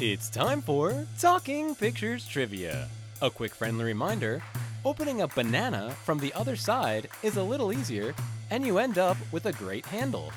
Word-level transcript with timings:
It's 0.00 0.30
time 0.30 0.62
for 0.62 1.08
Talking 1.18 1.74
Pictures 1.74 2.24
Trivia. 2.24 2.88
A 3.20 3.28
quick 3.28 3.52
friendly 3.52 3.84
reminder 3.84 4.40
opening 4.84 5.22
a 5.22 5.26
banana 5.26 5.90
from 6.04 6.20
the 6.20 6.32
other 6.34 6.54
side 6.54 7.08
is 7.24 7.36
a 7.36 7.42
little 7.42 7.72
easier, 7.72 8.14
and 8.52 8.64
you 8.64 8.78
end 8.78 8.96
up 8.96 9.16
with 9.32 9.46
a 9.46 9.52
great 9.54 9.84
handle. 9.84 10.32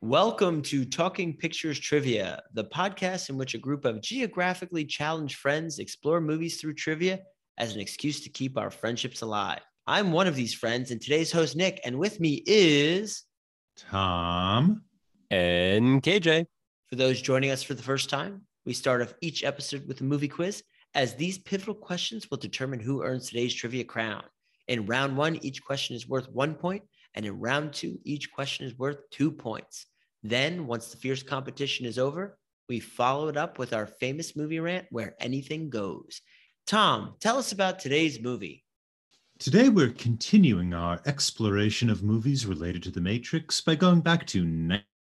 Welcome 0.00 0.62
to 0.62 0.84
Talking 0.84 1.36
Pictures 1.36 1.80
Trivia, 1.80 2.40
the 2.52 2.66
podcast 2.66 3.30
in 3.30 3.36
which 3.36 3.54
a 3.54 3.58
group 3.58 3.84
of 3.84 4.00
geographically 4.00 4.84
challenged 4.84 5.38
friends 5.38 5.80
explore 5.80 6.20
movies 6.20 6.60
through 6.60 6.74
trivia 6.74 7.18
as 7.58 7.74
an 7.74 7.80
excuse 7.80 8.20
to 8.20 8.30
keep 8.30 8.56
our 8.56 8.70
friendships 8.70 9.22
alive. 9.22 9.62
I'm 9.88 10.12
one 10.12 10.28
of 10.28 10.36
these 10.36 10.54
friends, 10.54 10.92
and 10.92 11.00
today's 11.00 11.32
host, 11.32 11.56
Nick, 11.56 11.80
and 11.84 11.98
with 11.98 12.20
me 12.20 12.44
is. 12.46 13.24
Tom. 13.76 14.83
And 15.30 16.02
KJ. 16.02 16.46
For 16.88 16.96
those 16.96 17.20
joining 17.20 17.50
us 17.50 17.62
for 17.62 17.74
the 17.74 17.82
first 17.82 18.10
time, 18.10 18.42
we 18.66 18.72
start 18.72 19.02
off 19.02 19.14
each 19.20 19.44
episode 19.44 19.86
with 19.86 20.00
a 20.00 20.04
movie 20.04 20.28
quiz, 20.28 20.62
as 20.94 21.14
these 21.14 21.38
pivotal 21.38 21.74
questions 21.74 22.30
will 22.30 22.38
determine 22.38 22.80
who 22.80 23.02
earns 23.02 23.28
today's 23.28 23.54
trivia 23.54 23.84
crown. 23.84 24.22
In 24.68 24.86
round 24.86 25.16
one, 25.16 25.38
each 25.42 25.62
question 25.62 25.96
is 25.96 26.08
worth 26.08 26.30
one 26.30 26.54
point, 26.54 26.82
and 27.14 27.26
in 27.26 27.38
round 27.40 27.72
two, 27.72 27.98
each 28.04 28.30
question 28.32 28.66
is 28.66 28.78
worth 28.78 28.98
two 29.10 29.30
points. 29.30 29.86
Then, 30.22 30.66
once 30.66 30.88
the 30.88 30.96
fierce 30.96 31.22
competition 31.22 31.84
is 31.84 31.98
over, 31.98 32.38
we 32.68 32.80
follow 32.80 33.28
it 33.28 33.36
up 33.36 33.58
with 33.58 33.74
our 33.74 33.86
famous 33.86 34.36
movie 34.36 34.60
rant 34.60 34.86
where 34.90 35.14
anything 35.20 35.68
goes. 35.68 36.22
Tom, 36.66 37.14
tell 37.20 37.36
us 37.36 37.52
about 37.52 37.78
today's 37.78 38.20
movie. 38.20 38.64
Today, 39.38 39.68
we're 39.68 39.90
continuing 39.90 40.72
our 40.72 41.00
exploration 41.04 41.90
of 41.90 42.02
movies 42.02 42.46
related 42.46 42.82
to 42.84 42.90
The 42.90 43.00
Matrix 43.00 43.60
by 43.60 43.74
going 43.74 44.00
back 44.00 44.26
to 44.28 44.44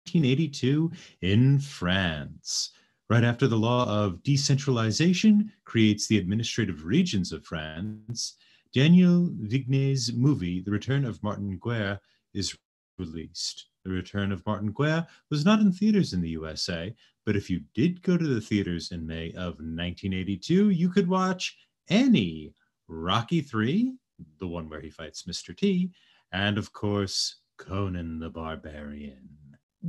1982 0.06 0.92
in 1.22 1.60
France. 1.60 2.72
Right 3.10 3.24
after 3.24 3.48
the 3.48 3.58
law 3.58 3.88
of 3.88 4.22
decentralization 4.24 5.52
creates 5.66 6.08
the 6.08 6.18
administrative 6.18 6.86
regions 6.86 7.32
of 7.32 7.46
France, 7.46 8.36
Daniel 8.74 9.30
Vigne's 9.40 10.12
movie, 10.14 10.62
The 10.62 10.72
Return 10.72 11.06
of 11.06 11.22
Martin 11.24 11.58
Guerre, 11.62 12.00
is 12.34 12.58
released. 12.98 13.68
The 13.86 13.92
Return 13.92 14.32
of 14.32 14.46
Martin 14.46 14.72
Guerre 14.72 15.08
was 15.30 15.46
not 15.46 15.60
in 15.60 15.72
theaters 15.72 16.14
in 16.14 16.22
the 16.22 16.30
USA, 16.30 16.94
but 17.26 17.36
if 17.36 17.50
you 17.50 17.62
did 17.74 18.02
go 18.02 18.18
to 18.18 18.28
the 18.28 18.42
theaters 18.42 18.92
in 18.92 19.08
May 19.08 19.30
of 19.30 19.60
1982, 19.60 20.70
you 20.70 20.90
could 20.90 21.08
watch 21.08 21.56
any 21.90 22.54
Rocky 22.88 23.42
3, 23.42 23.94
the 24.40 24.48
one 24.48 24.70
where 24.70 24.82
he 24.82 24.90
fights 24.90 25.24
Mr. 25.24 25.56
T, 25.56 25.92
and 26.32 26.58
of 26.58 26.74
course, 26.74 27.38
Conan 27.58 28.20
the 28.20 28.30
Barbarian. 28.30 29.30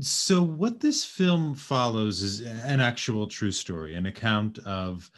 So, 0.01 0.43
what 0.43 0.81
this 0.81 1.05
film 1.05 1.55
follows 1.55 2.23
is 2.23 2.41
an 2.41 2.81
actual 2.81 3.29
true 3.29 3.53
story, 3.53 3.95
an 3.95 4.07
account 4.07 4.59
of 4.61 5.09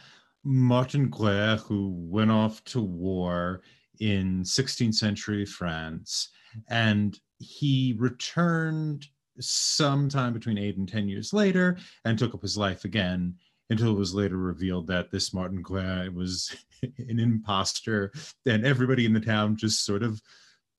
Martin 0.44 1.08
Guerre, 1.08 1.56
who 1.56 1.90
went 1.96 2.30
off 2.30 2.62
to 2.64 2.80
war 2.80 3.62
in 4.00 4.42
16th 4.42 4.94
century 4.94 5.46
France 5.46 6.28
and 6.68 7.18
he 7.38 7.94
returned 7.98 9.06
sometime 9.40 10.32
between 10.32 10.58
eight 10.58 10.76
and 10.76 10.88
10 10.88 11.08
years 11.08 11.32
later 11.32 11.76
and 12.04 12.18
took 12.18 12.34
up 12.34 12.42
his 12.42 12.56
life 12.56 12.84
again 12.84 13.34
until 13.68 13.90
it 13.90 13.98
was 13.98 14.14
later 14.14 14.36
revealed 14.36 14.86
that 14.86 15.10
this 15.10 15.34
Martin 15.34 15.62
Guerre 15.62 16.10
was 16.10 16.54
an 16.82 17.18
imposter 17.18 18.12
and 18.46 18.64
everybody 18.64 19.04
in 19.04 19.12
the 19.12 19.20
town 19.20 19.56
just 19.56 19.84
sort 19.84 20.02
of 20.02 20.20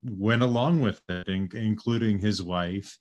went 0.04 0.42
along 0.42 0.82
with 0.82 1.02
it, 1.10 1.28
including 1.28 2.20
his 2.20 2.42
wife. 2.42 2.98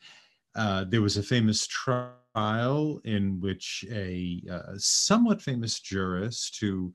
Uh, 0.57 0.85
there 0.85 1.03
was 1.03 1.19
a 1.19 1.23
famous 1.23 1.67
trial 1.67 3.01
in 3.05 3.39
which 3.41 3.85
a 3.93 4.43
uh, 4.51 4.73
somewhat 4.79 5.43
famous 5.43 5.81
jurist 5.81 6.59
who 6.61 6.95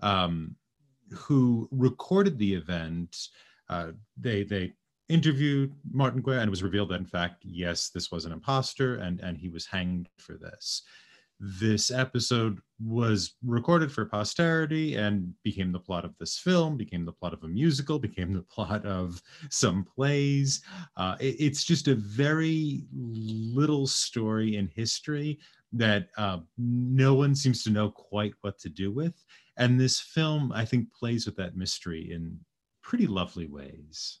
um, 0.00 0.56
who 1.12 1.68
recorded 1.70 2.36
the 2.36 2.52
event. 2.54 3.16
Uh, 3.68 3.92
they 4.16 4.42
they 4.42 4.72
interviewed 5.08 5.72
Martin 5.92 6.20
Guerre, 6.20 6.40
and 6.40 6.48
it 6.48 6.50
was 6.50 6.64
revealed 6.64 6.90
that 6.90 7.00
in 7.00 7.06
fact, 7.06 7.44
yes, 7.44 7.90
this 7.90 8.10
was 8.10 8.24
an 8.24 8.32
imposter, 8.32 8.96
and 8.96 9.20
and 9.20 9.38
he 9.38 9.48
was 9.48 9.66
hanged 9.66 10.08
for 10.18 10.34
this. 10.34 10.82
This 11.38 11.90
episode 11.90 12.60
was 12.84 13.34
recorded 13.44 13.90
for 13.90 14.04
posterity 14.04 14.96
and 14.96 15.32
became 15.42 15.72
the 15.72 15.78
plot 15.78 16.04
of 16.04 16.14
this 16.18 16.38
film, 16.38 16.76
became 16.76 17.04
the 17.04 17.12
plot 17.12 17.32
of 17.32 17.42
a 17.42 17.48
musical, 17.48 17.98
became 17.98 18.32
the 18.32 18.42
plot 18.50 18.84
of 18.84 19.20
some 19.50 19.84
plays. 19.84 20.62
Uh, 20.96 21.16
it, 21.20 21.36
it's 21.38 21.64
just 21.64 21.88
a 21.88 21.94
very 21.94 22.84
little 22.92 23.86
story 23.86 24.56
in 24.56 24.68
history 24.74 25.38
that 25.72 26.08
uh, 26.16 26.38
no 26.58 27.14
one 27.14 27.34
seems 27.34 27.64
to 27.64 27.70
know 27.70 27.90
quite 27.90 28.34
what 28.42 28.58
to 28.58 28.68
do 28.68 28.92
with. 28.92 29.14
And 29.56 29.80
this 29.80 30.00
film, 30.00 30.52
I 30.52 30.64
think, 30.64 30.92
plays 30.92 31.26
with 31.26 31.36
that 31.36 31.56
mystery 31.56 32.12
in 32.12 32.38
pretty 32.82 33.06
lovely 33.06 33.46
ways. 33.46 34.20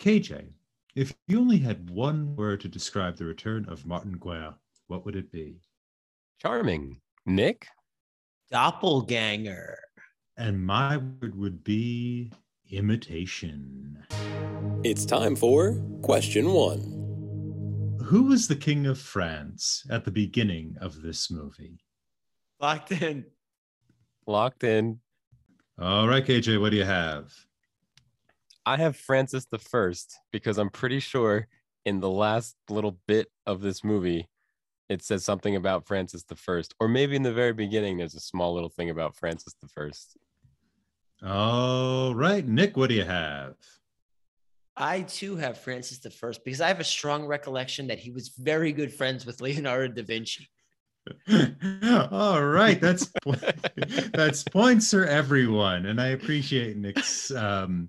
KJ, 0.00 0.48
if 0.94 1.14
you 1.28 1.38
only 1.38 1.58
had 1.58 1.90
one 1.90 2.34
word 2.36 2.60
to 2.62 2.68
describe 2.68 3.16
the 3.16 3.24
return 3.24 3.66
of 3.68 3.86
Martin 3.86 4.16
Guerre, 4.18 4.54
what 4.86 5.04
would 5.04 5.16
it 5.16 5.30
be? 5.30 5.60
Charming. 6.40 7.00
Nick? 7.26 7.66
Doppelganger. 8.50 9.78
And 10.36 10.64
my 10.64 10.96
word 10.96 11.36
would 11.36 11.62
be 11.62 12.32
imitation. 12.70 14.04
It's 14.82 15.04
time 15.04 15.36
for 15.36 15.80
question 16.02 16.52
one. 16.52 17.98
Who 18.04 18.24
was 18.24 18.48
the 18.48 18.56
king 18.56 18.86
of 18.86 18.98
France 18.98 19.86
at 19.90 20.04
the 20.04 20.10
beginning 20.10 20.76
of 20.80 21.02
this 21.02 21.30
movie? 21.30 21.78
Locked 22.60 22.90
in. 22.90 23.24
Locked 24.26 24.64
in. 24.64 24.98
All 25.78 26.08
right, 26.08 26.24
KJ, 26.24 26.60
what 26.60 26.70
do 26.70 26.76
you 26.76 26.84
have? 26.84 27.32
I 28.66 28.76
have 28.78 28.96
Francis 28.96 29.46
the 29.46 29.58
First 29.58 30.18
because 30.32 30.58
I'm 30.58 30.70
pretty 30.70 31.00
sure 31.00 31.46
in 31.84 32.00
the 32.00 32.10
last 32.10 32.56
little 32.68 32.98
bit 33.06 33.28
of 33.46 33.60
this 33.60 33.84
movie, 33.84 34.28
it 34.90 35.04
says 35.04 35.24
something 35.24 35.54
about 35.54 35.86
Francis 35.86 36.24
the 36.24 36.34
First, 36.34 36.74
or 36.80 36.88
maybe 36.88 37.14
in 37.14 37.22
the 37.22 37.32
very 37.32 37.52
beginning, 37.52 37.96
there's 37.96 38.16
a 38.16 38.20
small 38.20 38.52
little 38.52 38.68
thing 38.68 38.90
about 38.90 39.16
Francis 39.16 39.54
the 39.62 39.68
First. 39.68 40.18
All 41.24 42.12
right, 42.12 42.46
Nick, 42.46 42.76
what 42.76 42.88
do 42.88 42.96
you 42.96 43.04
have? 43.04 43.54
I 44.76 45.02
too 45.02 45.36
have 45.36 45.58
Francis 45.58 45.98
the 45.98 46.10
First 46.10 46.44
because 46.44 46.60
I 46.60 46.66
have 46.66 46.80
a 46.80 46.84
strong 46.84 47.24
recollection 47.26 47.86
that 47.86 48.00
he 48.00 48.10
was 48.10 48.30
very 48.30 48.72
good 48.72 48.92
friends 48.92 49.24
with 49.24 49.40
Leonardo 49.40 49.94
da 49.94 50.02
Vinci. 50.02 50.48
All 52.10 52.44
right, 52.44 52.80
that's 52.80 53.12
that's 54.12 54.42
points 54.42 54.90
for 54.90 55.06
everyone, 55.06 55.86
and 55.86 56.00
I 56.00 56.08
appreciate 56.08 56.76
Nick's 56.76 57.30
um, 57.30 57.88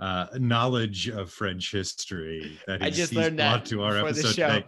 uh, 0.00 0.26
knowledge 0.34 1.08
of 1.08 1.30
French 1.30 1.72
history 1.72 2.58
that 2.66 2.82
I 2.82 2.90
just 2.90 3.14
learned 3.14 3.38
that 3.38 3.64
to 3.66 3.82
our 3.84 3.94
before 3.94 4.12
the 4.12 4.18
episode 4.18 4.64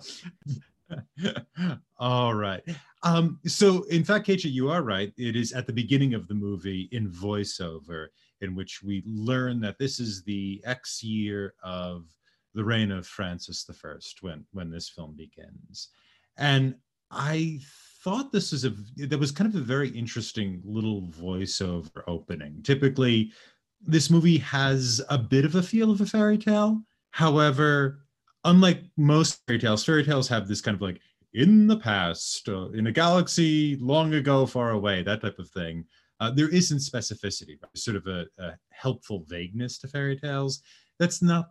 today. 0.47 0.62
All 1.99 2.34
right. 2.34 2.62
Um, 3.03 3.39
so, 3.47 3.84
in 3.84 4.05
fact, 4.05 4.27
KJ, 4.27 4.53
you 4.53 4.71
are 4.71 4.83
right. 4.83 5.12
It 5.17 5.37
is 5.37 5.53
at 5.53 5.67
the 5.67 5.72
beginning 5.72 6.15
of 6.15 6.28
the 6.28 6.34
movie 6.34 6.89
in 6.93 7.11
voiceover, 7.11 8.09
in 8.41 8.55
which 8.55 8.83
we 8.83 9.03
learn 9.06 9.61
that 9.61 9.78
this 9.78 10.00
is 10.00 10.22
the 10.22 10.62
X 10.65 11.03
year 11.03 11.55
of 11.62 12.06
the 12.55 12.65
reign 12.65 12.91
of 12.91 13.06
Francis 13.06 13.67
I 13.69 13.99
when 14.21 14.45
when 14.53 14.71
this 14.71 14.89
film 14.89 15.15
begins, 15.17 15.89
and 16.37 16.75
I 17.11 17.61
thought 18.03 18.33
this 18.33 18.53
was 18.53 18.65
a 18.65 18.75
that 18.97 19.19
was 19.19 19.33
kind 19.33 19.53
of 19.53 19.61
a 19.61 19.65
very 19.65 19.89
interesting 19.91 20.62
little 20.65 21.03
voiceover 21.09 22.03
opening. 22.06 22.62
Typically, 22.62 23.33
this 23.81 24.11
movie 24.11 24.39
has 24.39 25.01
a 25.09 25.19
bit 25.19 25.45
of 25.45 25.54
a 25.54 25.63
feel 25.63 25.91
of 25.91 26.01
a 26.01 26.07
fairy 26.07 26.39
tale. 26.39 26.83
However, 27.10 28.03
unlike 28.45 28.83
most 28.97 29.41
fairy 29.47 29.59
tales, 29.59 29.85
fairy 29.85 30.05
tales 30.05 30.29
have 30.29 30.47
this 30.47 30.61
kind 30.61 30.75
of 30.75 30.83
like 30.83 31.01
in 31.33 31.67
the 31.67 31.77
past, 31.77 32.49
uh, 32.49 32.71
in 32.71 32.87
a 32.87 32.93
galaxy 32.93 33.77
long 33.77 34.15
ago, 34.15 34.47
far 34.47 34.71
away, 34.71 35.03
that 35.03 35.21
type 35.21 35.39
of 35.39 35.51
thing. 35.51 35.85
Uh, 36.21 36.31
there 36.31 36.49
isn't 36.49 36.79
specificity, 36.79 37.59
sort 37.75 37.97
of 37.97 38.07
a, 38.07 38.25
a 38.39 38.53
helpful 38.71 39.25
vagueness 39.29 39.79
to 39.79 39.89
fairy 39.89 40.17
tales. 40.17 40.61
That's 40.99 41.23
not 41.23 41.51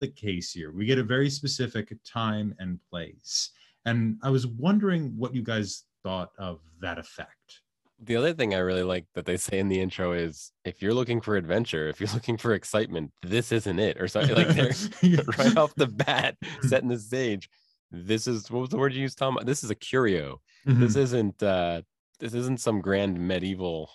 the 0.00 0.08
case 0.08 0.52
here. 0.52 0.72
We 0.72 0.84
get 0.84 0.98
a 0.98 1.04
very 1.04 1.30
specific 1.30 1.96
time 2.04 2.54
and 2.58 2.80
place. 2.90 3.50
And 3.84 4.18
I 4.22 4.30
was 4.30 4.46
wondering 4.46 5.14
what 5.16 5.34
you 5.34 5.42
guys 5.42 5.84
thought 6.02 6.32
of 6.38 6.60
that 6.80 6.98
effect 6.98 7.60
the 8.02 8.16
other 8.16 8.32
thing 8.32 8.54
I 8.54 8.58
really 8.58 8.82
like 8.82 9.06
that 9.14 9.26
they 9.26 9.36
say 9.36 9.58
in 9.58 9.68
the 9.68 9.80
intro 9.80 10.12
is 10.12 10.52
if 10.64 10.80
you're 10.80 10.94
looking 10.94 11.20
for 11.20 11.36
adventure, 11.36 11.88
if 11.88 12.00
you're 12.00 12.10
looking 12.14 12.36
for 12.36 12.54
excitement, 12.54 13.12
this 13.22 13.52
isn't 13.52 13.78
it, 13.78 14.00
or 14.00 14.08
something 14.08 14.34
like 14.34 14.48
they're 14.48 14.72
right 15.38 15.56
off 15.56 15.74
the 15.74 15.86
bat 15.86 16.36
setting 16.62 16.88
the 16.88 16.98
stage. 16.98 17.50
This 17.90 18.26
is 18.26 18.50
what 18.50 18.60
was 18.60 18.70
the 18.70 18.78
word 18.78 18.94
you 18.94 19.02
used, 19.02 19.18
Tom? 19.18 19.38
This 19.44 19.64
is 19.64 19.70
a 19.70 19.74
curio. 19.74 20.40
Mm-hmm. 20.66 20.80
This 20.80 20.96
isn't 20.96 21.42
uh 21.42 21.82
this 22.18 22.34
isn't 22.34 22.60
some 22.60 22.80
grand 22.80 23.18
medieval 23.18 23.90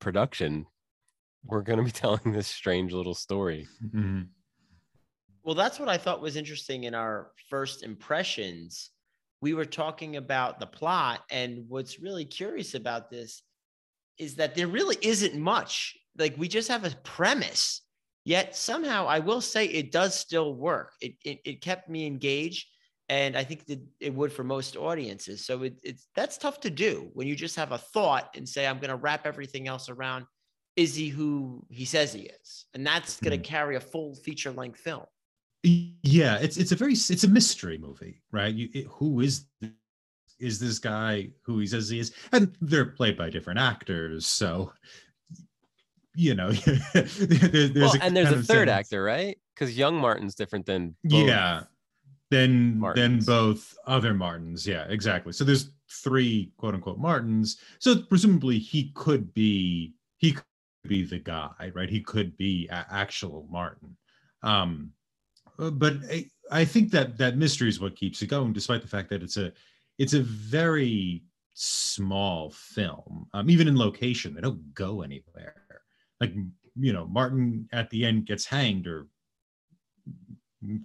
production. 0.00 0.66
We're 1.44 1.62
gonna 1.62 1.82
be 1.82 1.90
telling 1.90 2.32
this 2.32 2.46
strange 2.46 2.92
little 2.92 3.14
story. 3.14 3.66
Mm-hmm. 3.84 4.22
Well, 5.42 5.54
that's 5.54 5.78
what 5.78 5.90
I 5.90 5.98
thought 5.98 6.22
was 6.22 6.36
interesting 6.36 6.84
in 6.84 6.94
our 6.94 7.32
first 7.50 7.82
impressions. 7.82 8.90
We 9.40 9.54
were 9.54 9.64
talking 9.66 10.16
about 10.16 10.58
the 10.60 10.66
plot, 10.66 11.22
and 11.30 11.64
what's 11.68 12.00
really 12.00 12.24
curious 12.24 12.74
about 12.74 13.10
this 13.10 13.42
is 14.18 14.36
that 14.36 14.54
there 14.54 14.68
really 14.68 14.96
isn't 15.02 15.34
much. 15.34 15.96
Like 16.16 16.34
we 16.38 16.48
just 16.48 16.68
have 16.68 16.84
a 16.84 16.90
premise, 17.02 17.82
yet 18.24 18.56
somehow 18.56 19.06
I 19.06 19.18
will 19.18 19.40
say 19.40 19.66
it 19.66 19.92
does 19.92 20.14
still 20.14 20.54
work. 20.54 20.92
It 21.00 21.14
it, 21.24 21.40
it 21.44 21.60
kept 21.60 21.88
me 21.90 22.06
engaged, 22.06 22.66
and 23.08 23.36
I 23.36 23.44
think 23.44 23.66
that 23.66 23.80
it 24.00 24.14
would 24.14 24.32
for 24.32 24.44
most 24.44 24.76
audiences. 24.76 25.44
So 25.44 25.62
it, 25.64 25.74
it's 25.82 26.08
that's 26.14 26.38
tough 26.38 26.60
to 26.60 26.70
do 26.70 27.10
when 27.12 27.26
you 27.26 27.34
just 27.36 27.56
have 27.56 27.72
a 27.72 27.78
thought 27.78 28.30
and 28.36 28.48
say 28.48 28.66
I'm 28.66 28.78
going 28.78 28.90
to 28.90 28.96
wrap 28.96 29.26
everything 29.26 29.68
else 29.68 29.88
around. 29.88 30.24
Is 30.76 30.94
he 30.94 31.08
who 31.08 31.64
he 31.70 31.84
says 31.84 32.12
he 32.12 32.22
is? 32.22 32.66
And 32.74 32.86
that's 32.86 33.20
going 33.20 33.32
to 33.32 33.38
Mhm. 33.38 33.48
carry 33.48 33.76
a 33.76 33.80
full 33.80 34.14
feature 34.16 34.52
length 34.52 34.80
film. 34.80 35.04
Yeah, 35.64 36.36
it's 36.38 36.56
it's 36.58 36.72
a 36.72 36.76
very 36.76 36.92
it's 36.92 37.24
a 37.24 37.28
mystery 37.28 37.78
movie, 37.78 38.20
right? 38.32 38.54
You, 38.54 38.68
it, 38.74 38.86
who 38.90 39.20
is 39.20 39.46
th- 39.60 39.72
is 40.38 40.58
this 40.60 40.78
guy 40.78 41.30
who 41.42 41.58
he 41.58 41.66
says 41.66 41.88
he 41.88 41.98
is, 42.00 42.12
and 42.32 42.54
they're 42.60 42.84
played 42.84 43.16
by 43.16 43.30
different 43.30 43.58
actors, 43.60 44.26
so 44.26 44.72
you 46.14 46.34
know, 46.34 46.52
there- 46.92 47.04
there's 47.04 47.72
well, 47.74 47.94
and 48.02 48.16
there's 48.16 48.30
a 48.30 48.42
third 48.42 48.68
sense- 48.68 48.70
actor, 48.70 49.02
right? 49.02 49.38
Because 49.54 49.76
young 49.78 49.96
Martin's 49.96 50.34
different 50.34 50.66
than. 50.66 50.96
Yeah, 51.02 51.62
then 52.30 52.50
then 52.72 52.78
Martins. 52.80 53.26
both 53.26 53.74
other 53.86 54.12
Martins. 54.12 54.66
Yeah, 54.66 54.84
exactly. 54.88 55.32
So 55.32 55.44
there's 55.44 55.70
three 55.90 56.52
quote 56.58 56.74
unquote 56.74 56.98
Martins. 56.98 57.58
So 57.78 58.02
presumably 58.02 58.58
he 58.58 58.90
could 58.94 59.32
be 59.32 59.94
he 60.18 60.32
could 60.32 60.44
be 60.86 61.04
the 61.04 61.20
guy, 61.20 61.70
right? 61.74 61.88
He 61.88 62.00
could 62.00 62.36
be 62.36 62.68
a- 62.68 62.86
actual 62.90 63.46
Martin. 63.50 63.96
Um, 64.42 64.90
but 65.58 65.94
I, 66.10 66.26
I 66.50 66.64
think 66.64 66.90
that 66.92 67.18
that 67.18 67.36
mystery 67.36 67.68
is 67.68 67.80
what 67.80 67.96
keeps 67.96 68.22
it 68.22 68.26
going, 68.26 68.52
despite 68.52 68.82
the 68.82 68.88
fact 68.88 69.10
that 69.10 69.22
it's 69.22 69.36
a 69.36 69.52
it's 69.98 70.14
a 70.14 70.22
very 70.22 71.22
small 71.54 72.50
film. 72.50 73.26
Um, 73.32 73.48
even 73.48 73.68
in 73.68 73.78
location, 73.78 74.34
they 74.34 74.40
don't 74.40 74.74
go 74.74 75.02
anywhere. 75.02 75.82
Like 76.20 76.32
you 76.76 76.92
know, 76.92 77.06
Martin 77.06 77.68
at 77.72 77.90
the 77.90 78.04
end 78.04 78.26
gets 78.26 78.44
hanged 78.44 78.86
or 78.86 79.06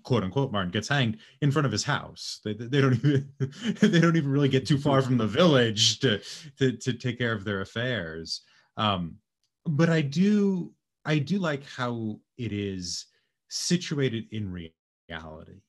quote 0.03 0.23
unquote 0.23 0.51
Martin 0.51 0.71
gets 0.71 0.87
hanged 0.87 1.17
in 1.41 1.51
front 1.51 1.65
of 1.65 1.71
his 1.71 1.83
house. 1.83 2.39
They, 2.43 2.53
they 2.53 2.81
don't 2.81 2.93
even 2.93 3.29
they 3.81 3.99
don't 3.99 4.17
even 4.17 4.29
really 4.29 4.49
get 4.49 4.67
too 4.67 4.77
far 4.77 5.01
from 5.01 5.17
the 5.17 5.27
village 5.27 5.99
to 5.99 6.21
to, 6.57 6.73
to 6.73 6.93
take 6.93 7.17
care 7.17 7.33
of 7.33 7.43
their 7.43 7.61
affairs. 7.61 8.41
Um, 8.77 9.15
but 9.65 9.89
I 9.89 10.01
do 10.01 10.73
I 11.05 11.19
do 11.19 11.39
like 11.39 11.65
how 11.65 12.19
it 12.37 12.51
is 12.51 13.05
situated 13.49 14.25
in 14.31 14.51
reality. 14.51 15.61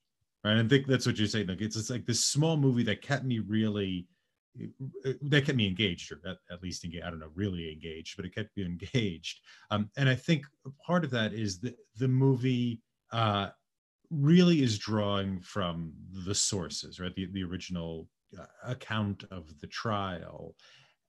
Right. 0.44 0.56
I 0.56 0.66
think 0.66 0.86
that's 0.86 1.04
what 1.06 1.18
you're 1.18 1.28
saying. 1.28 1.48
Like 1.48 1.60
it's, 1.60 1.76
it's 1.76 1.90
like 1.90 2.06
this 2.06 2.24
small 2.24 2.56
movie 2.56 2.82
that 2.84 3.02
kept 3.02 3.24
me 3.24 3.40
really 3.40 4.06
that 5.22 5.44
kept 5.44 5.56
me 5.56 5.66
engaged, 5.66 6.10
or 6.12 6.20
at, 6.28 6.38
at 6.50 6.62
least 6.62 6.84
engaged. 6.84 7.04
I 7.04 7.10
don't 7.10 7.20
know, 7.20 7.30
really 7.34 7.70
engaged, 7.72 8.16
but 8.16 8.24
it 8.24 8.34
kept 8.34 8.56
me 8.56 8.64
engaged. 8.94 9.40
Um, 9.70 9.90
and 9.96 10.08
I 10.08 10.14
think 10.14 10.44
part 10.84 11.04
of 11.04 11.10
that 11.10 11.32
is 11.32 11.60
that 11.60 11.76
the 11.96 12.08
movie 12.08 12.80
uh, 13.12 13.48
really 14.10 14.62
is 14.62 14.78
drawing 14.78 15.40
from 15.40 15.92
the 16.26 16.34
sources, 16.34 17.00
right? 17.00 17.14
The 17.14 17.28
the 17.32 17.44
original 17.44 18.08
uh, 18.38 18.44
account 18.64 19.24
of 19.30 19.60
the 19.60 19.66
trial, 19.68 20.54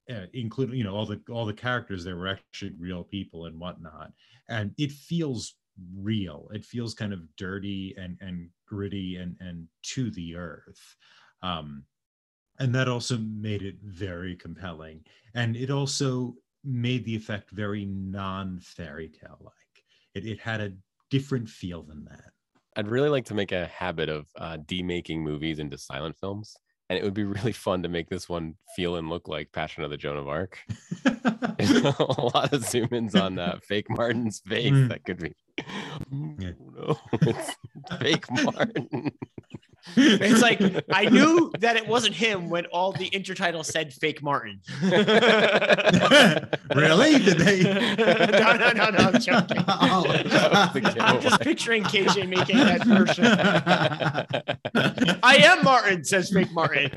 uh, 0.10 0.26
including 0.34 0.78
you 0.78 0.84
know 0.84 0.96
all 0.96 1.06
the 1.06 1.22
all 1.30 1.46
the 1.46 1.54
characters 1.54 2.04
there 2.04 2.18
were 2.18 2.28
actually 2.28 2.74
real 2.80 3.04
people 3.04 3.46
and 3.46 3.60
whatnot, 3.60 4.12
and 4.50 4.74
it 4.78 4.92
feels 4.92 5.56
real. 5.96 6.50
It 6.54 6.66
feels 6.66 6.94
kind 6.94 7.14
of 7.14 7.22
dirty 7.38 7.96
and 7.98 8.18
and 8.22 8.50
gritty 8.68 9.18
and 9.18 9.36
and 9.40 9.68
to 9.94 10.12
the 10.12 10.36
earth. 10.36 10.96
Um, 11.42 11.86
and 12.60 12.76
that 12.76 12.88
also 12.88 13.18
made 13.18 13.64
it 13.64 13.76
very 13.84 14.36
compelling 14.36 15.04
and 15.34 15.56
it 15.56 15.72
also 15.72 16.36
made 16.64 17.04
the 17.06 17.16
effect 17.16 17.50
very 17.50 17.86
non 17.86 18.60
fairy 18.60 19.10
tale 19.10 19.40
like 19.42 19.84
it, 20.14 20.28
it 20.28 20.40
had 20.40 20.62
a 20.62 20.74
different 21.10 21.50
feel 21.50 21.82
than 21.82 22.06
that 22.06 22.32
I'd 22.76 22.88
really 22.88 23.10
like 23.10 23.26
to 23.26 23.34
make 23.34 23.52
a 23.52 23.66
habit 23.68 24.10
of 24.10 24.28
uh, 24.38 24.58
demaking 24.66 25.20
movies 25.20 25.60
into 25.60 25.78
silent 25.78 26.16
films, 26.18 26.56
and 26.90 26.98
it 26.98 27.04
would 27.04 27.14
be 27.14 27.26
really 27.26 27.52
fun 27.52 27.84
to 27.84 27.90
make 27.90 28.10
this 28.10 28.30
one 28.30 28.56
feel 28.76 28.96
and 28.96 29.10
look 29.10 29.28
like 29.28 29.52
Passion 29.52 29.84
of 29.84 29.90
the 29.90 29.98
Joan 29.98 30.18
of 30.18 30.28
Arc. 30.28 30.60
a 31.06 32.30
lot 32.34 32.54
of 32.54 32.64
zoom 32.64 32.88
ins 32.92 33.16
on 33.16 33.38
uh, 33.38 33.60
fake 33.62 33.90
Martin's 33.90 34.40
face. 34.40 34.72
Mm. 34.72 34.90
That 34.90 35.04
could 35.04 35.20
be. 35.20 35.34
Yeah. 36.12 36.52
No, 36.74 36.98
it's 37.22 37.56
fake 38.00 38.26
Martin. 38.44 39.12
It's 39.96 40.42
like 40.42 40.60
I 40.92 41.06
knew 41.06 41.52
that 41.60 41.76
it 41.76 41.88
wasn't 41.88 42.16
him 42.16 42.50
when 42.50 42.66
all 42.68 42.92
the 42.92 43.10
intertitles 43.10 43.66
said 43.66 43.94
fake 43.94 44.24
Martin. 44.24 44.62
really 46.76 47.20
did 47.20 47.38
they 47.38 47.64
no, 47.64 48.54
no, 48.58 48.72
no, 48.72 48.90
no, 48.90 48.98
I'm 48.98 49.20
joking. 49.20 49.64
Oh. 49.68 50.04
That 50.26 50.74
was 50.74 50.96
I'm 51.00 51.22
just 51.22 51.24
giveaway. 51.24 51.38
picturing 51.44 51.84
KJ 51.84 52.30
making 52.30 52.58
that 52.58 52.86
version. 52.86 53.26
I 55.24 55.36
am 55.38 55.64
Martin, 55.64 56.04
says 56.04 56.32
fake 56.32 56.52
Martin. 56.52 56.92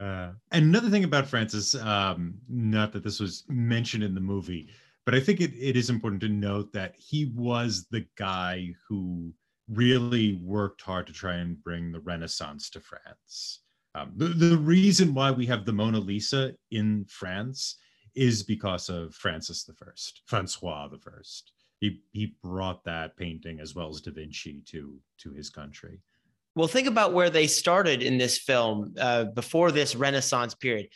uh, 0.00 0.32
another 0.52 0.90
thing 0.90 1.04
about 1.04 1.26
Francis, 1.26 1.74
um, 1.74 2.34
not 2.48 2.92
that 2.92 3.02
this 3.02 3.18
was 3.18 3.44
mentioned 3.48 4.04
in 4.04 4.14
the 4.14 4.20
movie, 4.20 4.68
but 5.04 5.14
I 5.14 5.20
think 5.20 5.40
it, 5.40 5.52
it 5.58 5.76
is 5.76 5.90
important 5.90 6.20
to 6.22 6.28
note 6.28 6.72
that 6.72 6.94
he 6.96 7.32
was 7.34 7.86
the 7.90 8.06
guy 8.16 8.74
who 8.88 9.32
really 9.68 10.40
worked 10.42 10.82
hard 10.82 11.06
to 11.06 11.12
try 11.12 11.36
and 11.36 11.62
bring 11.62 11.92
the 11.92 12.00
Renaissance 12.00 12.70
to 12.70 12.80
France. 12.80 13.60
Um, 13.94 14.12
the, 14.16 14.28
the 14.28 14.56
reason 14.56 15.14
why 15.14 15.30
we 15.30 15.46
have 15.46 15.64
the 15.64 15.72
Mona 15.72 15.98
Lisa 15.98 16.52
in 16.70 17.04
France 17.08 17.76
is 18.14 18.42
because 18.42 18.88
of 18.88 19.14
Francis 19.14 19.68
I, 19.68 19.90
Francois 20.26 20.88
First. 21.00 21.52
He, 21.80 22.00
he 22.12 22.36
brought 22.42 22.84
that 22.84 23.16
painting 23.16 23.58
as 23.60 23.74
well 23.74 23.88
as 23.88 24.00
Da 24.00 24.12
Vinci 24.12 24.62
to, 24.66 24.98
to 25.18 25.32
his 25.32 25.50
country. 25.50 25.98
Well, 26.54 26.68
think 26.68 26.86
about 26.86 27.12
where 27.12 27.30
they 27.30 27.46
started 27.46 28.02
in 28.02 28.18
this 28.18 28.38
film 28.38 28.94
uh, 29.00 29.24
before 29.24 29.72
this 29.72 29.96
Renaissance 29.96 30.54
period. 30.54 30.88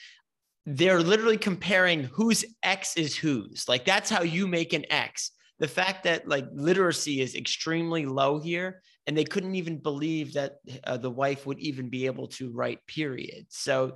They're 0.66 1.00
literally 1.00 1.38
comparing 1.38 2.04
whose 2.04 2.44
X 2.62 2.96
is 2.96 3.16
whose. 3.16 3.68
Like 3.68 3.84
that's 3.84 4.10
how 4.10 4.22
you 4.22 4.46
make 4.46 4.72
an 4.72 4.84
X. 4.90 5.30
The 5.58 5.68
fact 5.68 6.04
that 6.04 6.28
like 6.28 6.46
literacy 6.52 7.20
is 7.20 7.34
extremely 7.34 8.04
low 8.04 8.38
here, 8.38 8.82
and 9.06 9.16
they 9.16 9.24
couldn't 9.24 9.54
even 9.54 9.78
believe 9.78 10.34
that 10.34 10.56
uh, 10.84 10.96
the 10.96 11.10
wife 11.10 11.46
would 11.46 11.60
even 11.60 11.88
be 11.88 12.06
able 12.06 12.26
to 12.28 12.50
write 12.50 12.84
period. 12.86 13.46
So 13.48 13.94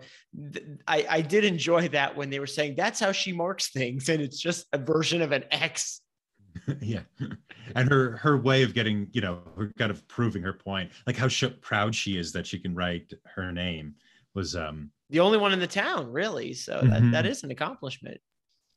th- 0.52 0.64
I, 0.86 1.06
I 1.10 1.20
did 1.20 1.44
enjoy 1.44 1.88
that 1.88 2.16
when 2.16 2.30
they 2.30 2.38
were 2.38 2.46
saying 2.46 2.76
that's 2.76 3.00
how 3.00 3.12
she 3.12 3.32
marks 3.32 3.70
things, 3.70 4.08
and 4.08 4.22
it's 4.22 4.38
just 4.38 4.66
a 4.72 4.78
version 4.78 5.20
of 5.20 5.32
an 5.32 5.44
X. 5.50 6.00
yeah 6.80 7.02
and 7.76 7.88
her 7.88 8.16
her 8.16 8.36
way 8.36 8.62
of 8.62 8.74
getting 8.74 9.08
you 9.12 9.20
know 9.20 9.40
her 9.56 9.72
kind 9.78 9.90
of 9.90 10.06
proving 10.08 10.42
her 10.42 10.52
point 10.52 10.90
like 11.06 11.16
how 11.16 11.28
sh- 11.28 11.44
proud 11.60 11.94
she 11.94 12.16
is 12.16 12.32
that 12.32 12.44
she 12.46 12.58
can 12.58 12.74
write 12.74 13.12
her 13.24 13.52
name 13.52 13.94
was 14.34 14.56
um 14.56 14.90
The 15.10 15.20
only 15.20 15.38
one 15.38 15.52
in 15.52 15.58
the 15.58 15.66
town, 15.66 16.10
really. 16.10 16.52
So 16.54 16.80
that, 16.82 17.02
Mhm. 17.02 17.12
that 17.12 17.26
is 17.26 17.42
an 17.44 17.50
accomplishment. 17.50 18.20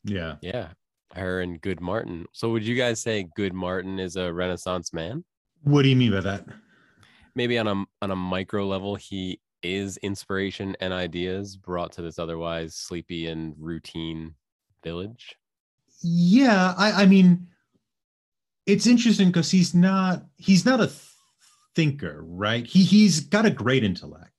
yeah 0.06 0.36
yeah, 0.42 0.74
her 1.14 1.40
and 1.42 1.62
Good 1.62 1.80
Martin. 1.80 2.26
So, 2.34 2.52
would 2.52 2.64
you 2.66 2.76
guys 2.76 3.02
say 3.02 3.28
Good 3.36 3.54
Martin 3.54 4.00
is 4.00 4.16
a 4.18 4.34
Renaissance 4.34 4.92
man? 4.94 5.24
what 5.64 5.84
do 5.84 5.90
you 5.90 5.96
mean 5.96 6.12
by 6.12 6.20
that 6.20 6.46
Maybe 7.36 7.58
on 7.58 7.68
a 7.68 7.86
on 8.02 8.12
a 8.12 8.16
micro 8.16 8.68
level, 8.68 8.96
he 8.96 9.40
is 9.64 9.96
inspiration 9.98 10.76
and 10.82 10.92
ideas 10.92 11.56
brought 11.56 11.94
to 11.94 12.02
this 12.02 12.20
otherwise 12.20 12.76
sleepy 12.76 13.28
and 13.28 13.56
routine 13.58 14.36
village. 14.84 15.36
yeah 16.02 16.74
i 16.78 17.04
i 17.04 17.06
mean 17.06 17.48
it's 18.66 18.86
interesting 18.88 19.28
because 19.30 19.50
he's 19.52 19.74
not 19.74 20.26
he's 20.36 20.66
not 20.66 20.82
a 20.82 20.92
thinker 21.76 22.22
right 22.28 22.66
he 22.68 22.84
he's 22.84 23.22
got 23.22 23.46
a 23.46 23.50
great 23.50 23.86
intellect 23.86 24.33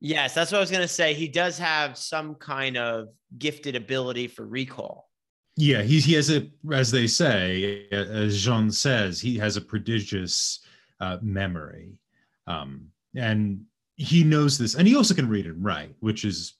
Yes, 0.00 0.34
that's 0.34 0.52
what 0.52 0.58
I 0.58 0.60
was 0.60 0.70
going 0.70 0.82
to 0.82 0.88
say. 0.88 1.12
He 1.14 1.26
does 1.28 1.58
have 1.58 1.98
some 1.98 2.34
kind 2.36 2.76
of 2.76 3.08
gifted 3.38 3.74
ability 3.76 4.28
for 4.28 4.46
recall. 4.46 5.08
yeah 5.56 5.82
he's 5.82 6.04
he 6.04 6.14
has 6.14 6.30
a 6.30 6.48
as 6.72 6.90
they 6.92 7.06
say 7.08 7.86
as 7.90 8.40
jean 8.44 8.70
says 8.70 9.20
he 9.20 9.36
has 9.36 9.56
a 9.56 9.60
prodigious 9.60 10.60
uh, 11.00 11.18
memory 11.20 11.98
um 12.46 12.86
and 13.16 13.60
he 13.96 14.22
knows 14.22 14.56
this 14.56 14.76
and 14.76 14.86
he 14.86 14.94
also 14.96 15.14
can 15.14 15.28
read 15.28 15.46
and 15.46 15.62
write 15.64 15.94
which 15.98 16.24
is 16.24 16.54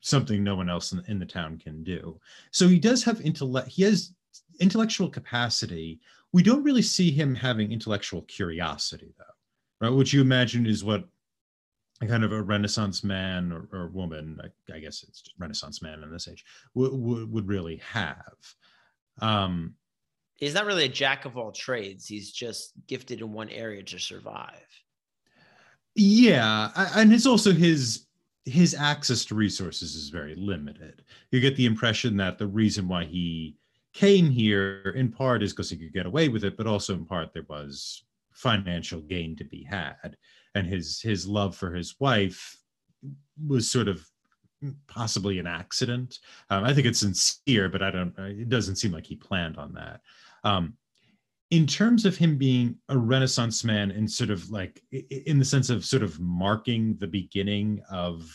something 0.00 0.44
no 0.44 0.54
one 0.54 0.70
else 0.70 0.92
in, 0.92 1.02
in 1.08 1.18
the 1.18 1.26
town 1.26 1.58
can 1.58 1.82
do 1.82 2.18
so 2.52 2.68
he 2.68 2.78
does 2.78 3.02
have 3.02 3.20
intellect 3.22 3.68
he 3.68 3.82
has 3.82 4.14
intellectual 4.60 5.10
capacity 5.10 5.98
we 6.32 6.42
don't 6.42 6.62
really 6.62 6.82
see 6.96 7.10
him 7.10 7.34
having 7.34 7.72
intellectual 7.72 8.22
curiosity 8.22 9.12
though 9.18 9.34
right 9.86 9.96
which 9.96 10.12
you 10.12 10.20
imagine 10.20 10.64
is 10.64 10.84
what 10.84 11.04
kind 12.08 12.24
of 12.24 12.32
a 12.32 12.42
renaissance 12.42 13.04
man 13.04 13.52
or, 13.52 13.68
or 13.72 13.88
woman 13.88 14.38
I, 14.42 14.74
I 14.74 14.78
guess 14.80 15.04
it's 15.06 15.22
just 15.22 15.34
renaissance 15.38 15.82
man 15.82 16.02
in 16.02 16.10
this 16.12 16.28
age 16.28 16.44
would, 16.74 16.92
would, 16.92 17.32
would 17.32 17.48
really 17.48 17.76
have 17.92 18.34
um 19.20 19.74
He's 20.36 20.54
not 20.54 20.66
really 20.66 20.84
a 20.84 20.88
jack 20.88 21.26
of 21.26 21.38
all 21.38 21.52
trades. 21.52 22.06
He's 22.08 22.32
just 22.32 22.72
gifted 22.88 23.20
in 23.20 23.32
one 23.32 23.48
area 23.50 23.82
to 23.84 23.98
survive. 23.98 24.66
Yeah, 25.94 26.70
a- 26.74 26.98
and 26.98 27.12
it's 27.12 27.26
also 27.26 27.52
his 27.52 28.06
his 28.44 28.74
access 28.74 29.24
to 29.26 29.34
resources 29.34 29.94
is 29.94 30.10
very 30.10 30.34
limited. 30.34 31.02
You 31.30 31.40
get 31.40 31.56
the 31.56 31.64
impression 31.66 32.16
that 32.18 32.36
the 32.36 32.46
reason 32.46 32.88
why 32.88 33.04
he 33.04 33.56
came 33.94 34.28
here 34.28 34.92
in 34.96 35.10
part 35.10 35.42
is 35.42 35.52
because 35.52 35.70
he 35.70 35.78
could 35.78 35.94
get 35.94 36.04
away 36.04 36.28
with 36.28 36.44
it, 36.44 36.56
but 36.56 36.66
also 36.66 36.92
in 36.94 37.06
part 37.06 37.32
there 37.32 37.46
was 37.48 38.04
financial 38.32 39.00
gain 39.00 39.34
to 39.36 39.44
be 39.44 39.62
had, 39.62 40.16
and 40.54 40.66
his 40.66 41.00
his 41.00 41.26
love 41.26 41.56
for 41.56 41.74
his 41.74 41.96
wife 41.98 42.56
was 43.46 43.70
sort 43.70 43.88
of 43.88 44.04
possibly 44.86 45.38
an 45.38 45.46
accident. 45.46 46.18
Um, 46.50 46.64
I 46.64 46.72
think 46.72 46.86
it's 46.86 47.00
sincere, 47.00 47.68
but 47.68 47.82
I 47.82 47.90
don't. 47.90 48.16
It 48.18 48.48
doesn't 48.48 48.76
seem 48.76 48.92
like 48.92 49.06
he 49.06 49.16
planned 49.16 49.56
on 49.56 49.74
that. 49.74 50.00
Um, 50.44 50.74
in 51.50 51.66
terms 51.66 52.04
of 52.04 52.16
him 52.16 52.36
being 52.36 52.76
a 52.88 52.98
renaissance 52.98 53.64
man 53.64 53.90
and 53.90 54.10
sort 54.10 54.30
of 54.30 54.50
like 54.50 54.82
in 54.90 55.38
the 55.38 55.44
sense 55.44 55.70
of 55.70 55.84
sort 55.84 56.02
of 56.02 56.18
marking 56.18 56.96
the 56.96 57.06
beginning 57.06 57.80
of 57.90 58.28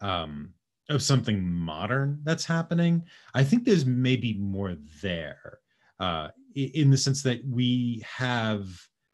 um 0.00 0.52
of 0.88 1.02
something 1.02 1.50
modern 1.50 2.20
that's 2.24 2.44
happening 2.44 3.02
i 3.34 3.44
think 3.44 3.64
there's 3.64 3.86
maybe 3.86 4.34
more 4.34 4.76
there 5.00 5.60
uh 6.00 6.28
in 6.54 6.90
the 6.90 6.98
sense 6.98 7.22
that 7.22 7.40
we 7.46 8.04
have 8.04 8.68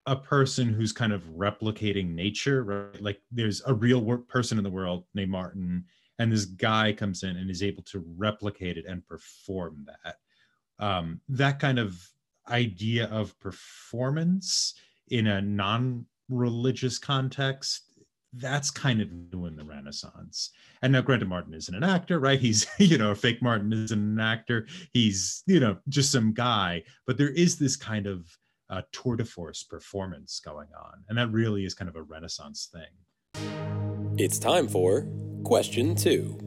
a 0.06 0.16
person 0.16 0.72
who's 0.72 0.92
kind 0.92 1.12
of 1.12 1.22
replicating 1.30 2.14
nature 2.14 2.62
right? 2.64 3.02
Like 3.02 3.20
there's 3.30 3.62
a 3.66 3.74
real 3.74 4.18
person 4.28 4.58
in 4.58 4.64
the 4.64 4.70
world 4.70 5.04
named 5.14 5.30
martin 5.30 5.84
and 6.18 6.32
this 6.32 6.44
guy 6.44 6.92
comes 6.92 7.22
in 7.22 7.36
and 7.36 7.50
is 7.50 7.62
able 7.62 7.82
to 7.84 8.04
replicate 8.16 8.78
it 8.78 8.86
and 8.86 9.06
perform 9.06 9.86
that. 9.86 10.16
Um, 10.78 11.20
that 11.28 11.58
kind 11.58 11.78
of 11.78 11.98
idea 12.48 13.06
of 13.06 13.38
performance 13.40 14.74
in 15.08 15.26
a 15.26 15.40
non-religious 15.40 16.98
context 16.98 17.82
that's 18.38 18.70
kind 18.70 19.00
of 19.00 19.08
new 19.32 19.46
in 19.46 19.56
the 19.56 19.64
renaissance. 19.64 20.50
And 20.82 20.92
now 20.92 21.00
granted 21.00 21.28
martin 21.28 21.54
isn't 21.54 21.74
an 21.74 21.84
actor 21.84 22.18
right? 22.18 22.38
He's 22.38 22.66
you 22.78 22.98
know 22.98 23.14
fake 23.14 23.42
martin 23.42 23.72
isn't 23.72 23.98
an 23.98 24.20
actor. 24.20 24.66
He's 24.92 25.42
you 25.46 25.60
know 25.60 25.78
just 25.88 26.12
some 26.12 26.32
guy. 26.32 26.82
But 27.06 27.16
there 27.18 27.30
is 27.30 27.56
this 27.56 27.76
kind 27.76 28.06
of 28.06 28.26
uh, 28.70 28.82
tour 28.92 29.16
de 29.16 29.24
force 29.24 29.62
performance 29.62 30.40
going 30.44 30.68
on 30.78 30.94
and 31.08 31.16
that 31.18 31.30
really 31.30 31.64
is 31.64 31.74
kind 31.74 31.88
of 31.88 31.96
a 31.96 32.02
renaissance 32.02 32.68
thing 32.72 34.16
It's 34.18 34.38
time 34.38 34.68
for 34.68 35.06
question 35.44 35.94
two. 35.94 36.38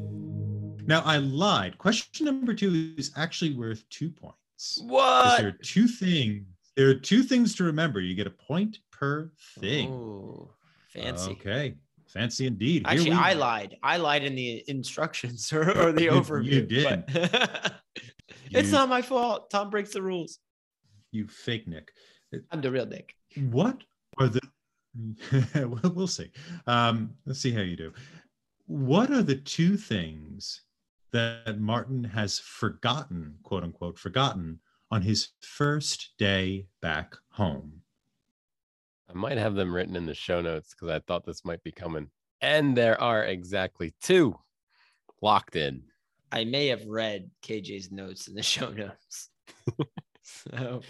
now 0.86 1.02
i 1.06 1.18
lied 1.18 1.78
question 1.78 2.26
number 2.26 2.54
two 2.54 2.94
is 2.98 3.12
actually 3.16 3.54
worth 3.56 3.88
two 3.90 4.10
points. 4.10 4.80
What? 4.84 5.38
there 5.40 5.48
are 5.50 5.52
two 5.64 5.88
things 5.88 6.46
there 6.76 6.90
are 6.90 6.96
two 6.96 7.24
things 7.24 7.56
to 7.56 7.64
remember 7.64 8.02
you 8.02 8.16
get 8.16 8.28
a 8.28 8.32
point 8.32 8.80
per 8.92 9.32
thing 9.60 9.90
Ooh, 9.90 10.50
fancy. 10.90 11.32
okay 11.32 11.76
fancy 12.08 12.48
indeed 12.48 12.86
Here 12.88 12.92
Actually, 13.00 13.12
we 13.12 13.16
I 13.18 13.34
go. 13.36 13.40
lied. 13.40 13.78
I 13.84 13.98
lied 13.98 14.24
in 14.24 14.34
the 14.36 14.64
instructions 14.68 15.54
or, 15.58 15.70
or 15.80 15.92
the 15.92 16.08
overview. 16.08 16.44
you 16.46 16.62
did. 16.64 17.06
but- 17.06 17.74
it's 18.52 18.72
not 18.72 18.90
my 18.90 19.04
fault. 19.04 19.52
Tom 19.52 19.70
breaks 19.70 19.94
the 19.94 20.02
rules. 20.02 20.40
You 21.12 21.28
fake 21.28 21.68
nick 21.68 21.92
I'm 22.52 22.62
the 22.62 22.72
real 22.72 22.86
Nick. 22.86 23.16
what 23.50 23.84
are 24.20 24.28
the 24.28 24.42
we'll 25.84 25.94
we'll 25.94 26.08
see 26.08 26.32
um 26.68 27.12
let's 27.26 27.40
see 27.40 27.52
how 27.52 27.62
you 27.62 27.76
do 27.76 27.94
what 28.66 29.12
are 29.12 29.24
the 29.24 29.36
two 29.36 29.78
things 29.78 30.62
that 31.12 31.60
martin 31.60 32.04
has 32.04 32.40
forgotten 32.40 33.36
quote 33.44 33.64
unquote 33.64 33.98
forgotten 33.98 34.60
on 34.92 35.02
his 35.02 35.30
first 35.42 36.12
day 36.18 36.66
back 36.82 37.16
home 37.32 37.82
I 39.10 39.14
might 39.14 39.38
have 39.38 39.56
them 39.56 39.74
written 39.74 39.96
in 39.96 40.06
the 40.06 40.14
show 40.14 40.40
notes 40.40 40.74
because 40.74 40.90
I 40.90 41.00
thought 41.00 41.26
this 41.26 41.44
might 41.44 41.64
be 41.64 41.72
coming. 41.72 42.10
And 42.42 42.78
there 42.78 43.00
are 43.02 43.26
exactly 43.26 43.94
two 44.02 44.38
locked 45.22 45.56
in. 45.56 45.84
I 46.32 46.44
may 46.44 46.68
have 46.68 46.86
read 46.86 47.32
KJ's 47.44 47.92
notes 47.92 48.28
in 48.28 48.36
the 48.36 48.44
show 48.56 48.70
notes. 48.70 49.30
so, 50.52 50.82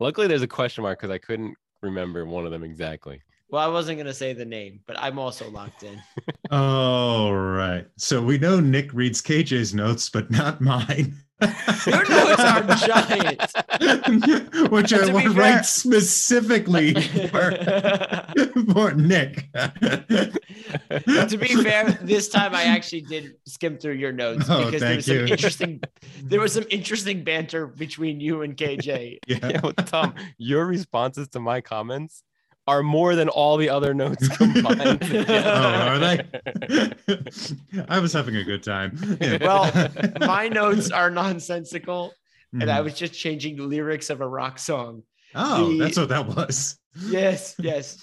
Luckily, 0.00 0.26
there's 0.26 0.42
a 0.42 0.48
question 0.48 0.82
mark 0.82 0.98
because 1.00 1.12
I 1.12 1.18
couldn't 1.18 1.54
remember 1.82 2.24
one 2.24 2.44
of 2.44 2.50
them 2.50 2.64
exactly. 2.64 3.20
well, 3.48 3.62
I 3.62 3.68
wasn't 3.72 3.98
going 3.98 4.06
to 4.06 4.14
say 4.14 4.32
the 4.32 4.44
name, 4.44 4.80
but 4.86 4.98
I'm 4.98 5.18
also 5.18 5.50
locked 5.50 5.82
in. 5.82 6.02
all 6.50 7.34
right 7.34 7.86
so 7.96 8.20
we 8.22 8.36
know 8.38 8.60
nick 8.60 8.92
reads 8.92 9.22
kj's 9.22 9.74
notes 9.74 10.10
but 10.10 10.30
not 10.30 10.60
mine 10.60 11.16
Your 11.86 12.08
notes 12.08 12.40
are 12.40 12.62
giant. 12.86 13.40
which 14.70 14.90
To 14.90 15.02
i 15.02 15.06
be 15.06 15.12
want 15.12 15.24
to 15.26 15.32
fair- 15.32 15.40
write 15.40 15.64
specifically 15.66 16.94
for, 17.28 17.50
for 18.72 18.92
nick 18.94 19.48
to 19.52 21.36
be 21.38 21.54
fair, 21.62 21.90
this 22.02 22.28
time 22.28 22.54
I 22.54 22.64
actually 22.64 23.02
did 23.02 23.34
skim 23.46 23.78
through 23.78 23.94
your 23.94 24.12
notes 24.12 24.46
Oh, 24.48 24.64
because 24.66 24.80
there 24.80 24.88
thank 24.90 24.96
was 24.98 25.06
some 25.06 25.16
you. 25.16 25.26
interesting 25.26 25.80
there 26.22 26.40
was 26.40 26.52
some 26.52 26.64
interesting 26.70 27.24
banter 27.24 27.66
between 27.66 28.20
you 28.20 28.42
and 28.42 28.56
KJ. 28.56 29.18
yeah. 29.26 29.38
Yeah, 29.42 29.60
well, 29.62 29.72
Tom, 29.72 30.14
your 30.38 30.64
responses 30.66 31.28
to 31.30 31.40
my 31.40 31.60
comments 31.60 32.22
are 32.66 32.82
more 32.82 33.14
than 33.14 33.28
all 33.28 33.56
the 33.56 33.68
other 33.68 33.92
notes 33.94 34.26
combined. 34.36 34.98
Oh, 35.28 35.34
are 35.34 35.98
they? 35.98 36.92
I 37.88 37.98
was 37.98 38.12
having 38.12 38.36
a 38.36 38.44
good 38.44 38.62
time. 38.62 39.18
Yeah. 39.20 39.38
Well, 39.40 39.70
My 40.20 40.48
notes 40.48 40.90
are 40.90 41.10
nonsensical, 41.10 42.12
and 42.52 42.70
I 42.70 42.78
Mhm. 42.80 42.84
was 42.84 42.94
just 42.94 43.12
changing 43.14 43.56
the 43.56 43.64
lyrics 43.64 44.08
of 44.10 44.20
a 44.20 44.26
rock 44.28 44.58
song. 44.58 45.02
oh, 45.34 45.72
the- 45.72 45.78
that's 45.78 45.98
what 45.98 46.08
that 46.08 46.26
was. 46.26 46.78
Yes, 47.06 47.54
yes. 47.58 47.98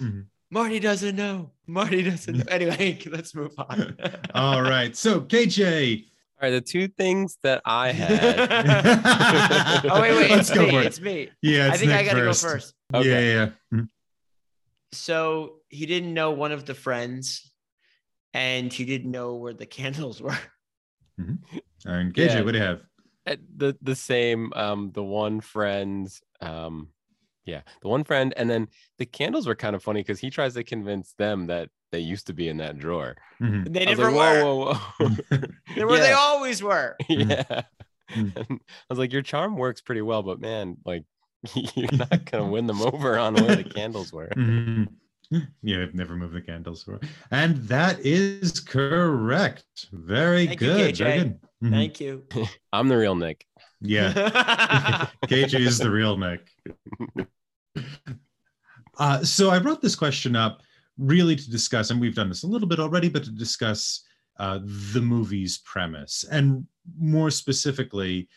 Mhm. 0.00 0.26
Marty 0.50 0.78
doesn't 0.78 1.16
know. 1.16 1.50
Marty 1.66 2.02
doesn't 2.04 2.36
know. 2.38 2.44
Anyway, 2.48 2.98
let's 3.06 3.34
move 3.34 3.52
on. 3.58 3.96
All 4.34 4.62
right. 4.62 4.94
So, 4.94 5.20
KJ. 5.22 6.04
All 6.40 6.48
right, 6.48 6.50
the 6.50 6.60
two 6.60 6.86
things 6.86 7.38
that 7.42 7.62
I 7.64 7.90
had. 7.92 8.20
oh 9.90 10.00
wait, 10.00 10.14
wait, 10.16 10.30
Let's 10.30 10.50
it's 10.50 10.58
go 10.58 10.66
me. 10.66 10.76
it. 10.76 10.86
It's 10.86 11.00
me. 11.00 11.30
Yeah, 11.42 11.64
I 11.64 11.68
it's 11.70 11.78
think 11.80 11.92
I 11.92 12.04
gotta 12.04 12.20
first. 12.20 12.42
go 12.44 12.48
first. 12.50 12.74
Okay. 12.94 13.08
Yeah, 13.08 13.20
yeah. 13.20 13.48
yeah. 13.72 13.82
So 14.92 15.56
he 15.68 15.86
didn't 15.86 16.14
know 16.14 16.30
one 16.32 16.52
of 16.52 16.64
the 16.66 16.74
friends, 16.74 17.50
and 18.34 18.72
he 18.72 18.84
didn't 18.84 19.10
know 19.10 19.34
where 19.36 19.52
the 19.54 19.66
candles 19.78 20.20
were. 20.22 20.38
All 21.18 21.26
right, 21.86 22.12
KJ, 22.12 22.16
Yeah. 22.34 22.40
what 22.42 22.52
do 22.52 22.58
you 22.58 22.64
have? 22.64 22.82
Uh, 23.26 23.36
the 23.56 23.76
the 23.82 23.96
same 23.96 24.52
um 24.54 24.92
the 24.94 25.02
one 25.02 25.40
friend 25.40 26.08
um 26.40 26.90
yeah 27.44 27.62
the 27.82 27.88
one 27.88 28.04
friend 28.04 28.32
and 28.36 28.48
then 28.48 28.68
the 28.98 29.06
candles 29.06 29.48
were 29.48 29.56
kind 29.56 29.74
of 29.74 29.82
funny 29.82 29.98
because 29.98 30.20
he 30.20 30.30
tries 30.30 30.54
to 30.54 30.62
convince 30.62 31.12
them 31.14 31.46
that 31.48 31.68
they 31.90 31.98
used 31.98 32.28
to 32.28 32.32
be 32.32 32.46
in 32.48 32.58
that 32.58 32.78
drawer 32.78 33.16
Mhm. 33.40 33.72
They 33.72 33.84
never 33.86 34.12
like, 34.12 34.14
were. 34.14 34.42
whoa 34.44 34.56
whoa 34.56 34.74
whoa 35.08 35.38
They're 35.74 35.86
where 35.88 35.98
they 35.98 36.12
always 36.12 36.62
were. 36.62 36.94
yeah 37.08 37.62
Mm. 38.14 38.36
And 38.36 38.60
i 38.60 38.84
was 38.88 39.00
like 39.00 39.12
your 39.12 39.22
charm 39.22 39.56
works 39.56 39.80
pretty 39.80 40.02
well 40.02 40.22
but 40.22 40.38
man 40.40 40.76
like 40.84 41.02
you're 41.74 41.92
not 41.92 42.24
gonna 42.30 42.46
win 42.46 42.66
them 42.66 42.82
over 42.82 43.18
on 43.18 43.34
where 43.34 43.56
the 43.56 43.64
candles 43.64 44.12
were 44.12 44.28
Mhm. 44.36 44.88
Yeah, 45.62 45.82
I've 45.82 45.94
never 45.94 46.14
moved 46.14 46.34
the 46.34 46.40
candles 46.40 46.84
for. 46.84 47.00
And 47.32 47.56
that 47.68 47.98
is 48.06 48.60
correct. 48.60 49.64
Very 49.92 50.46
Thank 50.46 50.60
you, 50.60 50.66
good. 50.68 50.76
Very 50.76 50.92
KJ. 50.92 51.18
good. 51.22 51.40
Mhm. 51.64 51.70
Thank 51.70 52.00
you. 52.00 52.24
i'm 52.72 52.86
the 52.88 52.96
real 52.96 53.16
nick 53.16 53.44
Yeah. 53.80 54.12
KJ 55.26 55.58
is 55.60 55.78
the 55.78 55.90
real 55.90 56.16
Nick. 56.16 56.48
Uh, 58.98 59.22
so 59.22 59.50
I 59.50 59.58
brought 59.58 59.82
this 59.82 59.96
question 59.96 60.34
up 60.36 60.62
really 60.98 61.36
to 61.36 61.50
discuss, 61.50 61.90
and 61.90 62.00
we've 62.00 62.14
done 62.14 62.28
this 62.30 62.44
a 62.44 62.46
little 62.46 62.68
bit 62.68 62.78
already, 62.80 63.08
but 63.10 63.24
to 63.24 63.30
discuss 63.30 64.02
uh, 64.38 64.60
the 64.92 65.00
movie's 65.00 65.58
premise 65.58 66.24
and 66.30 66.66
more 66.98 67.30
specifically, 67.30 68.28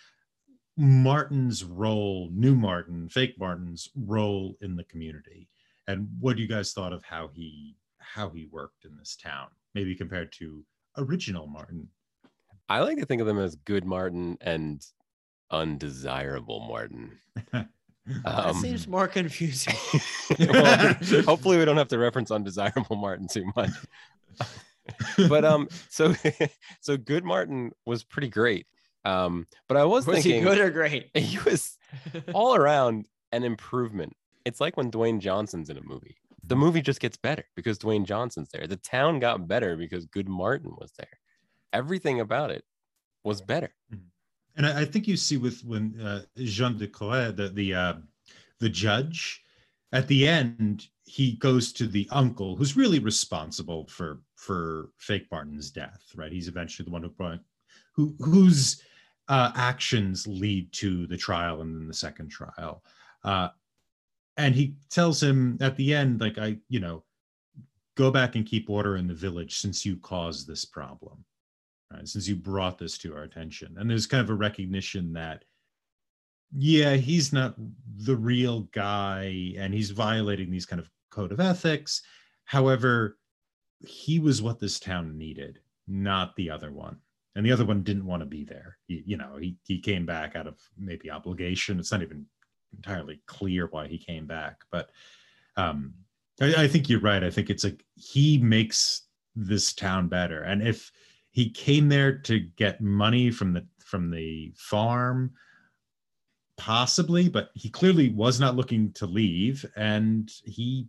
Martin's 0.80 1.64
role, 1.66 2.30
new 2.32 2.56
Martin, 2.56 3.10
fake 3.10 3.36
Martin's 3.38 3.90
role 3.96 4.56
in 4.62 4.78
the 4.78 4.84
community, 4.86 5.50
and 5.88 6.08
what 6.22 6.38
do 6.38 6.42
you 6.42 6.48
guys 6.48 6.72
thought 6.72 6.94
of 6.94 7.04
how 7.04 7.28
he 7.34 7.76
how 8.00 8.30
he 8.30 8.48
worked 8.50 8.86
in 8.86 8.96
this 8.98 9.16
town, 9.16 9.48
maybe 9.76 9.94
compared 9.94 10.32
to 10.32 10.64
original 10.98 11.48
Martin. 11.48 11.88
i 12.70 12.80
like 12.80 12.98
to 12.98 13.06
think 13.06 13.20
of 13.22 13.28
them 13.28 13.40
as 13.40 13.56
good 13.58 13.86
martin 13.86 14.38
and 14.42 14.86
undesirable 15.52 16.60
martin 16.62 17.12
that 17.52 17.68
Um, 18.26 18.56
seems 18.56 18.88
more 18.88 19.08
confusing. 19.08 19.76
well, 20.40 20.94
hopefully 21.26 21.58
we 21.58 21.66
don't 21.66 21.78
have 21.78 21.88
to 21.90 21.98
reference 22.00 22.32
undesirable 22.32 22.96
martin 22.96 23.28
too 23.28 23.46
much 23.56 23.70
but 25.30 25.46
um 25.46 25.68
so 25.90 26.14
so 26.82 26.98
good 26.98 27.24
martin 27.24 27.72
was 27.86 28.04
pretty 28.04 28.30
great 28.30 28.66
um 29.06 29.48
but 29.68 29.78
i 29.78 29.86
was, 29.86 30.06
Was 30.06 30.18
he 30.18 30.24
thinking 30.24 30.44
good 30.44 30.60
or 30.60 30.70
great? 30.70 31.10
he 31.16 31.38
was 31.40 31.78
all 32.34 32.56
around 32.56 33.08
an 33.32 33.44
improvement. 33.44 34.16
It's 34.46 34.60
like 34.62 34.78
when 34.78 34.92
dwayne 34.92 35.20
johnson's 35.20 35.70
in 35.70 35.78
a 35.78 35.84
movie. 35.84 36.18
The 36.44 36.56
movie 36.56 36.82
just 36.82 37.00
gets 37.00 37.18
better 37.18 37.46
because 37.56 37.78
dwayne 37.80 38.06
johnson's 38.06 38.50
there. 38.50 38.68
The 38.68 38.78
town 38.78 39.20
got 39.20 39.48
better 39.48 39.76
because 39.76 40.06
good 40.06 40.30
martin 40.30 40.72
was 40.78 40.92
there. 40.98 41.20
Everything 41.74 42.20
about 42.20 42.52
it 42.52 42.64
was 43.24 43.42
better. 43.42 43.74
And 44.56 44.66
I, 44.66 44.82
I 44.82 44.86
think 44.86 45.08
you 45.08 45.16
see 45.16 45.38
with 45.38 45.64
when 45.64 46.00
uh, 46.02 46.22
Jean 46.38 46.78
de 46.78 46.88
Coras, 46.88 47.36
the 47.36 47.50
the 47.50 47.74
uh, 47.74 47.94
the 48.60 48.70
judge, 48.70 49.44
at 49.92 50.08
the 50.08 50.28
end 50.28 50.88
he 51.06 51.34
goes 51.34 51.74
to 51.74 51.88
the 51.88 52.08
uncle 52.12 52.56
who's 52.56 52.78
really 52.78 53.00
responsible 53.00 53.88
for 53.88 54.22
for 54.36 54.90
fake 54.98 55.28
Martin's 55.32 55.72
death, 55.72 56.04
right? 56.16 56.32
He's 56.32 56.48
eventually 56.48 56.86
the 56.86 56.92
one 56.92 57.02
who 57.02 57.10
brought 57.10 57.40
who 57.96 58.16
whose 58.20 58.82
uh, 59.30 59.52
actions 59.56 60.28
lead 60.28 60.72
to 60.74 61.08
the 61.08 61.18
trial 61.18 61.62
and 61.62 61.76
then 61.76 61.88
the 61.88 61.94
second 61.94 62.30
trial. 62.30 62.84
Uh, 63.24 63.50
and 64.38 64.56
he 64.56 64.76
tells 64.90 65.22
him 65.22 65.58
at 65.62 65.76
the 65.76 65.94
end, 65.94 66.20
like, 66.20 66.38
I, 66.38 66.58
you 66.68 66.80
know, 66.80 67.04
go 67.96 68.10
back 68.10 68.36
and 68.36 68.46
keep 68.46 68.70
order 68.70 68.98
in 68.98 69.08
the 69.08 69.14
village 69.14 69.60
since 69.60 69.86
you 69.86 69.98
caused 69.98 70.48
this 70.48 70.66
problem, 70.66 71.24
right? 71.94 72.08
Since 72.08 72.28
you 72.28 72.36
brought 72.36 72.78
this 72.78 72.98
to 73.00 73.14
our 73.14 73.24
attention. 73.24 73.76
And 73.78 73.90
there's 73.90 74.08
kind 74.08 74.24
of 74.24 74.30
a 74.30 74.36
recognition 74.36 75.14
that, 75.14 75.44
yeah, 76.58 76.96
he's 76.96 77.32
not 77.32 77.56
the 77.98 78.16
real 78.16 78.62
guy 78.72 79.54
and 79.58 79.74
he's 79.74 79.92
violating 79.92 80.50
these 80.50 80.66
kind 80.66 80.80
of 80.80 80.90
code 81.12 81.32
of 81.32 81.40
ethics. 81.40 82.02
However, 82.46 83.18
he 83.86 84.20
was 84.20 84.42
what 84.42 84.60
this 84.60 84.80
town 84.80 85.18
needed, 85.18 85.60
not 85.88 86.36
the 86.36 86.50
other 86.50 86.72
one. 86.72 86.98
And 87.36 87.46
the 87.46 87.52
other 87.52 87.66
one 87.66 87.84
didn't 87.84 88.06
want 88.06 88.22
to 88.22 88.26
be 88.26 88.44
there. 88.44 88.78
He, 88.88 89.04
you 89.06 89.18
know, 89.18 89.38
he, 89.38 89.56
he 89.66 89.80
came 89.80 90.06
back 90.06 90.36
out 90.36 90.48
of 90.48 90.58
maybe 90.78 91.12
obligation. 91.12 91.80
It's 91.80 91.92
not 91.92 92.02
even 92.02 92.26
entirely 92.76 93.22
clear 93.28 93.68
why 93.68 93.88
he 93.88 93.98
came 93.98 94.26
back, 94.26 94.62
but 94.72 94.90
um, 95.58 95.94
I, 96.42 96.64
I 96.64 96.68
think 96.68 96.90
you're 96.90 97.00
right. 97.00 97.24
I 97.24 97.30
think 97.30 97.50
it's 97.50 97.64
like 97.64 97.84
he 97.96 98.38
makes 98.38 99.04
this 99.36 99.74
town 99.74 100.08
better. 100.08 100.44
And 100.44 100.66
if 100.68 100.92
he 101.32 101.50
came 101.50 101.88
there 101.88 102.18
to 102.20 102.40
get 102.40 102.82
money 102.82 103.32
from 103.32 103.54
the 103.54 103.66
from 103.80 104.12
the 104.12 104.54
farm, 104.56 105.32
possibly, 106.58 107.30
but 107.30 107.50
he 107.56 107.70
clearly 107.70 108.10
was 108.10 108.40
not 108.40 108.56
looking 108.56 108.92
to 108.94 109.06
leave, 109.06 109.66
and 109.76 110.32
he 110.44 110.88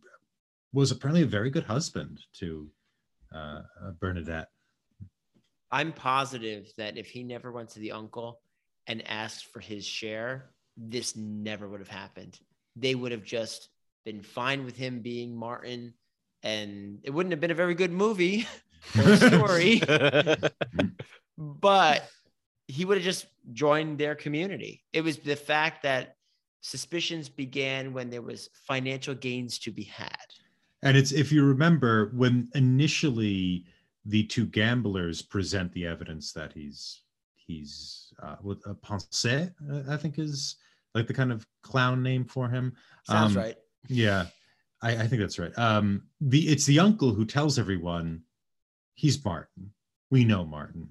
was 0.72 0.90
apparently 0.90 1.22
a 1.22 1.26
very 1.26 1.50
good 1.50 1.64
husband 1.64 2.20
to 2.34 2.68
uh, 3.34 3.62
uh, 3.82 3.90
Bernadette. 4.00 4.48
I'm 5.72 5.92
positive 5.92 6.72
that 6.76 6.98
if 6.98 7.06
he 7.06 7.22
never 7.22 7.52
went 7.52 7.70
to 7.70 7.80
the 7.80 7.92
uncle 7.92 8.40
and 8.86 9.06
asked 9.08 9.46
for 9.46 9.60
his 9.60 9.86
share, 9.86 10.50
this 10.76 11.16
never 11.16 11.68
would 11.68 11.80
have 11.80 11.88
happened. 11.88 12.38
They 12.76 12.94
would 12.94 13.12
have 13.12 13.24
just 13.24 13.68
been 14.04 14.22
fine 14.22 14.64
with 14.64 14.76
him 14.76 15.00
being 15.00 15.36
Martin, 15.36 15.94
and 16.42 16.98
it 17.02 17.10
wouldn't 17.10 17.32
have 17.32 17.40
been 17.40 17.50
a 17.50 17.54
very 17.54 17.74
good 17.74 17.92
movie 17.92 18.48
or 18.98 19.16
story, 19.16 19.82
but 21.36 22.08
he 22.66 22.84
would 22.84 22.96
have 22.96 23.04
just 23.04 23.26
joined 23.52 23.98
their 23.98 24.14
community. 24.14 24.82
It 24.92 25.02
was 25.02 25.18
the 25.18 25.36
fact 25.36 25.82
that 25.82 26.14
suspicions 26.62 27.28
began 27.28 27.92
when 27.92 28.10
there 28.10 28.22
was 28.22 28.48
financial 28.66 29.14
gains 29.14 29.58
to 29.60 29.70
be 29.70 29.84
had. 29.84 30.16
And 30.82 30.96
it's 30.96 31.12
if 31.12 31.30
you 31.30 31.44
remember 31.44 32.10
when 32.14 32.48
initially 32.54 33.66
the 34.04 34.24
two 34.24 34.46
gamblers 34.46 35.22
present 35.22 35.72
the 35.72 35.86
evidence 35.86 36.32
that 36.32 36.52
he's 36.52 37.02
he's 37.34 38.12
uh, 38.22 38.36
with 38.42 38.64
a 38.66 38.74
Pansette, 38.74 39.52
I 39.88 39.96
think 39.96 40.18
is 40.18 40.56
like 40.94 41.06
the 41.06 41.14
kind 41.14 41.32
of 41.32 41.46
clown 41.62 42.02
name 42.02 42.24
for 42.24 42.48
him. 42.48 42.72
Sounds 43.04 43.36
Um, 43.36 43.42
right. 43.42 43.56
Yeah, 43.88 44.26
I, 44.82 44.92
I 44.96 45.06
think 45.06 45.20
that's 45.20 45.38
right. 45.38 45.56
Um, 45.58 46.04
the 46.20 46.48
it's 46.48 46.66
the 46.66 46.80
uncle 46.80 47.12
who 47.12 47.24
tells 47.24 47.58
everyone 47.58 48.22
he's 48.94 49.22
Martin. 49.24 49.72
We 50.10 50.24
know 50.24 50.44
Martin. 50.44 50.88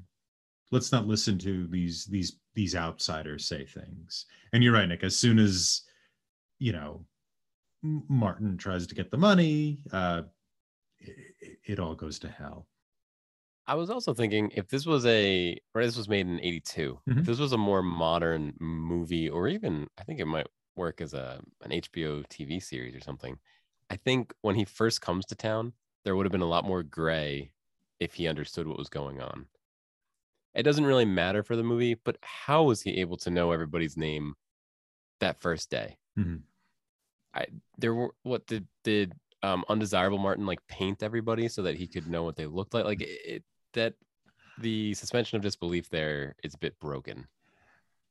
Let's 0.71 0.91
not 0.91 1.07
listen 1.07 1.37
to 1.39 1.67
these 1.67 2.05
these 2.05 2.39
these 2.53 2.75
outsiders 2.75 3.47
say 3.47 3.65
things. 3.65 4.25
And 4.53 4.63
you're 4.63 4.73
right, 4.73 4.87
Nick. 4.87 5.03
As 5.03 5.15
soon 5.17 5.39
as 5.39 5.81
you 6.59 6.73
know 6.73 7.05
Martin 7.81 8.57
tries 8.57 8.85
to 8.87 8.95
get 8.95 9.09
the 9.11 9.17
money, 9.17 9.79
uh, 9.91 10.23
it, 10.99 11.57
it 11.65 11.79
all 11.79 11.95
goes 11.95 12.19
to 12.19 12.27
hell. 12.27 12.67
I 13.69 13.75
was 13.75 13.91
also 13.91 14.15
thinking 14.15 14.51
if 14.55 14.67
this 14.67 14.87
was 14.87 15.05
a, 15.05 15.55
or 15.75 15.85
this 15.85 15.95
was 15.95 16.09
made 16.09 16.25
in 16.25 16.39
82, 16.39 16.99
Mhm. 17.07 17.19
if 17.19 17.25
this 17.27 17.37
was 17.37 17.53
a 17.53 17.57
more 17.57 17.83
modern 17.83 18.55
movie, 18.59 19.29
or 19.29 19.47
even 19.47 19.87
I 19.95 20.03
think 20.03 20.19
it 20.19 20.25
might 20.25 20.47
work 20.75 21.01
as 21.01 21.13
a 21.13 21.39
an 21.61 21.71
HBO 21.71 22.23
TV 22.23 22.59
series 22.59 22.95
or 22.95 22.99
something. 22.99 23.37
I 23.91 23.95
think 23.97 24.33
when 24.41 24.55
he 24.55 24.65
first 24.65 25.01
comes 25.01 25.23
to 25.27 25.35
town, 25.35 25.73
there 26.03 26.15
would 26.15 26.25
have 26.25 26.31
been 26.31 26.41
a 26.41 26.45
lot 26.47 26.65
more 26.65 26.81
gray 26.81 27.51
if 27.99 28.15
he 28.15 28.27
understood 28.27 28.65
what 28.67 28.79
was 28.79 28.89
going 28.89 29.21
on. 29.21 29.45
It 30.55 30.63
doesn't 30.63 30.85
really 30.85 31.05
matter 31.05 31.43
for 31.43 31.55
the 31.55 31.61
movie, 31.63 31.93
but 31.93 32.17
how 32.23 32.63
was 32.63 32.81
he 32.81 32.99
able 33.01 33.17
to 33.17 33.29
know 33.29 33.51
everybody's 33.51 33.95
name 33.95 34.33
that 35.19 35.39
first 35.39 35.69
day? 35.69 35.99
Mhm. 36.17 36.41
I 37.35 37.45
there 37.77 37.93
were 37.93 38.15
what 38.23 38.47
did 38.47 38.67
did 38.83 39.13
um 39.43 39.63
undesirable 39.69 40.17
Martin 40.17 40.47
like 40.47 40.65
paint 40.67 41.03
everybody 41.03 41.47
so 41.47 41.61
that 41.61 41.75
he 41.75 41.87
could 41.87 42.07
know 42.07 42.23
what 42.23 42.35
they 42.35 42.47
looked 42.47 42.73
like? 42.73 42.85
Like 42.85 43.01
it, 43.01 43.21
it 43.25 43.43
that 43.73 43.93
the 44.59 44.93
suspension 44.93 45.35
of 45.37 45.41
disbelief 45.41 45.89
there 45.89 46.35
is 46.43 46.53
a 46.53 46.57
bit 46.57 46.79
broken. 46.79 47.27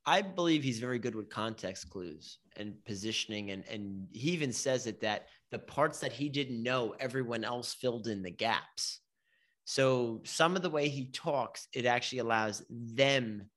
I 0.05 0.21
believe 0.21 0.63
he's 0.63 0.79
very 0.79 0.97
good 0.97 1.13
with 1.13 1.29
context 1.29 1.89
clues 1.89 2.39
and 2.57 2.73
positioning, 2.85 3.51
and 3.51 3.63
and 3.69 4.07
he 4.11 4.31
even 4.31 4.51
says 4.51 4.87
it 4.87 5.01
that 5.01 5.27
the 5.51 5.59
parts 5.59 5.99
that 5.99 6.11
he 6.11 6.29
didn't 6.29 6.63
know, 6.63 6.95
everyone 6.99 7.43
else 7.43 7.73
filled 7.73 8.07
in 8.07 8.23
the 8.23 8.31
gaps. 8.31 9.01
So 9.65 10.21
some 10.23 10.55
of 10.55 10.63
the 10.63 10.69
way 10.69 10.89
he 10.89 11.05
talks, 11.05 11.67
it 11.73 11.85
actually 11.85 12.19
allows 12.19 12.63
them 12.69 13.49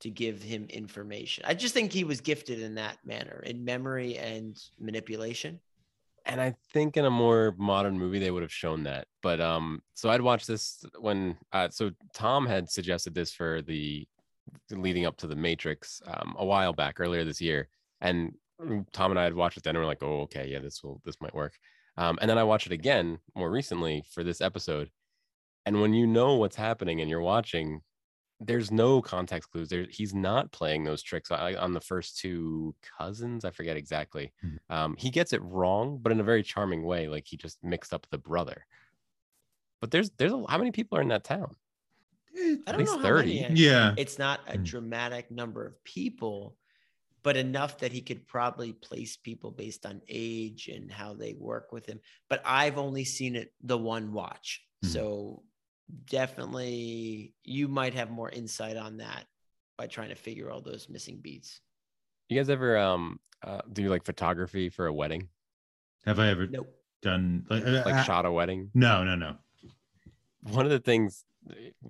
to 0.00 0.10
give 0.10 0.42
him 0.42 0.66
information. 0.70 1.44
I 1.46 1.54
just 1.54 1.74
think 1.74 1.92
he 1.92 2.04
was 2.04 2.20
gifted 2.20 2.60
in 2.60 2.76
that 2.76 2.98
manner, 3.04 3.42
in 3.44 3.64
memory 3.64 4.16
and 4.16 4.56
manipulation. 4.78 5.60
And 6.30 6.40
I 6.40 6.54
think 6.72 6.96
in 6.96 7.04
a 7.04 7.10
more 7.10 7.56
modern 7.58 7.98
movie 7.98 8.20
they 8.20 8.30
would 8.30 8.42
have 8.42 8.52
shown 8.52 8.84
that. 8.84 9.08
But 9.20 9.40
um 9.40 9.82
so 9.94 10.08
I'd 10.08 10.20
watched 10.20 10.46
this 10.46 10.84
when 11.00 11.36
uh 11.52 11.68
so 11.70 11.90
Tom 12.14 12.46
had 12.46 12.70
suggested 12.70 13.14
this 13.14 13.32
for 13.32 13.62
the 13.62 14.06
leading 14.70 15.06
up 15.06 15.16
to 15.18 15.26
the 15.26 15.34
Matrix 15.34 16.00
um 16.06 16.36
a 16.38 16.46
while 16.46 16.72
back 16.72 17.00
earlier 17.00 17.24
this 17.24 17.40
year. 17.40 17.68
And 18.00 18.34
Tom 18.92 19.10
and 19.10 19.18
I 19.18 19.24
had 19.24 19.34
watched 19.34 19.56
it 19.56 19.64
then 19.64 19.74
and 19.74 19.82
we're 19.82 19.88
like, 19.88 20.04
oh 20.04 20.20
okay, 20.22 20.46
yeah, 20.48 20.60
this 20.60 20.84
will 20.84 21.00
this 21.04 21.20
might 21.20 21.34
work. 21.34 21.54
Um 21.96 22.16
and 22.20 22.30
then 22.30 22.38
I 22.38 22.44
watched 22.44 22.66
it 22.66 22.72
again 22.72 23.18
more 23.34 23.50
recently 23.50 24.04
for 24.12 24.22
this 24.22 24.40
episode. 24.40 24.88
And 25.66 25.80
when 25.80 25.94
you 25.94 26.06
know 26.06 26.36
what's 26.36 26.56
happening 26.56 27.00
and 27.00 27.10
you're 27.10 27.20
watching, 27.20 27.80
there's 28.40 28.70
no 28.72 29.02
context 29.02 29.50
clues. 29.50 29.68
There, 29.68 29.86
he's 29.90 30.14
not 30.14 30.50
playing 30.52 30.84
those 30.84 31.02
tricks 31.02 31.30
I, 31.30 31.54
on 31.54 31.74
the 31.74 31.80
first 31.80 32.18
two 32.18 32.74
cousins. 32.98 33.44
I 33.44 33.50
forget 33.50 33.76
exactly. 33.76 34.32
Mhm. 34.44 34.58
Um, 34.70 34.96
he 34.98 35.10
gets 35.10 35.32
it 35.32 35.42
wrong, 35.42 35.98
but 35.98 36.12
in 36.12 36.20
a 36.20 36.24
very 36.24 36.42
charming 36.42 36.82
way. 36.84 37.08
Like 37.08 37.26
he 37.26 37.36
just 37.36 37.62
mixed 37.62 37.92
up 37.92 38.06
the 38.10 38.18
brother. 38.18 38.66
But 39.80 39.90
there's 39.90 40.10
there's 40.10 40.32
a 40.32 40.44
how 40.48 40.58
many 40.58 40.70
people 40.72 40.98
are 40.98 41.02
in 41.02 41.08
that 41.08 41.24
town? 41.24 41.56
I 42.36 42.60
At 42.66 42.76
don't 42.76 42.78
least 42.78 42.96
know 42.96 42.98
how 42.98 43.10
many, 43.12 43.38
30. 43.38 43.44
actually. 43.44 43.64
Yeah. 43.64 43.94
It's 43.96 44.18
not 44.18 44.40
a 44.48 44.58
Mm. 44.58 44.64
dramatic 44.64 45.30
number 45.30 45.66
of 45.66 45.82
people, 45.84 46.56
but 47.22 47.36
enough 47.36 47.78
that 47.78 47.92
he 47.92 48.02
could 48.02 48.26
probably 48.28 48.72
place 48.74 49.16
people 49.16 49.50
based 49.52 49.86
on 49.86 50.02
age 50.08 50.68
and 50.68 50.90
how 50.92 51.14
they 51.14 51.34
work 51.34 51.72
with 51.72 51.86
him. 51.86 52.00
But 52.28 52.42
I've 52.44 52.78
only 52.78 53.04
seen 53.04 53.36
it 53.36 53.54
the 53.62 53.78
one 53.78 54.12
watch. 54.12 54.66
Mhm. 54.84 54.88
So 54.88 55.44
definitely 56.06 57.34
you 57.44 57.68
might 57.68 57.94
have 57.94 58.10
more 58.10 58.30
insight 58.30 58.76
on 58.76 58.98
that 58.98 59.26
by 59.76 59.86
trying 59.86 60.10
to 60.10 60.14
figure 60.14 60.50
all 60.50 60.60
those 60.60 60.88
missing 60.88 61.18
beats. 61.20 61.60
You 62.28 62.38
guys 62.38 62.50
ever 62.50 62.76
um 62.78 63.20
uh, 63.42 63.62
do 63.72 63.88
like 63.88 64.04
photography 64.04 64.68
for 64.68 64.86
a 64.86 64.92
wedding? 64.92 65.28
Have 66.04 66.18
I 66.18 66.28
ever 66.28 66.46
Nope. 66.46 66.74
done 67.02 67.46
like, 67.48 67.64
uh, 67.64 67.82
Like 67.84 67.94
uh, 67.94 68.02
shot 68.02 68.26
a 68.26 68.32
wedding? 68.32 68.70
No, 68.74 69.02
no, 69.04 69.16
no. 69.16 69.36
One 70.42 70.64
of 70.64 70.70
the 70.70 70.78
things 70.80 71.24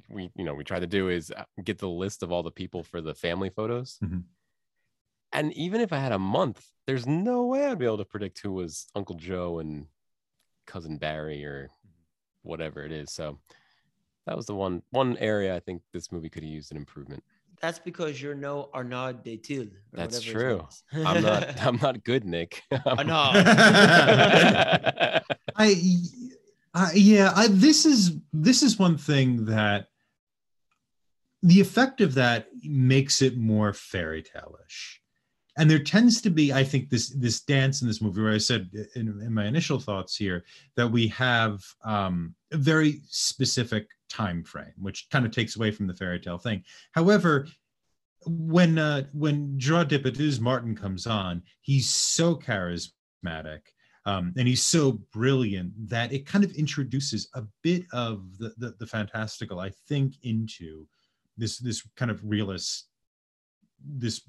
we 0.09 0.31
you 0.37 0.45
know 0.45 0.55
we 0.55 0.65
try 0.65 0.79
to 0.79 0.87
do 0.87 1.09
is 1.09 1.33
uh, 1.37 1.45
get 1.65 1.79
the 1.79 1.89
list 1.89 2.23
of 2.23 2.31
all 2.31 2.43
the 2.43 2.51
people 2.51 2.83
for 2.83 3.01
the 3.01 3.15
family 3.15 3.51
photos. 3.51 3.99
Mhm. 4.03 4.25
And 5.33 5.53
even 5.55 5.81
if 5.81 5.93
I 5.93 5.99
had 5.99 6.13
a 6.13 6.19
month, 6.19 6.67
there's 6.87 7.07
no 7.07 7.47
way 7.47 7.67
I'd 7.67 7.79
be 7.79 7.85
able 7.85 7.99
to 7.99 8.05
predict 8.05 8.41
who 8.41 8.53
was 8.53 8.89
Uncle 8.97 9.15
Joe 9.15 9.61
and 9.61 9.87
cousin 10.67 10.99
Barry 10.99 11.45
or 11.45 11.71
whatever 12.43 12.85
it 12.85 12.91
is. 12.93 13.13
So 13.13 13.39
that 14.31 14.37
was 14.37 14.47
the 14.47 14.55
one 14.55 14.81
one 14.91 15.17
area 15.17 15.57
I 15.57 15.59
think 15.59 15.83
this 15.93 16.13
movie 16.13 16.29
could 16.29 16.45
have 16.45 16.53
used 16.53 16.71
an 16.71 16.77
improvement. 16.77 17.25
That's 17.61 17.81
because 17.81 18.23
you're 18.23 18.37
no 18.37 18.71
Arnaud 18.73 19.25
de 19.25 19.37
Tilh. 19.37 19.73
or 19.73 19.73
That's 19.93 20.21
true. 20.23 20.69
I'm 20.95 21.21
not 21.21 21.61
I'm 21.67 21.81
not 21.83 22.05
good, 22.05 22.25
Nick. 22.25 22.63
Arnaud. 22.87 23.33
I, 25.57 25.75
I 26.75 26.93
yeah, 26.95 27.33
I, 27.35 27.49
this 27.49 27.85
is 27.85 28.19
this 28.33 28.63
is 28.63 28.79
one 28.79 28.97
thing 28.97 29.47
that 29.47 29.89
the 31.43 31.61
effect 31.61 32.01
of 32.01 32.15
that 32.15 32.47
makes 32.63 33.23
it 33.23 33.37
more 33.37 33.73
fairy 33.73 34.23
tale-ish. 34.23 35.03
And 35.59 35.71
there 35.71 35.83
tends 35.83 36.21
to 36.23 36.31
be, 36.31 36.53
I 36.53 36.65
think, 36.65 36.91
this 36.91 37.11
this 37.11 37.41
dance 37.41 37.83
in 37.83 37.89
this 37.89 38.01
movie 38.01 38.23
where 38.23 38.33
I 38.33 38.39
said 38.39 38.71
in, 38.95 39.21
in 39.23 39.35
my 39.35 39.47
initial 39.47 39.81
thoughts 39.81 40.17
here 40.17 40.45
that 40.77 40.89
we 40.89 41.09
have 41.09 41.61
um, 41.85 42.35
a 42.53 42.57
very 42.57 43.01
specific 43.09 43.89
time 44.09 44.45
frame, 44.45 44.73
which 44.79 45.09
kind 45.11 45.27
of 45.27 45.33
takes 45.33 45.57
away 45.57 45.71
from 45.71 45.87
the 45.87 45.95
fairy 45.95 46.21
tale 46.21 46.39
thing. 46.39 46.63
However, 46.93 47.49
when 48.27 48.79
uh 48.79 49.05
when 49.13 49.59
Gerard 49.59 49.89
Depardieu's 49.89 50.41
Martin 50.41 50.77
comes 50.77 51.07
on, 51.07 51.43
he's 51.63 51.89
so 51.89 52.37
charismatic 52.37 53.61
um, 54.07 54.33
and 54.37 54.49
he's 54.49 54.63
so 54.63 54.93
brilliant 55.13 55.73
that 55.89 56.13
it 56.13 56.27
kind 56.27 56.45
of 56.45 56.53
introduces 56.53 57.29
a 57.35 57.43
bit 57.63 57.85
of 57.93 58.39
the, 58.39 58.53
the 58.59 58.75
the 58.79 58.87
fantastical, 58.87 59.61
I 59.61 59.71
think, 59.89 60.15
into 60.23 60.87
this 61.37 61.59
this 61.59 61.87
kind 61.97 62.11
of 62.11 62.21
realist 62.25 62.89
this 63.85 64.23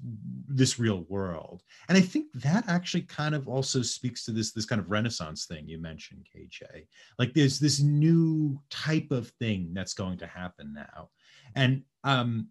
this 0.48 0.78
real 0.78 1.04
world. 1.08 1.62
And 1.88 1.98
i 1.98 2.00
think 2.00 2.26
that 2.34 2.64
actually 2.68 3.02
kind 3.02 3.34
of 3.34 3.48
also 3.48 3.82
speaks 3.82 4.24
to 4.24 4.32
this 4.32 4.52
this 4.52 4.64
kind 4.64 4.80
of 4.80 4.90
renaissance 4.90 5.46
thing 5.46 5.68
you 5.68 5.78
mentioned 5.78 6.26
kj 6.34 6.86
like 7.18 7.34
there's 7.34 7.58
this 7.58 7.80
new 7.80 8.60
type 8.70 9.10
of 9.10 9.28
thing 9.38 9.70
that's 9.74 9.94
going 9.94 10.18
to 10.18 10.26
happen 10.26 10.72
now. 10.74 11.10
And 11.54 11.82
um 12.04 12.48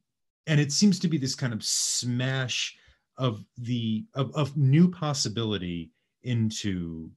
and 0.47 0.59
it 0.59 0.71
seems 0.71 0.99
to 0.99 1.07
be 1.07 1.17
this 1.17 1.35
kind 1.35 1.53
of 1.53 1.63
smash 1.63 2.77
of 3.17 3.43
the 3.57 4.05
of, 4.15 4.33
of 4.35 4.57
new 4.57 4.89
possibility 4.89 5.91
into 6.23 7.09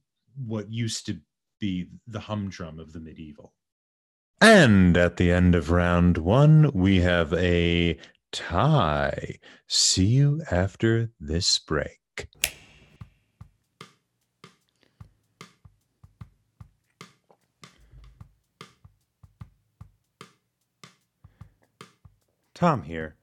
what 0.45 0.71
used 0.71 1.05
to 1.05 1.19
be 1.59 1.87
the 2.07 2.19
humdrum 2.19 2.79
of 2.79 2.91
the 2.91 2.99
medieval. 2.99 3.53
And 4.41 4.97
at 4.97 5.17
the 5.17 5.31
end 5.31 5.55
of 5.55 5.71
round 5.71 6.17
one 6.17 6.71
we 6.73 6.99
have 7.01 7.33
a 7.33 7.97
tie. 8.35 9.39
See 9.65 10.07
you 10.07 10.41
after 10.51 11.09
this 11.21 11.57
break. 11.57 12.27
Tom 22.53 22.83
here, 22.83 23.15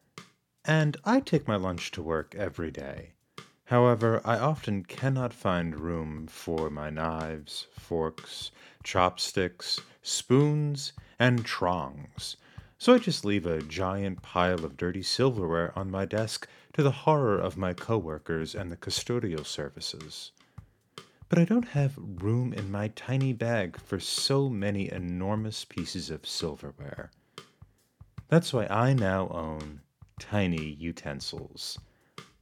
and 0.64 0.96
I 1.04 1.20
take 1.20 1.46
my 1.46 1.56
lunch 1.56 1.90
to 1.92 2.02
work 2.02 2.34
every 2.34 2.70
day. 2.70 3.12
However, 3.64 4.20
I 4.24 4.38
often 4.38 4.82
cannot 4.84 5.34
find 5.34 5.78
room 5.78 6.26
for 6.26 6.70
my 6.70 6.88
knives, 6.90 7.66
forks, 7.78 8.50
chopsticks, 8.82 9.80
spoons, 10.02 10.92
and 11.18 11.44
trongs, 11.44 12.36
so 12.82 12.92
I 12.92 12.98
just 12.98 13.24
leave 13.24 13.46
a 13.46 13.62
giant 13.62 14.22
pile 14.22 14.64
of 14.64 14.76
dirty 14.76 15.04
silverware 15.04 15.72
on 15.78 15.88
my 15.88 16.04
desk 16.04 16.48
to 16.72 16.82
the 16.82 16.90
horror 16.90 17.38
of 17.38 17.56
my 17.56 17.74
coworkers 17.74 18.56
and 18.56 18.72
the 18.72 18.76
custodial 18.76 19.46
services. 19.46 20.32
But 21.28 21.38
I 21.38 21.44
don't 21.44 21.68
have 21.68 21.94
room 21.96 22.52
in 22.52 22.72
my 22.72 22.88
tiny 22.88 23.34
bag 23.34 23.78
for 23.78 24.00
so 24.00 24.48
many 24.48 24.90
enormous 24.90 25.64
pieces 25.64 26.10
of 26.10 26.26
silverware. 26.26 27.12
That's 28.26 28.52
why 28.52 28.66
I 28.66 28.94
now 28.94 29.28
own 29.28 29.82
Tiny 30.18 30.76
Utensils. 30.76 31.78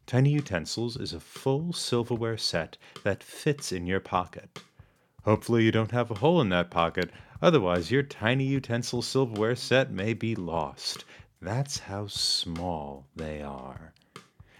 Tiny 0.06 0.30
Utensils 0.30 0.96
is 0.96 1.12
a 1.12 1.20
full 1.20 1.74
silverware 1.74 2.38
set 2.38 2.78
that 3.02 3.22
fits 3.22 3.72
in 3.72 3.86
your 3.86 4.00
pocket. 4.00 4.62
Hopefully, 5.24 5.64
you 5.64 5.70
don't 5.70 5.90
have 5.90 6.10
a 6.10 6.14
hole 6.14 6.40
in 6.40 6.48
that 6.48 6.70
pocket, 6.70 7.10
otherwise, 7.42 7.90
your 7.90 8.02
tiny 8.02 8.44
utensil 8.44 9.02
silverware 9.02 9.56
set 9.56 9.90
may 9.90 10.14
be 10.14 10.34
lost. 10.34 11.04
That's 11.40 11.78
how 11.78 12.06
small 12.06 13.06
they 13.16 13.40
are. 13.42 13.92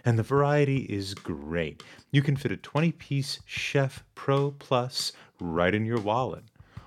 And 0.03 0.17
the 0.17 0.23
variety 0.23 0.79
is 0.83 1.13
great. 1.13 1.83
You 2.11 2.21
can 2.21 2.35
fit 2.35 2.51
a 2.51 2.57
20 2.57 2.91
piece 2.93 3.39
Chef 3.45 4.03
Pro 4.15 4.51
Plus 4.51 5.11
right 5.39 5.75
in 5.75 5.85
your 5.85 5.99
wallet. 5.99 6.43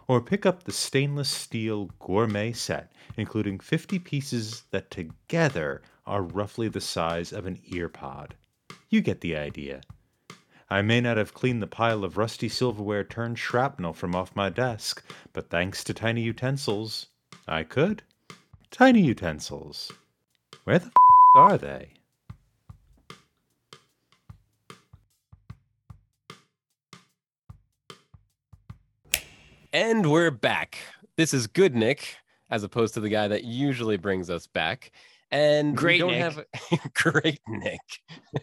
Or 0.08 0.20
pick 0.20 0.44
up 0.44 0.64
the 0.64 0.72
stainless 0.72 1.30
steel 1.30 1.90
gourmet 1.98 2.52
set, 2.52 2.92
including 3.16 3.58
50 3.58 3.98
pieces 4.00 4.64
that 4.70 4.90
together 4.90 5.80
are 6.06 6.22
roughly 6.22 6.68
the 6.68 6.80
size 6.80 7.32
of 7.32 7.46
an 7.46 7.58
earpod. 7.70 8.32
You 8.90 9.00
get 9.00 9.20
the 9.20 9.36
idea. 9.36 9.80
I 10.74 10.82
may 10.82 11.00
not 11.00 11.18
have 11.18 11.34
cleaned 11.34 11.62
the 11.62 11.68
pile 11.68 12.02
of 12.02 12.16
rusty 12.16 12.48
silverware 12.48 13.04
turned 13.04 13.38
shrapnel 13.38 13.92
from 13.92 14.12
off 14.12 14.34
my 14.34 14.48
desk, 14.48 15.04
but 15.32 15.48
thanks 15.48 15.84
to 15.84 15.94
tiny 15.94 16.22
utensils, 16.22 17.06
I 17.46 17.62
could. 17.62 18.02
Tiny 18.72 19.00
utensils. 19.00 19.92
Where 20.64 20.80
the 20.80 20.86
f 20.86 20.92
are 21.36 21.58
they? 21.58 21.92
And 29.72 30.10
we're 30.10 30.32
back. 30.32 30.78
This 31.14 31.32
is 31.32 31.46
good 31.46 31.76
Nick, 31.76 32.16
as 32.50 32.64
opposed 32.64 32.94
to 32.94 33.00
the 33.00 33.08
guy 33.08 33.28
that 33.28 33.44
usually 33.44 33.96
brings 33.96 34.28
us 34.28 34.48
back. 34.48 34.90
And 35.34 35.76
Great 35.76 35.98
don't 35.98 36.12
Nick. 36.12 36.20
have 36.22 36.44
great 36.94 37.40
Nick. 37.48 37.80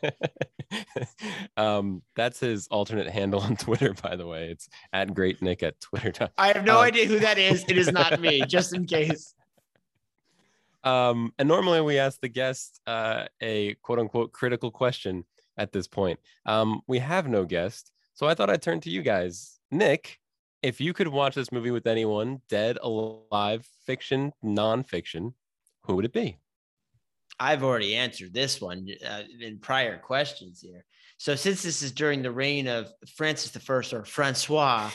um, 1.57 2.01
that's 2.17 2.39
his 2.41 2.67
alternate 2.67 3.09
handle 3.09 3.39
on 3.39 3.55
Twitter, 3.55 3.93
by 3.93 4.17
the 4.17 4.27
way. 4.27 4.49
It's 4.49 4.67
at 4.91 5.13
great 5.13 5.41
Nick 5.41 5.63
at 5.63 5.79
Twitter. 5.79 6.29
I 6.37 6.47
have 6.51 6.65
no 6.65 6.79
Um, 6.79 6.83
idea 6.83 7.05
who 7.05 7.19
that 7.19 7.37
is. 7.37 7.63
It 7.69 7.77
is 7.77 7.91
not 7.93 8.19
me, 8.19 8.41
just 8.45 8.73
in 8.75 8.85
case. 8.85 9.33
Um, 10.83 11.33
and 11.39 11.47
normally 11.47 11.79
we 11.79 11.97
ask 11.97 12.19
the 12.19 12.27
guest 12.27 12.81
uh, 12.85 13.27
a 13.41 13.75
quote 13.75 13.99
unquote 13.99 14.33
critical 14.33 14.69
question 14.69 15.23
at 15.57 15.71
this 15.71 15.87
point. 15.87 16.19
Um, 16.45 16.81
we 16.87 16.99
have 16.99 17.29
no 17.29 17.45
guest, 17.45 17.91
so 18.15 18.27
I 18.27 18.33
thought 18.33 18.49
I'd 18.49 18.61
turn 18.61 18.81
to 18.81 18.89
you 18.89 19.01
guys. 19.01 19.59
Nick, 19.71 20.19
if 20.61 20.81
you 20.81 20.91
could 20.91 21.07
watch 21.07 21.35
this 21.35 21.53
movie 21.53 21.71
with 21.71 21.87
anyone, 21.87 22.41
dead, 22.49 22.77
alive, 22.83 23.65
fiction, 23.85 24.33
nonfiction, 24.43 25.33
who 25.83 25.95
would 25.95 26.03
it 26.05 26.11
be? 26.13 26.37
I've 27.39 27.63
already 27.63 27.95
answered 27.95 28.33
this 28.33 28.61
one 28.61 28.87
uh, 29.07 29.23
in 29.39 29.59
prior 29.59 29.97
questions 29.97 30.61
here. 30.61 30.85
So 31.17 31.35
since 31.35 31.61
this 31.61 31.83
is 31.83 31.91
during 31.91 32.23
the 32.23 32.31
reign 32.31 32.67
of 32.67 32.91
Francis 33.15 33.55
I 33.55 33.95
or 33.95 34.05
Francois, 34.05 34.89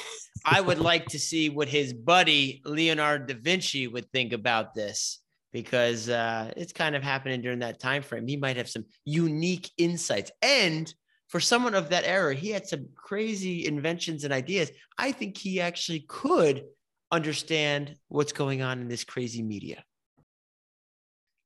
I 0.44 0.60
would 0.60 0.78
like 0.92 1.06
to 1.06 1.18
see 1.18 1.50
what 1.50 1.68
his 1.68 1.92
buddy 1.92 2.62
Leonardo 2.64 3.32
da 3.32 3.40
Vinci 3.40 3.86
would 3.86 4.10
think 4.10 4.32
about 4.32 4.74
this 4.74 5.20
because 5.52 6.08
uh, 6.08 6.52
it's 6.56 6.72
kind 6.72 6.96
of 6.96 7.02
happening 7.02 7.40
during 7.40 7.60
that 7.60 7.80
time 7.80 8.02
frame. 8.02 8.26
He 8.26 8.36
might 8.36 8.56
have 8.56 8.68
some 8.68 8.84
unique 9.04 9.70
insights, 9.78 10.30
and 10.42 10.92
for 11.28 11.40
someone 11.40 11.74
of 11.74 11.90
that 11.90 12.04
era, 12.04 12.34
he 12.34 12.50
had 12.50 12.66
some 12.66 12.88
crazy 12.94 13.66
inventions 13.66 14.24
and 14.24 14.32
ideas. 14.32 14.70
I 14.98 15.12
think 15.12 15.36
he 15.36 15.60
actually 15.60 16.06
could 16.08 16.64
understand 17.10 17.96
what's 18.08 18.32
going 18.32 18.62
on 18.62 18.80
in 18.80 18.88
this 18.88 19.04
crazy 19.04 19.42
media. 19.42 19.84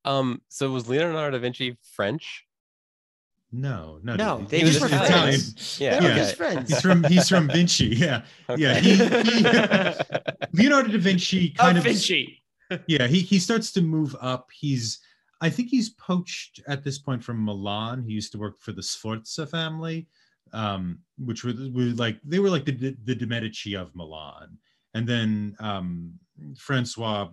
Um, 0.05 0.41
so 0.49 0.71
was 0.71 0.89
Leonardo 0.89 1.37
da 1.37 1.39
Vinci 1.41 1.77
French? 1.95 2.47
No, 3.53 3.99
no, 4.05 4.15
No, 4.15 4.39
dude. 4.39 4.49
they 4.49 4.59
He 4.59 4.65
was 4.65 4.79
just 4.79 4.81
were 4.83 4.87
Italian. 4.97 5.11
friends. 5.41 5.81
Yeah. 5.81 6.01
They 6.01 6.09
were 6.09 6.15
just 6.15 6.37
friends. 6.37 6.69
He's 6.71 6.81
from 6.81 7.05
he's 7.05 7.29
from 7.29 7.49
Vinci. 7.49 7.87
Yeah, 7.87 8.23
yeah. 8.57 8.75
He, 8.79 8.95
he 8.95 9.43
Leonardo 10.63 10.89
da 10.93 10.99
Vinci 10.99 11.51
kind 11.51 11.77
of 11.77 11.85
of 11.85 11.93
Vinci. 11.93 12.41
yeah 12.87 13.07
he 13.09 13.21
he 13.21 13.39
starts 13.41 13.73
to 13.73 13.83
move 13.83 14.15
up. 14.21 14.49
He's 14.53 15.01
I 15.41 15.51
think 15.51 15.69
he's 15.71 15.91
poached 15.91 16.61
at 16.69 16.85
this 16.85 16.99
point 16.99 17.25
from 17.25 17.45
Milan. 17.45 18.05
He 18.05 18.13
used 18.13 18.31
to 18.33 18.39
work 18.39 18.59
for 18.61 18.71
the 18.73 18.83
Sforza 18.83 19.47
family, 19.47 20.07
um, 20.53 21.01
which 21.19 21.43
were, 21.45 21.55
were 21.75 21.93
like 21.97 22.21
they 22.25 22.39
were 22.39 22.51
like 22.51 22.65
the 22.67 22.97
the 23.05 23.15
De 23.17 23.27
Medici 23.27 23.75
of 23.75 23.95
Milan. 23.97 24.59
And 24.95 25.09
then 25.09 25.57
um, 25.61 26.13
Francois 26.57 27.29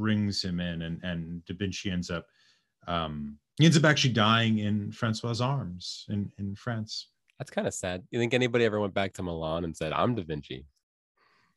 brings 0.00 0.42
him 0.42 0.58
in, 0.60 0.82
and 0.82 1.02
and 1.04 1.44
Da 1.44 1.54
Vinci 1.54 1.90
ends 1.90 2.10
up 2.10 2.26
um, 2.88 3.36
he 3.58 3.66
ends 3.66 3.76
up 3.76 3.84
actually 3.84 4.14
dying 4.14 4.58
in 4.58 4.90
Francois's 4.90 5.40
arms 5.40 6.06
in 6.08 6.32
in 6.38 6.54
France. 6.56 7.08
That's 7.38 7.50
kind 7.50 7.66
of 7.66 7.74
sad. 7.74 8.02
You 8.10 8.18
think 8.18 8.34
anybody 8.34 8.64
ever 8.64 8.80
went 8.80 8.94
back 8.94 9.12
to 9.14 9.22
Milan 9.22 9.64
and 9.64 9.76
said, 9.76 9.92
"I'm 9.92 10.14
Da 10.14 10.22
Vinci"? 10.22 10.64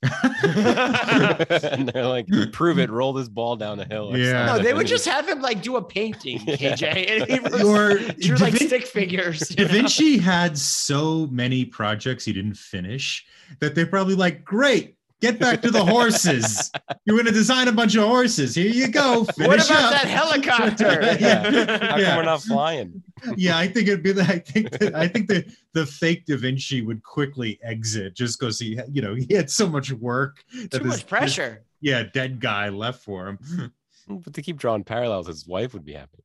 and 0.43 1.87
they're 1.89 2.05
like, 2.07 2.27
"Prove 2.51 2.77
it! 2.79 2.89
Roll 2.89 3.13
this 3.13 3.29
ball 3.29 3.55
down 3.55 3.79
a 3.79 3.85
hill." 3.85 4.13
or 4.13 4.17
Yeah. 4.17 4.45
No, 4.45 4.59
they 4.59 4.73
would 4.73 4.87
just 4.95 5.05
have 5.05 5.27
him 5.27 5.41
like 5.41 5.61
do 5.61 5.77
a 5.77 5.81
painting, 5.83 6.39
KJ, 6.45 7.09
and 7.21 7.31
he 7.31 7.39
was- 7.39 7.63
or 7.63 7.97
drew 8.19 8.35
Da 8.37 8.45
like 8.45 8.53
Vin- 8.53 8.67
stick 8.67 8.85
figures. 8.85 9.49
you 9.51 9.55
Da 9.57 9.63
know? 9.63 9.69
Vinci 9.69 10.17
had 10.17 10.57
so 10.57 11.27
many 11.27 11.65
projects 11.65 12.25
he 12.25 12.33
didn't 12.33 12.57
finish 12.57 13.25
that 13.59 13.75
they're 13.75 13.87
probably 13.87 14.15
like, 14.15 14.43
great, 14.43 14.95
get 15.23 15.39
back 15.39 15.61
to 15.61 15.71
the 15.71 15.83
horses. 15.83 16.69
You're 17.05 17.15
going 17.15 17.25
to 17.25 17.31
design 17.31 17.67
a 17.67 17.71
bunch 17.71 17.95
of 17.95 18.03
horses. 18.03 18.53
Here 18.53 18.67
you 18.71 18.89
go. 18.89 19.23
Finish 19.23 19.47
What 19.47 19.65
about 19.69 19.83
up. 19.85 19.91
that 20.01 20.07
helicopter? 20.07 21.17
Yeah. 21.19 21.43
How 21.43 21.89
come 21.91 21.99
Yeah. 21.99 22.17
we're 22.17 22.23
not 22.23 22.41
flying? 22.43 23.01
yeah, 23.37 23.57
I 23.57 23.67
think 23.67 23.87
it'd 23.87 24.03
be. 24.03 24.11
The, 24.11 24.23
I 24.23 24.39
think 24.39 24.71
that 24.79 24.93
I 24.95 25.07
think 25.07 25.27
that 25.29 25.45
the 25.73 25.85
fake 25.85 26.25
Da 26.25 26.35
Vinci 26.37 26.81
would 26.81 27.01
quickly 27.03 27.59
exit 27.63 28.15
just 28.15 28.39
because 28.39 28.59
he, 28.59 28.77
you 28.91 29.01
know, 29.01 29.15
he 29.15 29.33
had 29.33 29.49
so 29.49 29.67
much 29.67 29.91
work. 29.93 30.43
that 30.53 30.71
Too 30.71 30.79
this- 30.79 30.87
much 30.87 31.07
pressure. 31.07 31.63
yeah, 31.81 32.03
dead 32.13 32.39
guy 32.39 32.69
left 32.69 33.03
for 33.03 33.27
him. 33.29 33.71
But 34.07 34.33
to 34.33 34.41
keep 34.41 34.57
drawing 34.57 34.83
parallels, 34.83 35.27
his 35.27 35.47
wife 35.47 35.73
would 35.73 35.85
be 35.85 35.93
happy. 35.93 36.23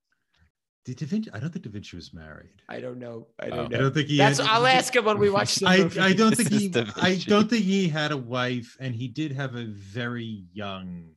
Did 0.89 0.97
Da 0.97 1.07
Vinci? 1.07 1.31
I 1.35 1.39
don't 1.39 1.51
think 1.53 1.65
Da 1.67 1.71
Vinci 1.71 1.97
was 1.97 2.15
married. 2.15 2.63
I 2.67 2.81
don't 2.81 2.99
know. 2.99 3.27
I 3.39 3.47
Oh. 3.49 3.51
don't 3.51 3.59
I 3.59 3.69
know. 3.69 3.79
don't 3.83 3.95
think 3.95 4.09
he. 4.09 4.17
That's. 4.17 4.39
had, 4.39 4.49
I'll 4.49 4.67
ask 4.67 4.97
him 4.97 5.05
when 5.05 5.19
we 5.19 5.29
watch 5.29 5.57
the 5.57 5.69
movie. 5.69 6.01
I 6.01 6.15
don't 6.15 6.35
think 6.35 6.49
he 6.61 6.73
I 6.97 7.17
don't 7.27 7.51
think 7.51 7.63
he 7.65 7.89
had 7.89 8.11
a 8.11 8.17
wife 8.17 8.75
and 8.81 8.95
he 8.95 9.07
did 9.07 9.33
have 9.33 9.55
a 9.55 9.65
very 9.67 10.45
young 10.55 11.11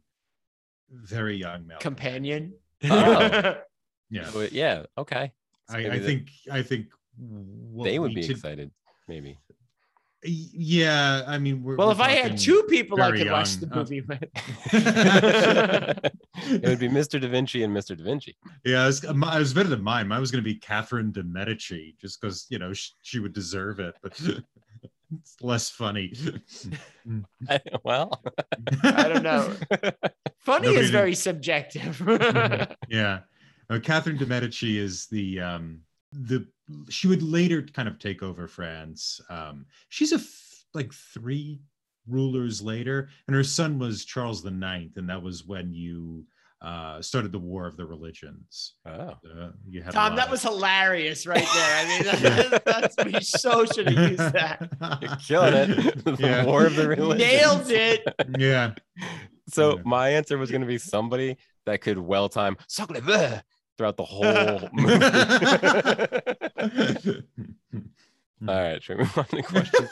very 0.92 1.38
young 1.38 1.68
Mel. 1.68 1.80
companion. 1.80 2.52
Oh. 2.84 3.56
Yeah, 4.10 4.26
So 4.32 4.42
yeah. 4.52 4.84
Okay. 4.98 5.32
So 5.70 5.78
I, 5.78 5.92
I 5.92 6.00
think 6.00 6.28
I 6.52 6.64
think 6.64 6.88
what 7.18 7.86
they 7.86 7.98
would 7.98 8.14
be 8.14 8.24
should- 8.24 8.32
excited. 8.32 8.72
Maybe. 9.08 9.38
Yeah, 10.24 11.24
I 11.26 11.40
mean, 11.40 11.64
we're, 11.64 11.76
Well, 11.78 11.88
we're 11.88 11.94
if 11.94 12.00
I 12.00 12.12
had 12.12 12.38
two 12.38 12.64
people 12.70 13.02
I 13.02 13.08
very 13.08 13.20
could 13.24 13.32
watch 13.32 13.56
the 13.58 13.66
young. 13.66 13.74
Uh, 13.74 13.78
movie 13.78 14.02
with, 14.02 14.22
it 16.36 16.64
would 16.70 16.80
be 16.80 16.90
Mr. 16.90 17.20
Da 17.20 17.28
Vinci 17.28 17.64
and 17.64 17.76
Mr. 17.76 17.98
Da 17.98 18.04
Vinci. 18.04 18.36
Yeah, 18.64 18.84
I 18.84 18.86
was, 18.88 19.04
I 19.06 19.40
was 19.40 19.54
better 19.54 19.70
than 19.70 19.84
mine. 19.84 20.08
Mine 20.08 20.20
was 20.20 20.32
going 20.32 20.44
to 20.44 20.48
be 20.48 20.56
Catherine 20.56 21.12
de 21.12 21.24
Medici, 21.24 21.96
just 22.00 22.22
because 22.22 22.46
you 22.50 22.60
know 22.60 22.74
she, 22.74 22.92
she 23.02 23.20
would 23.20 23.34
deserve 23.34 23.80
it, 23.80 23.96
but 24.04 24.20
it's 24.22 25.38
less 25.42 25.70
funny. 25.70 26.14
well, 27.84 28.22
I 28.84 29.08
don't 29.08 29.24
know. 29.24 29.54
funny 30.38 30.68
Nobody 30.68 30.82
is 30.82 30.88
did- 30.88 30.92
very 30.92 31.16
subjective. 31.16 32.02
yeah, 32.90 33.20
uh, 33.70 33.80
Catherine 33.80 34.18
de 34.18 34.26
Medici 34.26 34.78
is 34.78 35.08
the 35.08 35.40
um 35.40 35.80
the 36.14 36.46
she 36.90 37.08
would 37.08 37.22
later 37.24 37.62
kind 37.74 37.88
of 37.88 38.00
take 38.00 38.24
over 38.24 38.48
France. 38.48 39.20
Um, 39.30 39.66
she's 39.90 40.12
a 40.12 40.16
f- 40.16 40.64
like 40.74 40.94
three 40.94 41.62
rulers 42.08 42.62
later, 42.62 43.10
and 43.28 43.36
her 43.36 43.44
son 43.44 43.78
was 43.80 44.06
Charles 44.06 44.42
the 44.44 44.52
Ninth, 44.52 44.98
and 44.98 45.10
that 45.10 45.22
was 45.22 45.46
when 45.46 45.74
you 45.74 46.26
uh 46.62 47.02
started 47.02 47.32
the 47.32 47.40
War 47.40 47.66
of 47.66 47.76
the 47.76 47.86
Religions. 47.86 48.76
oh, 48.86 48.92
Uh, 48.92 49.50
you 49.68 49.82
had 49.82 49.94
Tom, 49.94 50.16
that 50.16 50.26
of- 50.26 50.32
was 50.32 50.44
hilarious 50.44 51.26
right 51.26 51.48
there. 51.56 51.78
I 51.78 51.88
mean, 51.88 52.04
that, 52.04 52.62
that's 52.66 52.96
we 53.04 53.20
so 53.22 53.66
should 53.66 53.90
have 53.90 54.12
used 54.12 54.34
that. 54.34 54.70
you're 55.02 55.16
killing 55.18 55.54
it. 55.72 56.06
the 56.06 56.18
Yeah. 56.20 56.46
War 56.46 56.66
of 56.68 56.76
the 56.76 56.88
Religions. 56.88 57.32
Nailed 57.32 57.72
it. 57.72 58.04
yeah. 58.38 58.74
So 59.50 59.78
Yeah. 59.78 59.82
my 59.86 60.10
answer 60.10 60.38
was 60.38 60.52
going 60.52 60.62
to 60.62 60.68
be 60.68 60.78
somebody 60.78 61.38
that 61.66 61.82
could 61.82 61.98
well 61.98 62.30
time 62.30 62.58
sacre 62.68 63.02
bleu 63.02 63.40
throughout 63.78 63.98
the 63.98 64.04
whole 64.04 64.70
movie. 64.74 65.06
All 68.48 68.56
right, 68.56 68.82
should 68.82 68.98
we 68.98 69.04
move 69.04 69.18
on 69.20 69.26
to 69.26 69.44
question 69.44 69.86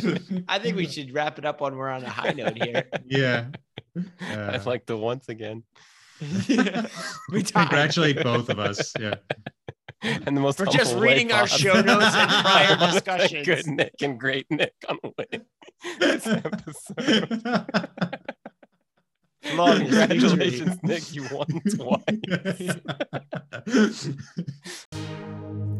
three? 0.00 0.44
I 0.48 0.58
think 0.58 0.76
we 0.76 0.86
should 0.86 1.12
wrap 1.12 1.38
it 1.38 1.44
up 1.44 1.60
when 1.60 1.76
we're 1.76 1.90
on 1.90 2.02
a 2.02 2.08
high 2.08 2.30
note 2.32 2.56
here. 2.62 2.88
yeah. 3.06 3.48
I'd 4.22 4.56
Uh, 4.56 4.62
like 4.64 4.86
to 4.86 4.96
once 4.96 5.28
again, 5.28 5.64
we 6.48 7.42
tied. 7.42 7.52
congratulate 7.52 8.22
both 8.22 8.48
of 8.48 8.58
us. 8.58 8.94
Yeah. 8.98 9.16
and 10.02 10.34
the 10.34 10.40
most 10.40 10.56
For 10.56 10.64
just 10.66 10.96
reading 10.96 11.32
our 11.32 11.46
show 11.46 11.78
notes 11.82 12.14
and 12.14 12.30
prior 12.30 12.76
Thank 12.76 12.92
discussions. 12.92 13.44
Good 13.46 13.66
Nick 13.66 13.94
and 14.00 14.18
great 14.18 14.46
Nick 14.50 14.72
on 14.88 14.98
winning 15.18 15.44
this 15.98 16.26
episode. 16.26 17.42
Long 19.56 19.78
Congratulations, 19.78 20.78
Nick. 20.82 21.14
You 21.14 21.26
won 21.32 21.46
twice. 23.66 24.08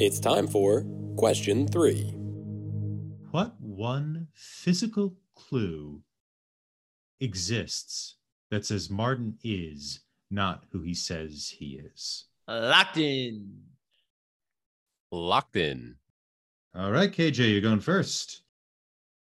It's 0.00 0.18
time 0.18 0.46
for 0.46 0.86
question 1.16 1.68
three. 1.68 2.14
what 3.32 3.52
one 3.60 4.28
physical 4.32 5.14
clue 5.36 6.00
exists 7.20 8.16
that 8.50 8.64
says 8.64 8.88
Martin 8.88 9.36
is 9.44 10.00
not 10.30 10.64
who 10.72 10.80
he 10.80 10.94
says 10.94 11.54
he 11.58 11.78
is? 11.94 12.24
Locked 12.48 12.96
in. 12.96 13.60
Locked 15.12 15.56
in. 15.56 15.96
All 16.74 16.90
right, 16.90 17.12
KJ, 17.12 17.52
you're 17.52 17.60
going 17.60 17.80
first. 17.80 18.40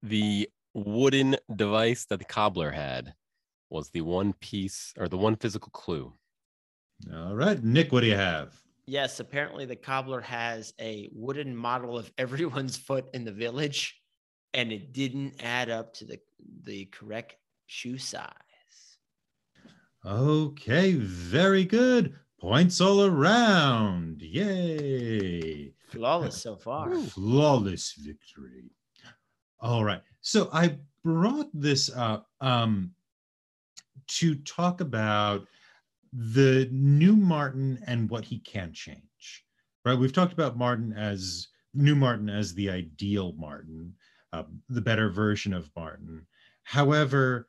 The 0.03 0.49
wooden 0.73 1.37
device 1.55 2.07
that 2.07 2.21
the 2.21 2.25
cobbler 2.25 2.71
had 2.71 3.13
was 3.71 3.91
the 3.91 4.01
one 4.01 4.33
piece 4.35 4.93
or 4.99 5.09
the 5.09 5.17
one 5.17 5.37
physical 5.37 5.71
clue. 5.71 6.13
All 7.13 7.35
right, 7.35 7.63
Nick, 7.63 7.93
what 7.93 8.01
do 8.01 8.07
you 8.07 8.17
have? 8.17 8.55
Yes, 8.87 9.19
apparently 9.21 9.65
the 9.65 9.77
cobbler 9.77 10.21
has 10.21 10.75
a 10.81 11.09
wooden 11.13 11.57
model 11.57 11.99
of 11.99 12.13
everyone's 12.19 12.77
foot 12.77 13.07
in 13.15 13.25
the 13.25 13.33
village, 13.33 14.01
and 14.53 14.73
it 14.73 14.93
didn't 14.93 15.43
add 15.43 15.71
up 15.71 15.95
to 15.95 16.05
the 16.05 16.19
the 16.63 16.85
correct 16.87 17.37
shoe 17.67 17.99
size. 17.99 18.31
Okay, 20.05 20.93
very 20.93 21.65
good. 21.65 22.15
Points 22.39 22.81
all 22.83 23.07
around. 23.07 24.21
Yay. 24.21 25.73
Flawless 25.89 26.43
so 26.43 26.57
far. 26.57 26.95
Flawless 26.95 27.95
victory. 27.95 28.65
All 29.61 29.83
right. 29.83 30.03
So 30.21 30.51
I 30.53 30.77
brought 31.03 31.49
this 31.55 31.91
up 31.95 32.29
um, 32.43 32.91
to 34.09 34.35
talk 34.37 34.81
about 34.81 35.47
the 36.13 36.69
new 36.71 37.17
Martin 37.17 37.83
and 37.87 38.09
what 38.09 38.25
he 38.25 38.39
can 38.39 38.73
change. 38.73 39.45
Right. 39.85 39.99
We've 39.99 40.13
talked 40.13 40.33
about 40.33 40.57
Martin 40.57 40.93
as 40.93 41.49
new 41.75 41.95
Martin 41.95 42.31
as 42.31 42.55
the 42.55 42.71
ideal 42.71 43.35
Martin, 43.37 43.95
uh, 44.33 44.45
the 44.69 44.81
better 44.81 45.11
version 45.11 45.53
of 45.53 45.71
Martin. 45.77 46.27
However, 46.63 47.49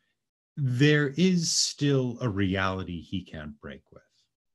there 0.58 1.14
is 1.18 1.52
still 1.52 2.18
a 2.22 2.30
reality 2.30 3.02
he 3.02 3.24
can't 3.24 3.60
break 3.62 3.82
with. 3.92 4.04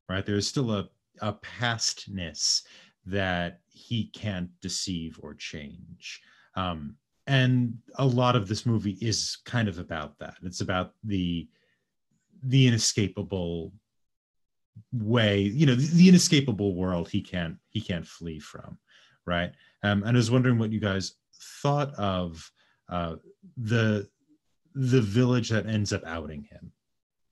Right. 0.08 0.26
There's 0.26 0.48
still 0.48 0.72
a, 0.72 0.88
a 1.20 1.34
pastness 1.34 2.64
that 3.06 3.60
he 3.68 4.08
can't 4.08 4.50
deceive 4.60 5.18
or 5.22 5.34
change. 5.34 6.20
Um, 6.56 6.96
and 7.26 7.78
a 7.96 8.04
lot 8.04 8.34
of 8.34 8.48
this 8.48 8.66
movie 8.66 8.98
is 9.00 9.38
kind 9.44 9.68
of 9.68 9.78
about 9.78 10.18
that. 10.18 10.34
It's 10.42 10.60
about 10.60 10.94
the 11.04 11.48
the 12.42 12.66
inescapable 12.66 13.72
way, 14.92 15.40
you 15.40 15.66
know, 15.66 15.74
the, 15.74 15.86
the 15.96 16.08
inescapable 16.08 16.74
world 16.74 17.08
he 17.08 17.20
can't 17.22 17.56
he 17.68 17.80
can't 17.80 18.06
flee 18.06 18.38
from, 18.38 18.78
right? 19.26 19.52
Um, 19.82 20.02
and 20.02 20.10
I 20.10 20.18
was 20.18 20.30
wondering 20.30 20.58
what 20.58 20.72
you 20.72 20.80
guys 20.80 21.14
thought 21.62 21.92
of 21.94 22.50
uh, 22.88 23.16
the 23.56 24.08
the 24.74 25.00
village 25.00 25.48
that 25.50 25.66
ends 25.66 25.92
up 25.92 26.02
outing 26.06 26.44
him. 26.44 26.72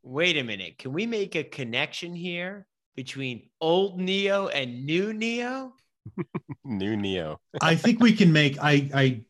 Wait 0.02 0.36
a 0.36 0.42
minute. 0.42 0.78
Can 0.78 0.92
we 0.92 1.06
make 1.06 1.34
a 1.36 1.44
connection 1.44 2.14
here 2.14 2.66
between 2.96 3.48
old 3.60 4.00
Neo 4.00 4.48
and 4.48 4.84
new 4.86 5.12
Neo? 5.12 5.74
New 6.64 6.96
Neo. 6.96 7.38
I 7.60 7.74
think 7.74 8.00
we 8.00 8.12
can 8.12 8.32
make 8.32 8.56
I 8.62 8.88
I 8.94 9.22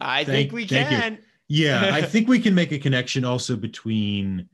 I 0.00 0.24
Thank- 0.24 0.28
think 0.28 0.52
we 0.52 0.66
thank 0.66 0.90
you. 0.90 0.96
can. 0.96 1.18
Yeah, 1.48 1.90
I 1.92 2.02
think 2.12 2.28
we 2.28 2.38
can 2.40 2.54
make 2.54 2.72
a 2.72 2.78
connection 2.78 3.24
also 3.24 3.56
between 3.56 4.48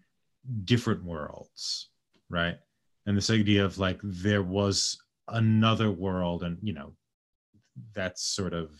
different 0.64 1.04
worlds, 1.04 1.90
right? 2.28 2.56
And 3.06 3.16
this 3.16 3.30
idea 3.30 3.64
of 3.64 3.78
like 3.78 4.00
there 4.02 4.42
was 4.42 4.98
another 5.28 5.90
world, 5.90 6.42
and 6.42 6.58
you 6.62 6.72
know, 6.74 6.92
that's 7.94 8.22
sort 8.24 8.52
of 8.52 8.70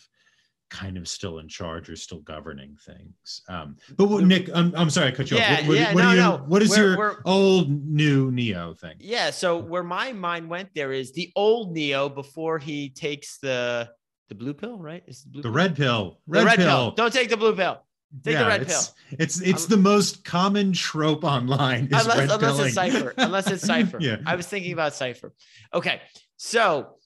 kind 0.71 0.99
of 0.99 1.09
still 1.09 1.39
in 1.39 1.49
charge 1.49 1.89
or 1.89 1.97
still 1.97 2.21
governing 2.21 2.77
things. 2.85 3.41
Um, 3.49 3.77
but 3.97 4.05
what, 4.11 4.25
Nick, 4.25 4.51
I'm, 4.55 4.75
I'm 4.77 4.91
sorry 4.91 5.09
I 5.09 5.13
cut 5.13 5.31
you 5.31 5.39
Yeah, 5.39 5.53
off. 5.55 5.59
What, 5.61 5.69
what, 5.69 5.77
yeah, 5.79 5.95
what 5.95 6.03
no, 6.03 6.13
your, 6.13 6.23
no. 6.23 6.45
what 6.47 6.63
is 6.63 6.71
We're- 6.71 6.83
your 6.91 6.99
we're- 6.99 7.15
old 7.25 7.71
new 7.71 8.31
Neo 8.31 8.75
thing? 8.75 8.97
Yeah. 9.01 9.31
So 9.31 9.57
where 9.57 9.83
my 9.83 10.13
mind 10.13 10.51
went 10.51 10.69
there 10.75 10.93
is 10.93 11.13
the 11.13 11.33
old 11.37 11.73
Neo 11.73 12.11
before 12.11 12.59
he 12.59 12.91
takes 12.91 13.39
the 13.39 13.89
the 14.29 14.35
blue 14.35 14.53
pill, 14.53 14.77
right? 14.79 15.03
Is 15.07 15.23
the 15.23 15.31
blue 15.31 15.41
The 15.43 15.49
pill? 15.49 15.55
red 15.55 15.75
pill. 15.77 16.21
The 16.29 16.45
red 16.45 16.59
pill. 16.59 16.91
Don't 16.91 17.15
take 17.15 17.31
the 17.31 17.39
blue 17.39 17.57
pill. 17.57 17.83
Take 18.25 18.39
the 18.39 18.47
red 18.47 18.67
pill. 18.67 18.77
it's, 18.77 18.95
It's 19.11 19.41
it's 19.43 19.63
I'm- 19.65 19.71
the 19.71 19.77
most 19.77 20.25
common 20.25 20.73
trope 20.73 21.25
online. 21.25 21.89
Is 21.93 22.03
unless 22.07 22.19
unless 22.31 22.41
pilling. 22.41 22.67
it's 22.67 22.75
Cypher 22.75 23.15
unless 23.19 23.51
it's 23.51 23.63
Cypher 23.73 23.99
Yeah. 24.01 24.17
i 24.27 24.35
was 24.35 24.47
thinking 24.47 24.73
about 24.73 24.95
Cypher 24.95 25.33
okay 25.75 26.01
so 26.37 26.97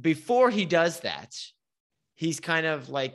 before 0.00 0.50
he 0.50 0.64
does 0.64 1.00
that 1.00 1.34
he's 2.14 2.38
kind 2.40 2.64
of 2.66 2.88
like 2.88 3.14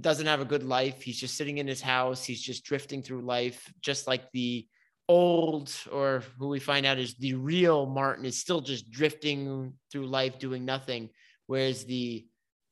doesn't 0.00 0.26
have 0.26 0.40
a 0.40 0.44
good 0.44 0.62
life 0.64 1.02
he's 1.02 1.18
just 1.20 1.36
sitting 1.36 1.58
in 1.58 1.66
his 1.66 1.80
house 1.80 2.24
he's 2.24 2.40
just 2.42 2.64
drifting 2.64 3.02
through 3.02 3.22
life 3.22 3.72
just 3.80 4.06
like 4.06 4.22
the 4.32 4.66
old 5.08 5.72
or 5.90 6.22
who 6.38 6.48
we 6.48 6.60
find 6.60 6.84
out 6.86 6.98
is 6.98 7.14
the 7.14 7.34
real 7.34 7.86
martin 7.86 8.24
is 8.24 8.36
still 8.38 8.60
just 8.60 8.90
drifting 8.90 9.72
through 9.90 10.06
life 10.06 10.38
doing 10.38 10.64
nothing 10.64 11.08
whereas 11.46 11.84
the 11.84 12.24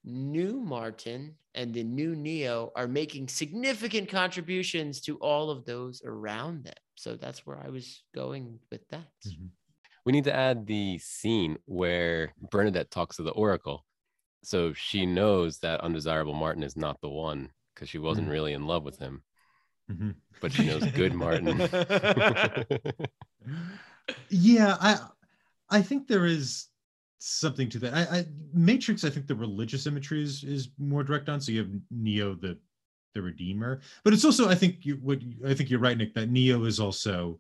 new 0.05 0.61
martin 0.61 1.35
and 1.59 1.75
the 1.75 1.83
new 1.85 2.15
neo 2.15 2.71
are 2.77 2.87
making 2.89 3.27
significant 3.29 4.09
contributions 4.09 5.01
to 5.01 5.17
all 5.19 5.51
of 5.51 5.65
those 5.65 6.01
around 6.05 6.65
them 6.65 6.75
so 6.95 7.17
that's 7.17 7.45
where 7.45 7.59
i 7.67 7.69
was 7.69 8.03
going 8.15 8.59
with 8.71 8.87
that 8.89 9.09
Mhm. 9.27 9.51
We 10.07 10.13
need 10.13 10.25
to 10.25 10.35
add 10.35 10.67
the 10.67 10.97
scene 10.99 11.59
where 11.67 12.33
Bernadette 12.51 12.91
talks 12.91 13.17
to 13.17 13.23
the 13.23 13.33
Oracle. 13.33 13.85
So 14.43 14.73
she 14.73 15.05
knows 15.05 15.59
that 15.59 15.83
undesirable 15.83 16.33
Martin 16.33 16.63
is 16.63 16.77
not 16.79 16.99
the 17.03 17.11
one 17.11 17.51
because 17.75 17.91
she 17.91 17.99
wasn't 17.99 18.29
Mhm. 18.29 18.31
really 18.31 18.53
in 18.55 18.67
love 18.67 18.85
with 18.85 18.99
him, 18.99 19.23
Mhm. 19.91 20.15
but 20.41 20.51
she 20.53 20.65
knows 20.65 20.87
good 20.93 21.13
Martin. 21.13 21.59
yeah 24.31 24.77
i 24.81 24.99
i 25.69 25.83
think 25.83 26.09
there 26.09 26.25
is 26.27 26.69
something 27.19 27.69
to 27.69 27.79
that 27.79 27.95
i, 27.95 28.19
I 28.19 28.27
matrix 28.53 29.05
i 29.05 29.11
think 29.11 29.27
the 29.27 29.35
religious 29.35 29.87
imagery 29.87 30.23
is 30.23 30.45
is 30.45 30.71
more 30.79 31.03
direct 31.03 31.29
on 31.29 31.41
so 31.41 31.53
you 31.53 31.61
have 31.61 31.71
neo 31.91 32.35
the 32.35 32.59
the 33.15 33.23
redeemer 33.23 33.81
but 34.05 34.13
it's 34.13 34.25
also 34.25 34.49
i 34.49 34.55
think 34.55 34.87
you 34.87 34.97
what 35.03 35.19
i 35.47 35.55
think 35.55 35.71
you're 35.71 35.81
right 35.81 35.97
nick 35.97 36.15
that 36.15 36.31
neo 36.31 36.65
is 36.65 36.79
also 36.79 37.39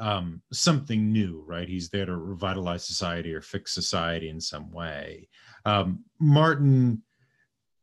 um, 0.00 0.40
something 0.50 1.12
new, 1.12 1.44
right? 1.46 1.68
He's 1.68 1.90
there 1.90 2.06
to 2.06 2.16
revitalize 2.16 2.84
society 2.84 3.34
or 3.34 3.42
fix 3.42 3.72
society 3.72 4.30
in 4.30 4.40
some 4.40 4.72
way. 4.72 5.28
Um, 5.66 6.04
Martin 6.18 7.02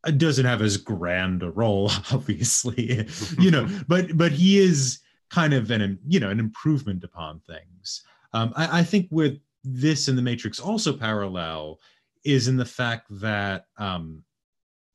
uh, 0.04 0.12
doesn't 0.12 0.46
have 0.46 0.64
as 0.64 0.78
grand 0.78 1.44
a 1.44 1.52
role, 1.52 1.92
obviously, 2.12 3.08
you 3.40 3.52
know, 3.52 3.70
but 3.88 4.18
but 4.18 4.32
he 4.32 4.58
is 4.58 5.00
kind 5.30 5.54
of 5.54 5.70
an 5.72 6.00
you 6.08 6.20
know 6.20 6.30
an 6.30 6.40
improvement 6.40 7.04
upon 7.04 7.40
things. 7.42 8.04
Um, 8.34 8.52
I, 8.56 8.80
I 8.80 8.84
think 8.84 9.08
where 9.10 9.34
this 9.74 10.08
and 10.08 10.18
the 10.18 10.22
Matrix 10.22 10.60
also 10.60 10.94
parallel 10.94 11.80
is 12.24 12.48
in 12.48 12.58
the 12.58 12.66
fact 12.66 13.08
that 13.10 13.66
um, 13.78 14.24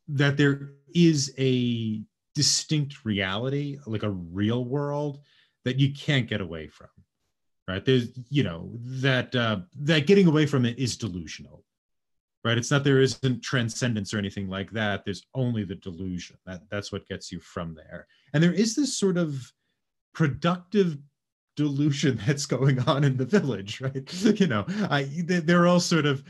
that 0.09 0.37
there 0.37 0.73
is 0.95 1.33
a 1.39 2.03
distinct 2.35 3.05
reality, 3.05 3.79
like 3.87 4.03
a 4.03 4.11
real 4.11 4.65
world, 4.65 5.21
that 5.65 5.79
you 5.79 5.93
can't 5.93 6.29
get 6.29 6.41
away 6.41 6.69
from 6.69 6.89
right? 7.69 7.85
There's 7.85 8.09
you 8.29 8.43
know 8.43 8.71
that 8.83 9.35
uh, 9.35 9.61
that 9.83 10.07
getting 10.07 10.27
away 10.27 10.47
from 10.47 10.67
it 10.67 10.79
is 10.79 10.97
delusional 10.97 11.65
right? 12.45 12.59
It's 12.59 12.71
not 12.71 12.85
there 12.85 13.01
isn't 13.01 13.43
transcendence 13.43 14.13
or 14.13 14.19
anything 14.19 14.49
like 14.49 14.71
that. 14.73 15.05
There's 15.05 15.27
only 15.35 15.65
the 15.65 15.77
delusion. 15.77 16.37
That 16.47 16.63
that's 16.71 16.93
what 16.93 17.07
gets 17.07 17.31
you 17.31 17.41
from 17.41 17.75
there. 17.75 18.07
And 18.35 18.43
there 18.43 18.53
is 18.53 18.75
this 18.75 18.97
sort 18.97 19.17
of 19.17 19.53
productive 20.15 20.99
delusion 21.57 22.21
that's 22.27 22.47
going 22.47 22.79
on 22.81 23.05
in 23.05 23.17
the 23.17 23.25
village 23.25 23.81
right? 23.81 24.12
You 24.41 24.47
know 24.47 24.65
i 24.91 25.09
they're 25.27 25.67
all 25.67 25.81
sort 25.81 26.07
of 26.07 26.23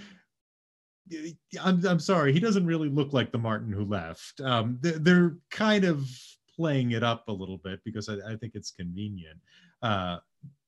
I'm, 1.60 1.84
I'm 1.86 2.00
sorry 2.00 2.32
he 2.32 2.40
doesn't 2.40 2.66
really 2.66 2.88
look 2.88 3.12
like 3.12 3.32
the 3.32 3.38
martin 3.38 3.72
who 3.72 3.84
left. 3.84 4.40
Um, 4.40 4.78
they're, 4.80 5.36
kind 5.50 5.84
of 5.84 6.08
playing 6.56 6.92
it 6.92 7.02
up 7.02 7.24
a 7.28 7.32
little 7.32 7.58
bit 7.58 7.80
because 7.84 8.08
i, 8.08 8.14
I 8.32 8.36
think 8.36 8.54
it's 8.54 8.70
convenient. 8.70 9.38
Uh, 9.82 10.18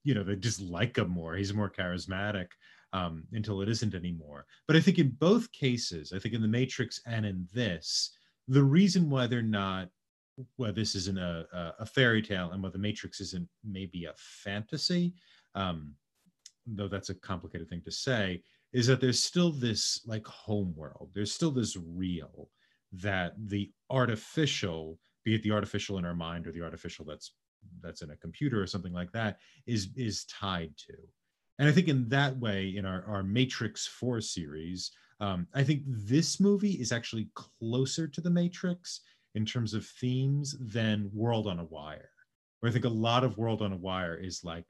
you 0.03 0.15
know 0.15 0.23
they 0.23 0.37
just 0.37 0.61
like 0.61 0.99
him 0.99 1.09
more. 1.09 1.35
He's 1.35 1.55
more 1.55 1.71
charismatic 1.71 2.49
um, 2.93 3.25
until 3.33 3.63
it 3.63 3.69
isn't 3.69 3.95
anymore. 3.95 4.45
But 4.67 4.77
i 4.77 4.81
think 4.81 4.99
in 4.99 5.17
both 5.19 5.51
cases 5.53 6.13
i 6.15 6.19
think 6.19 6.35
in 6.35 6.43
the 6.43 6.49
matrix 6.49 7.01
and 7.07 7.25
in 7.25 7.49
this 7.55 8.11
the 8.49 8.63
reason 8.63 9.09
why 9.09 9.27
they're 9.27 9.43
not 9.43 9.89
why 10.57 10.71
this 10.71 10.95
isn't 10.95 11.19
a, 11.19 11.75
a 11.79 11.87
fairy 11.87 12.21
tale 12.21 12.51
and 12.53 12.63
where 12.63 12.73
the 12.73 12.79
matrix 12.79 13.21
isn't 13.21 13.49
maybe 13.65 14.05
a 14.07 14.15
fantasy 14.17 15.15
um, 15.55 15.95
though 16.67 16.89
that's 16.89 17.11
a 17.11 17.15
complicated 17.15 17.69
thing 17.69 17.83
to 17.85 17.91
say 17.91 18.43
is 18.73 18.87
that 18.87 19.01
there's 19.01 19.23
still 19.23 19.51
this 19.51 20.01
like 20.07 20.27
home 20.27 20.75
world. 20.77 21.11
There's 21.15 21.33
still 21.33 21.53
this 21.53 21.77
real 21.77 22.51
that 22.93 23.35
the 23.47 23.71
artificial 23.91 24.99
be 25.25 25.35
it 25.35 25.43
the 25.43 25.53
artificial 25.53 25.99
in 25.99 26.05
our 26.05 26.15
mind 26.15 26.47
or 26.47 26.53
the 26.53 26.63
artificial 26.63 27.05
that's 27.05 27.33
that's 27.81 28.03
in 28.03 28.11
a 28.11 28.17
computer 28.17 28.61
or 28.61 28.67
something 28.67 28.93
like 28.93 29.11
that 29.13 29.39
is 29.67 29.89
is 29.97 30.25
tied 30.27 30.77
to. 30.77 30.95
And 31.59 31.69
i 31.69 31.73
think 31.73 31.89
in 31.89 32.09
that 32.09 32.37
way 32.39 32.75
in 32.77 32.85
our, 32.85 33.05
our 33.07 33.23
matrix 33.23 33.87
4 33.87 34.21
series 34.21 34.91
um, 35.21 35.47
i 35.55 35.63
think 35.63 35.83
this 35.87 36.41
movie 36.41 36.73
is 36.73 36.93
actually 36.93 37.29
closer 37.35 38.07
to 38.09 38.21
the 38.21 38.31
matrix 38.31 39.01
in 39.35 39.45
terms 39.45 39.75
of 39.75 39.87
themes 39.87 40.57
than 40.61 41.11
world 41.13 41.47
on 41.47 41.59
a 41.59 41.65
wire. 41.65 42.11
Where 42.61 42.71
i 42.71 42.73
think 42.73 42.85
a 42.85 42.89
lot 42.89 43.25
of 43.25 43.37
world 43.37 43.63
on 43.63 43.73
a 43.73 43.77
wire 43.77 44.17
is 44.17 44.43
like 44.45 44.65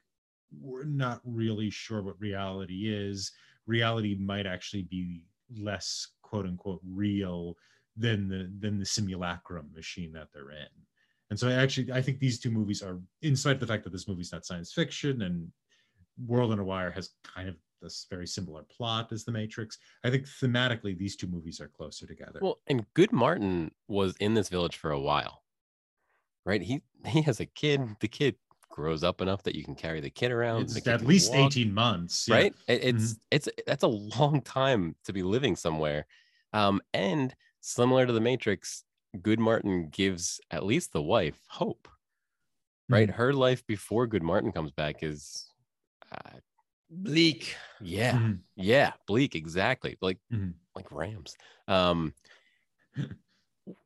we're 0.61 0.85
not 0.85 1.21
really 1.23 1.69
sure 1.69 2.01
what 2.01 2.19
reality 2.19 2.93
is. 2.93 3.31
Reality 3.67 4.15
might 4.19 4.45
actually 4.45 4.83
be 4.83 5.25
less 5.57 6.07
quote 6.21 6.45
unquote 6.45 6.81
real 6.83 7.55
than 7.97 8.27
the 8.27 8.51
than 8.59 8.79
the 8.79 8.85
simulacrum 8.85 9.69
machine 9.73 10.11
that 10.13 10.27
they're 10.33 10.51
in. 10.51 10.67
And 11.29 11.39
so 11.39 11.49
I 11.49 11.53
actually 11.53 11.91
I 11.91 12.01
think 12.01 12.19
these 12.19 12.39
two 12.39 12.51
movies 12.51 12.81
are, 12.81 12.99
in 13.21 13.35
spite 13.35 13.55
of 13.55 13.59
the 13.59 13.67
fact 13.67 13.83
that 13.83 13.91
this 13.91 14.07
movie's 14.07 14.31
not 14.31 14.45
science 14.45 14.73
fiction 14.73 15.21
and 15.23 15.51
World 16.25 16.51
on 16.51 16.59
a 16.59 16.63
Wire 16.63 16.91
has 16.91 17.09
kind 17.23 17.49
of 17.49 17.55
this 17.81 18.07
very 18.09 18.27
similar 18.27 18.63
plot 18.63 19.11
as 19.11 19.25
The 19.25 19.31
Matrix. 19.31 19.77
I 20.03 20.09
think 20.09 20.25
thematically 20.25 20.97
these 20.97 21.15
two 21.15 21.27
movies 21.27 21.59
are 21.61 21.67
closer 21.67 22.05
together. 22.07 22.39
Well, 22.41 22.59
and 22.67 22.85
Good 22.93 23.11
Martin 23.11 23.71
was 23.87 24.15
in 24.19 24.33
this 24.33 24.49
village 24.49 24.77
for 24.77 24.91
a 24.91 24.99
while, 24.99 25.43
right? 26.45 26.61
He 26.61 26.81
he 27.05 27.21
has 27.23 27.39
a 27.39 27.45
kid. 27.45 27.81
The 27.99 28.07
kid 28.07 28.35
grows 28.69 29.03
up 29.03 29.21
enough 29.21 29.43
that 29.43 29.55
you 29.55 29.63
can 29.63 29.75
carry 29.75 30.01
the 30.01 30.09
kid 30.09 30.31
around. 30.31 30.67
Kid 30.73 30.87
at 30.87 31.05
least 31.05 31.31
walk, 31.31 31.51
18 31.51 31.73
months. 31.73 32.27
right? 32.29 32.53
It- 32.67 32.83
It's 32.83 33.13
Mhm. 33.13 33.19
it's 33.31 33.49
that's 33.67 33.83
a 33.83 33.87
long 33.87 34.41
time 34.41 34.95
to 35.05 35.13
be 35.13 35.23
living 35.23 35.55
somewhere. 35.55 36.07
Um, 36.53 36.81
and 36.93 37.35
similar 37.61 38.05
to 38.05 38.13
the 38.13 38.21
Matrix, 38.21 38.83
Good 39.21 39.39
Martin 39.39 39.89
gives 39.89 40.39
at 40.51 40.65
least 40.65 40.91
the 40.91 41.01
wife 41.01 41.41
hope. 41.47 41.87
Right? 42.89 43.09
Her 43.09 43.33
life 43.33 43.65
before 43.65 44.05
Good 44.07 44.21
Martin 44.23 44.51
comes 44.51 44.71
back 44.71 45.01
is 45.03 45.49
uh, 46.11 46.39
Bleak. 46.89 47.55
yeah, 47.81 48.13
Mhm. 48.13 48.39
yeah, 48.55 48.93
bleak, 49.07 49.35
exactly. 49.35 49.97
Like 50.01 50.19
Mhm. 50.31 50.53
like 50.75 50.91
Rams. 50.91 51.35
Um 51.67 52.13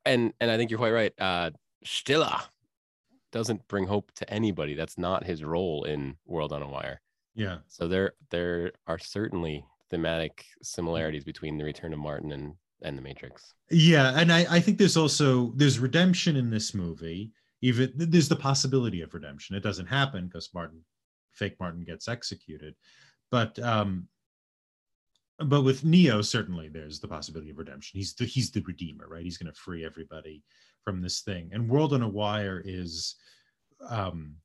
and 0.06 0.34
and 0.40 0.52
I 0.52 0.58
think 0.58 0.70
you're 0.72 0.80
quite 0.80 0.92
right. 0.92 1.14
Uh 1.18 1.52
Stiller 1.84 2.38
doesn't 3.32 3.68
bring 3.68 3.88
hope 3.88 4.12
to 4.16 4.30
anybody. 4.30 4.74
That's 4.74 4.98
not 4.98 5.24
his 5.24 5.44
role 5.44 5.84
in 5.86 6.18
World 6.26 6.52
on 6.52 6.62
a 6.62 6.68
Wire. 6.68 7.02
Yeah. 7.36 7.60
So 7.68 7.88
there 7.88 8.14
there 8.32 8.74
are 8.88 9.00
certainly 9.00 9.64
thematic 9.90 10.46
similarities 10.62 11.24
between 11.24 11.58
the 11.58 11.64
return 11.64 11.94
of 11.94 12.00
Martin 12.00 12.32
and 12.32 12.56
and 12.82 12.98
the 12.98 13.02
Matrix. 13.02 13.54
Yeah, 13.72 14.18
and 14.20 14.32
I, 14.32 14.56
I 14.56 14.60
think 14.62 14.78
there's 14.78 14.98
also 14.98 15.52
there's 15.56 15.80
redemption 15.80 16.36
in 16.36 16.50
this 16.50 16.74
movie. 16.74 17.32
Even 17.62 17.92
there's 17.96 18.30
the 18.30 18.36
possibility 18.38 19.02
of 19.02 19.14
redemption. 19.14 19.56
It 19.56 19.64
doesn't 19.64 19.88
happen 19.88 20.28
because 20.28 20.50
Martin, 20.54 20.84
fake 21.34 21.56
Martin, 21.60 21.84
gets 21.84 22.08
executed, 22.08 22.76
but 23.32 23.58
um, 23.60 24.08
but 25.46 25.64
with 25.64 25.86
Neo, 25.86 26.22
certainly 26.22 26.68
there's 26.68 27.00
the 27.00 27.08
possibility 27.08 27.52
of 27.52 27.58
redemption. 27.58 27.98
He's 27.98 28.14
the 28.14 28.26
he's 28.26 28.52
the 28.52 28.62
redeemer, 28.62 29.08
right? 29.08 29.24
He's 29.24 29.38
going 29.38 29.52
to 29.52 29.60
free 29.60 29.86
everybody 29.86 30.44
from 30.84 31.02
this 31.02 31.22
thing. 31.22 31.50
And 31.54 31.70
World 31.70 31.94
on 31.94 32.02
a 32.02 32.10
Wire 32.10 32.62
is 32.66 33.16
um, 33.88 34.36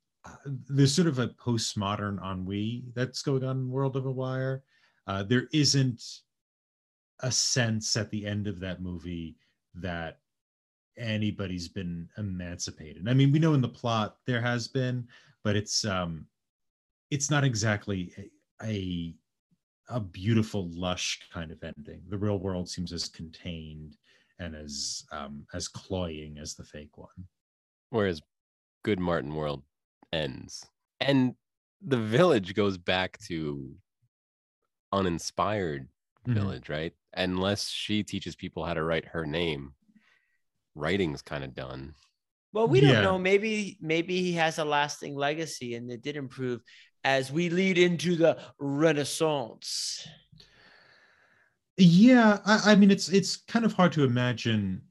there's 0.46 0.94
sort 0.94 1.08
of 1.08 1.18
a 1.18 1.28
postmodern 1.28 2.18
ennui 2.24 2.84
that's 2.94 3.22
going 3.22 3.44
on 3.44 3.58
in 3.58 3.70
World 3.70 3.96
of 3.96 4.06
a 4.06 4.10
Wire. 4.10 4.62
Uh, 5.06 5.22
there 5.22 5.48
isn't 5.52 6.02
a 7.20 7.30
sense 7.30 7.96
at 7.96 8.10
the 8.10 8.26
end 8.26 8.46
of 8.46 8.60
that 8.60 8.80
movie 8.80 9.36
that 9.74 10.18
anybody's 10.96 11.68
been 11.68 12.08
emancipated. 12.18 13.08
I 13.08 13.14
mean, 13.14 13.32
we 13.32 13.38
know 13.38 13.54
in 13.54 13.60
the 13.60 13.68
plot 13.68 14.16
there 14.26 14.40
has 14.40 14.68
been, 14.68 15.08
but 15.42 15.56
it's 15.56 15.84
um 15.84 16.26
it's 17.14 17.30
not 17.30 17.44
exactly 17.44 18.12
a 18.18 18.30
a, 18.62 19.14
a 19.88 20.00
beautiful 20.00 20.68
lush 20.72 21.20
kind 21.32 21.50
of 21.50 21.62
ending. 21.62 22.00
The 22.08 22.18
real 22.18 22.38
world 22.38 22.68
seems 22.68 22.92
as 22.92 23.08
contained 23.08 23.96
and 24.38 24.54
as 24.54 25.04
um 25.12 25.46
as 25.54 25.68
cloying 25.68 26.38
as 26.38 26.54
the 26.54 26.64
fake 26.64 26.96
one. 26.96 27.20
Whereas 27.90 28.20
Good 28.82 29.00
Martin 29.00 29.34
World 29.34 29.62
ends. 30.12 30.66
And 31.00 31.34
the 31.80 31.98
village 31.98 32.54
goes 32.54 32.78
back 32.78 33.18
to 33.28 33.74
uninspired 34.92 35.88
Mhm. 36.26 36.34
village, 36.34 36.68
right? 36.68 36.92
Unless 37.14 37.68
she 37.68 38.02
teaches 38.02 38.34
people 38.36 38.64
how 38.64 38.74
to 38.74 38.82
write 38.82 39.06
her 39.06 39.26
name, 39.26 39.74
writing's 40.74 41.22
kind 41.22 41.44
of 41.44 41.54
done. 41.54 41.94
Well, 42.52 42.68
we 42.68 42.80
don't 42.80 42.92
Yeah. 42.92 43.02
know. 43.02 43.18
Maybe 43.18 43.78
maybe 43.80 44.22
he 44.22 44.32
has 44.34 44.58
a 44.58 44.64
lasting 44.64 45.16
legacy 45.16 45.74
and 45.74 45.90
it 45.90 46.02
did 46.02 46.16
improve 46.16 46.62
as 47.04 47.30
we 47.30 47.50
lead 47.50 47.78
into 47.78 48.16
the 48.16 48.38
Renaissance. 48.58 50.08
Yeah, 51.76 52.38
I, 52.46 52.72
I 52.72 52.74
mean 52.76 52.90
it's 52.90 53.08
it's 53.08 53.36
kind 53.36 53.64
of 53.64 53.72
hard 53.72 53.92
to 53.92 54.04
imagine 54.04 54.82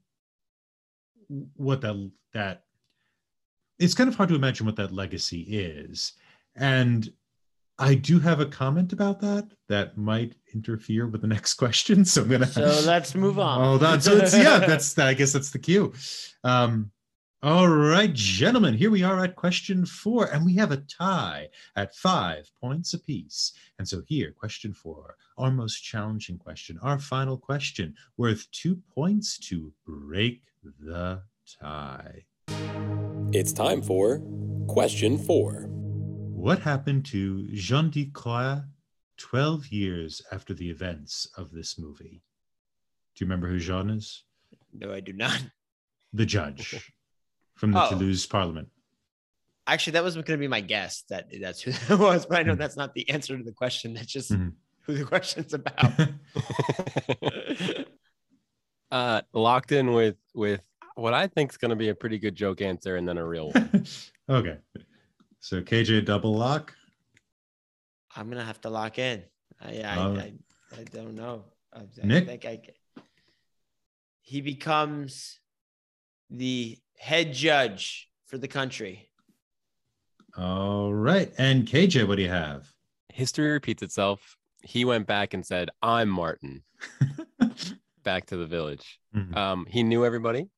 what 1.56 1.80
that 1.80 2.10
that 2.32 2.64
it's 3.78 3.94
kind 3.94 4.08
of 4.08 4.14
hard 4.14 4.28
to 4.28 4.34
imagine 4.34 4.66
what 4.66 4.76
that 4.76 4.92
legacy 4.92 5.40
is. 5.40 6.12
And 6.54 7.10
I 7.78 7.96
do 7.96 8.20
have 8.20 8.38
a 8.38 8.46
comment 8.46 8.92
about 8.92 9.20
that 9.20 9.50
that 9.68 9.98
might 9.98 10.36
interfere 10.54 11.08
with 11.08 11.22
the 11.22 11.26
next 11.26 11.54
question. 11.62 12.04
So 12.04 12.22
I'm 12.22 12.28
gonna 12.28 12.46
So 12.46 12.82
let's 12.86 13.14
move 13.14 13.38
on. 13.38 13.60
Oh, 13.62 13.78
that's 13.78 14.04
so 14.04 14.14
yeah, 14.14 14.58
that's 14.58 14.96
I 14.98 15.14
guess 15.14 15.32
that's 15.32 15.50
the 15.50 15.58
cue. 15.58 15.92
Um 16.44 16.90
all 17.44 17.68
right, 17.68 18.10
gentlemen, 18.14 18.72
here 18.72 18.90
we 18.90 19.02
are 19.02 19.22
at 19.22 19.36
question 19.36 19.84
four, 19.84 20.32
and 20.32 20.46
we 20.46 20.56
have 20.56 20.72
a 20.72 20.78
tie 20.78 21.50
at 21.76 21.94
five 21.94 22.50
points 22.58 22.94
apiece. 22.94 23.52
And 23.78 23.86
so, 23.86 24.00
here, 24.06 24.32
question 24.32 24.72
four, 24.72 25.18
our 25.36 25.50
most 25.50 25.82
challenging 25.82 26.38
question, 26.38 26.78
our 26.80 26.98
final 26.98 27.36
question, 27.36 27.96
worth 28.16 28.50
two 28.50 28.80
points 28.94 29.36
to 29.50 29.74
break 29.86 30.40
the 30.80 31.20
tie. 31.60 32.24
It's 33.34 33.52
time 33.52 33.82
for 33.82 34.22
question 34.66 35.18
four. 35.18 35.66
What 35.68 36.60
happened 36.60 37.04
to 37.06 37.46
Jean 37.52 37.90
de 37.90 38.06
Coras 38.06 38.62
12 39.18 39.66
years 39.66 40.22
after 40.32 40.54
the 40.54 40.70
events 40.70 41.28
of 41.36 41.52
this 41.52 41.78
movie? 41.78 42.22
Do 43.14 43.22
you 43.22 43.26
remember 43.26 43.48
who 43.48 43.58
Jean 43.58 43.90
is? 43.90 44.24
No, 44.72 44.94
I 44.94 45.00
do 45.00 45.12
not. 45.12 45.42
The 46.14 46.24
judge 46.24 46.90
from 47.54 47.72
the 47.72 47.82
Oh. 47.84 47.90
Toulouse 47.90 48.26
Parliament. 48.26 48.68
Actually, 49.66 49.92
that 49.92 50.04
was 50.04 50.14
going 50.14 50.24
to 50.26 50.36
be 50.36 50.48
my 50.48 50.60
guess 50.60 51.04
that 51.08 51.28
that's 51.40 51.60
who 51.62 51.72
that 51.72 51.98
was, 51.98 52.26
but 52.26 52.38
I 52.38 52.42
know 52.42 52.54
that's 52.54 52.76
not 52.76 52.94
the 52.94 53.08
answer 53.08 53.36
to 53.36 53.42
the 53.42 53.52
question. 53.52 53.94
That's 53.94 54.12
just 54.12 54.30
Mhm. 54.30 54.52
who 54.82 54.94
the 54.94 55.04
question's 55.04 55.54
about. 55.54 55.92
uh, 58.90 59.22
locked 59.32 59.72
in 59.72 59.92
with 59.92 60.16
with 60.34 60.60
what 60.96 61.14
I 61.14 61.26
think 61.26 61.50
is 61.50 61.56
going 61.56 61.70
to 61.70 61.76
be 61.76 61.88
a 61.88 61.94
pretty 61.94 62.18
good 62.18 62.34
joke 62.36 62.60
answer, 62.60 62.96
and 62.96 63.08
then 63.08 63.18
a 63.18 63.26
real 63.26 63.50
one. 63.52 63.86
okay. 64.28 64.58
So 65.40 65.60
KJ 65.62 66.04
double 66.04 66.34
lock. 66.34 66.74
I'm 68.16 68.28
gonna 68.30 68.44
have 68.44 68.60
to 68.62 68.70
lock 68.70 68.98
in. 68.98 69.24
I 69.60 69.80
I, 69.80 69.96
Uh, 69.96 70.20
I, 70.20 70.32
I 70.78 70.84
don't 70.84 71.14
know. 71.14 71.44
I, 71.72 71.80
I 71.80 72.06
Nick? 72.06 72.26
think 72.26 72.44
I. 72.44 72.56
ca- 72.58 73.02
He 74.20 74.40
becomes 74.40 75.40
the 76.30 76.78
head 76.98 77.32
judge 77.32 78.08
for 78.26 78.38
the 78.38 78.48
country. 78.48 79.08
All 80.36 80.92
right. 80.92 81.32
And 81.38 81.66
KJ, 81.66 82.06
what 82.08 82.16
do 82.16 82.22
you 82.22 82.28
have? 82.28 82.68
History 83.12 83.50
repeats 83.50 83.82
itself. 83.82 84.36
He 84.62 84.84
went 84.84 85.06
back 85.06 85.34
and 85.34 85.44
said, 85.44 85.70
"I'm 85.82 86.08
Martin." 86.08 86.62
Back 88.02 88.26
to 88.26 88.36
the 88.36 88.46
village. 88.46 88.98
Mhm. 89.14 89.36
Um, 89.36 89.66
he 89.68 89.82
knew 89.82 90.04
everybody 90.04 90.48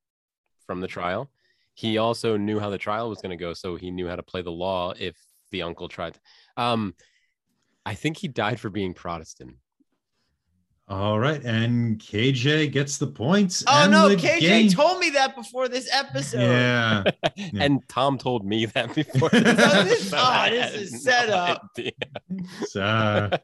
from 0.66 0.80
the 0.80 0.88
trial. 0.88 1.30
He 1.74 1.98
also 1.98 2.36
knew 2.36 2.58
how 2.58 2.70
the 2.70 2.78
trial 2.78 3.08
was 3.08 3.20
going 3.20 3.36
to 3.36 3.42
go, 3.44 3.52
so 3.52 3.76
he 3.76 3.90
knew 3.90 4.08
how 4.08 4.16
to 4.16 4.22
play 4.22 4.42
the 4.42 4.50
law 4.50 4.94
if 4.98 5.16
the 5.50 5.62
uncle 5.62 5.88
tried. 5.88 6.18
Um, 6.56 6.94
I 7.84 7.94
think 7.94 8.16
he 8.16 8.26
died 8.28 8.58
for 8.58 8.70
being 8.70 8.94
Protestant. 8.94 9.56
All 10.88 11.18
right. 11.18 11.42
And 11.44 11.98
KJ 11.98 12.70
gets 12.70 12.96
the 12.98 13.08
points. 13.08 13.64
Oh 13.66 13.82
and 13.82 13.90
no, 13.92 14.08
the 14.08 14.14
KJ 14.14 14.38
game. 14.40 14.68
told 14.70 15.00
me 15.00 15.10
that 15.10 15.34
before 15.34 15.66
this 15.68 15.88
episode. 15.92 16.40
Yeah. 16.42 17.02
and 17.58 17.80
Tom 17.88 18.18
told 18.18 18.44
me 18.46 18.66
that 18.66 18.94
before. 18.94 19.30
So 19.32 19.40
this- 19.40 20.12
oh, 20.14 20.46
this 20.48 20.74
is 20.74 21.02
set 21.02 21.28
up. 21.30 21.70
idea. 21.76 21.90
It's, 22.60 22.76
uh, 22.76 23.36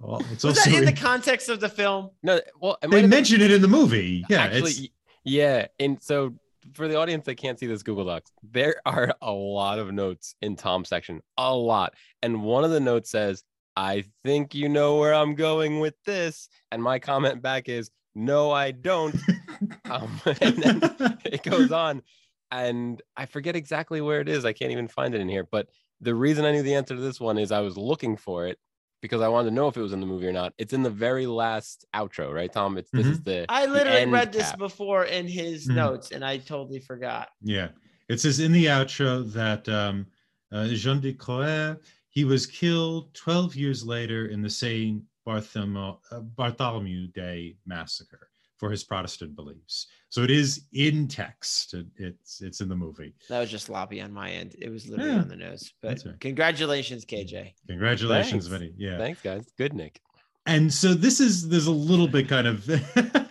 well, 0.00 0.20
it's 0.32 0.42
Was 0.44 0.56
also 0.58 0.70
that 0.70 0.78
in 0.78 0.84
the 0.86 0.92
context 0.92 1.50
of 1.50 1.60
the 1.60 1.68
film? 1.68 2.10
No, 2.22 2.40
well, 2.60 2.78
they 2.80 2.86
have 2.86 2.90
been- 3.02 3.10
mention 3.10 3.42
it 3.42 3.50
in 3.50 3.60
the 3.60 3.68
movie. 3.68 4.24
Yeah. 4.30 4.44
actually, 4.44 4.92
yeah. 5.22 5.66
And 5.78 6.02
so 6.02 6.34
for 6.72 6.88
the 6.88 6.96
audience 6.96 7.26
that 7.26 7.34
can't 7.34 7.58
see 7.58 7.66
this 7.66 7.82
Google 7.82 8.06
Docs, 8.06 8.32
there 8.42 8.76
are 8.86 9.14
a 9.20 9.32
lot 9.32 9.78
of 9.78 9.92
notes 9.92 10.34
in 10.40 10.56
Tom's 10.56 10.88
section, 10.88 11.20
a 11.36 11.54
lot. 11.54 11.92
And 12.22 12.42
one 12.42 12.64
of 12.64 12.70
the 12.70 12.80
notes 12.80 13.10
says, 13.10 13.44
I 13.76 14.04
think 14.24 14.54
you 14.54 14.68
know 14.68 14.96
where 14.98 15.14
I'm 15.14 15.34
going 15.34 15.80
with 15.80 15.94
this. 16.04 16.48
And 16.70 16.82
my 16.82 16.98
comment 16.98 17.42
back 17.42 17.68
is, 17.68 17.90
no, 18.14 18.50
I 18.50 18.70
don't. 18.70 19.14
um, 19.90 20.20
and 20.40 20.56
then 20.56 20.80
it 21.24 21.42
goes 21.42 21.72
on. 21.72 22.02
And 22.50 23.02
I 23.16 23.26
forget 23.26 23.56
exactly 23.56 24.00
where 24.00 24.20
it 24.20 24.28
is. 24.28 24.44
I 24.44 24.52
can't 24.52 24.70
even 24.70 24.86
find 24.88 25.14
it 25.14 25.20
in 25.20 25.28
here. 25.28 25.46
But 25.50 25.68
the 26.00 26.14
reason 26.14 26.44
I 26.44 26.52
knew 26.52 26.62
the 26.62 26.74
answer 26.74 26.94
to 26.94 27.00
this 27.00 27.20
one 27.20 27.38
is 27.38 27.50
I 27.50 27.60
was 27.60 27.76
looking 27.76 28.16
for 28.16 28.46
it 28.46 28.58
because 29.02 29.20
I 29.20 29.28
wanted 29.28 29.50
to 29.50 29.54
know 29.56 29.66
if 29.68 29.76
it 29.76 29.82
was 29.82 29.92
in 29.92 30.00
the 30.00 30.06
movie 30.06 30.26
or 30.28 30.32
not. 30.32 30.52
It's 30.56 30.72
in 30.72 30.82
the 30.82 30.90
very 30.90 31.26
last 31.26 31.84
outro, 31.94 32.32
right, 32.32 32.52
Tom? 32.52 32.78
It's 32.78 32.90
this 32.92 33.06
is 33.06 33.22
the 33.22 33.44
I 33.48 33.66
literally 33.66 34.00
end 34.02 34.12
read 34.12 34.32
this 34.32 34.50
cap. 34.50 34.58
before 34.58 35.04
in 35.04 35.26
his 35.26 35.68
Mhm. 35.68 35.74
notes, 35.74 36.10
and 36.12 36.24
I 36.24 36.38
totally 36.38 36.80
forgot. 36.80 37.28
Yeah. 37.42 37.68
It 38.08 38.20
says 38.20 38.38
in 38.38 38.52
the 38.52 38.66
outro 38.66 39.30
that 39.32 39.68
um, 39.68 40.06
uh, 40.52 40.68
Jean 40.68 41.00
de 41.00 41.12
Coras, 41.12 41.78
he 42.14 42.24
was 42.24 42.46
killed 42.46 43.12
12 43.14 43.56
years 43.56 43.84
later 43.84 44.26
in 44.26 44.40
the 44.40 44.48
St. 44.50 45.02
Bartholomew, 45.26 45.96
uh, 46.12 46.20
Bartholomew 46.20 47.08
Day 47.08 47.56
massacre 47.66 48.28
for 48.56 48.70
his 48.70 48.84
Protestant 48.84 49.34
beliefs. 49.34 49.88
So 50.10 50.22
it 50.22 50.30
is 50.30 50.66
in 50.72 51.08
text. 51.08 51.74
It, 51.74 51.86
it's 51.96 52.40
it's 52.40 52.60
in 52.60 52.68
the 52.68 52.76
movie. 52.76 53.14
That 53.28 53.40
was 53.40 53.50
just 53.50 53.66
sloppy 53.66 54.00
on 54.00 54.12
my 54.12 54.30
end. 54.30 54.54
It 54.60 54.68
was 54.70 54.88
literally 54.88 55.10
Yeah, 55.10 55.18
on 55.22 55.28
the 55.28 55.36
nose. 55.36 55.72
But 55.82 56.02
right. 56.06 56.20
congratulations, 56.20 57.04
KJ. 57.04 57.52
Congratulations, 57.68 58.46
Thanks. 58.46 58.46
Vinny. 58.46 58.72
Yeah. 58.76 58.98
Thanks, 58.98 59.20
guys. 59.22 59.50
Good, 59.58 59.74
Nick. 59.74 60.00
And 60.46 60.72
so 60.72 60.94
this 60.94 61.18
is 61.20 61.48
there's 61.48 61.66
a 61.66 61.72
little 61.72 62.06
bit 62.06 62.28
kind 62.28 62.46
of 62.46 62.64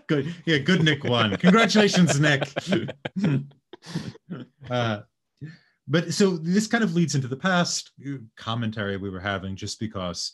good. 0.07 0.34
Yeah, 0.45 0.57
good 0.57 0.84
Nick 0.84 1.05
one. 1.05 1.38
Congratulations, 1.38 2.19
Nick. 2.19 2.51
uh, 4.69 4.99
but 5.93 6.11
so 6.11 6.37
this 6.37 6.65
kind 6.65 6.83
of 6.83 6.95
leads 6.95 7.13
into 7.13 7.27
the 7.27 7.37
past 7.37 7.91
commentary 8.35 8.97
we 8.97 9.11
were 9.11 9.19
having, 9.19 9.55
just 9.55 9.79
because 9.79 10.33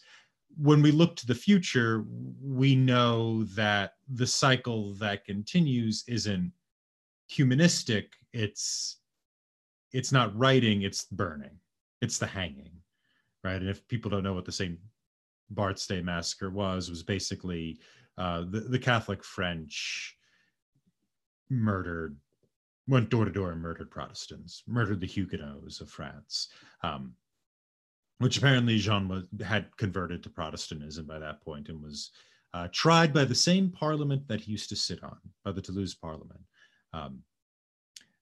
when 0.55 0.81
we 0.81 0.89
look 0.89 1.17
to 1.17 1.27
the 1.27 1.35
future, 1.35 2.05
we 2.41 2.75
know 2.75 3.43
that 3.43 3.95
the 4.07 4.25
cycle 4.25 4.93
that 4.93 5.25
continues 5.25 6.05
isn't 6.07 6.53
humanistic. 7.27 8.13
It's 8.31 9.01
it's 9.91 10.13
not 10.13 10.33
writing, 10.37 10.83
it's 10.83 11.03
burning, 11.03 11.59
it's 12.01 12.19
the 12.19 12.27
hanging, 12.27 12.71
right? 13.43 13.59
And 13.59 13.69
if 13.69 13.85
people 13.89 14.09
don't 14.09 14.23
know 14.23 14.33
what 14.33 14.45
the 14.45 14.53
St. 14.53 14.79
Bart's 15.49 15.85
Day 15.87 15.99
massacre 16.01 16.51
was, 16.51 16.89
was 16.89 17.03
basically 17.03 17.79
uh, 18.17 18.45
the, 18.49 18.61
the 18.61 18.79
Catholic 18.79 19.25
French 19.25 20.15
murdered, 21.49 22.15
went 22.89 23.09
door 23.09 23.23
to 23.25 23.31
door 23.31 23.51
and 23.51 23.61
murdered 23.61 23.91
Protestants, 23.91 24.63
murdered 24.67 24.99
the 24.99 25.07
Huguenots 25.07 25.79
of 25.79 25.89
France, 25.89 26.49
um, 26.83 27.13
which 28.17 28.37
apparently 28.37 28.77
Jean 28.77 29.07
was, 29.07 29.23
had 29.45 29.65
converted 29.77 30.23
to 30.23 30.29
Protestantism 30.29 31.05
by 31.05 31.19
that 31.19 31.41
point 31.41 31.69
and 31.69 31.81
was 31.81 32.11
uh, 32.53 32.67
tried 32.73 33.13
by 33.13 33.23
the 33.23 33.35
same 33.35 33.69
parliament 33.69 34.27
that 34.27 34.41
he 34.41 34.51
used 34.51 34.69
to 34.69 34.75
sit 34.75 35.03
on, 35.03 35.17
by 35.45 35.51
the 35.51 35.61
Toulouse 35.61 35.93
Parliament. 35.93 36.41
Um, 36.91 37.19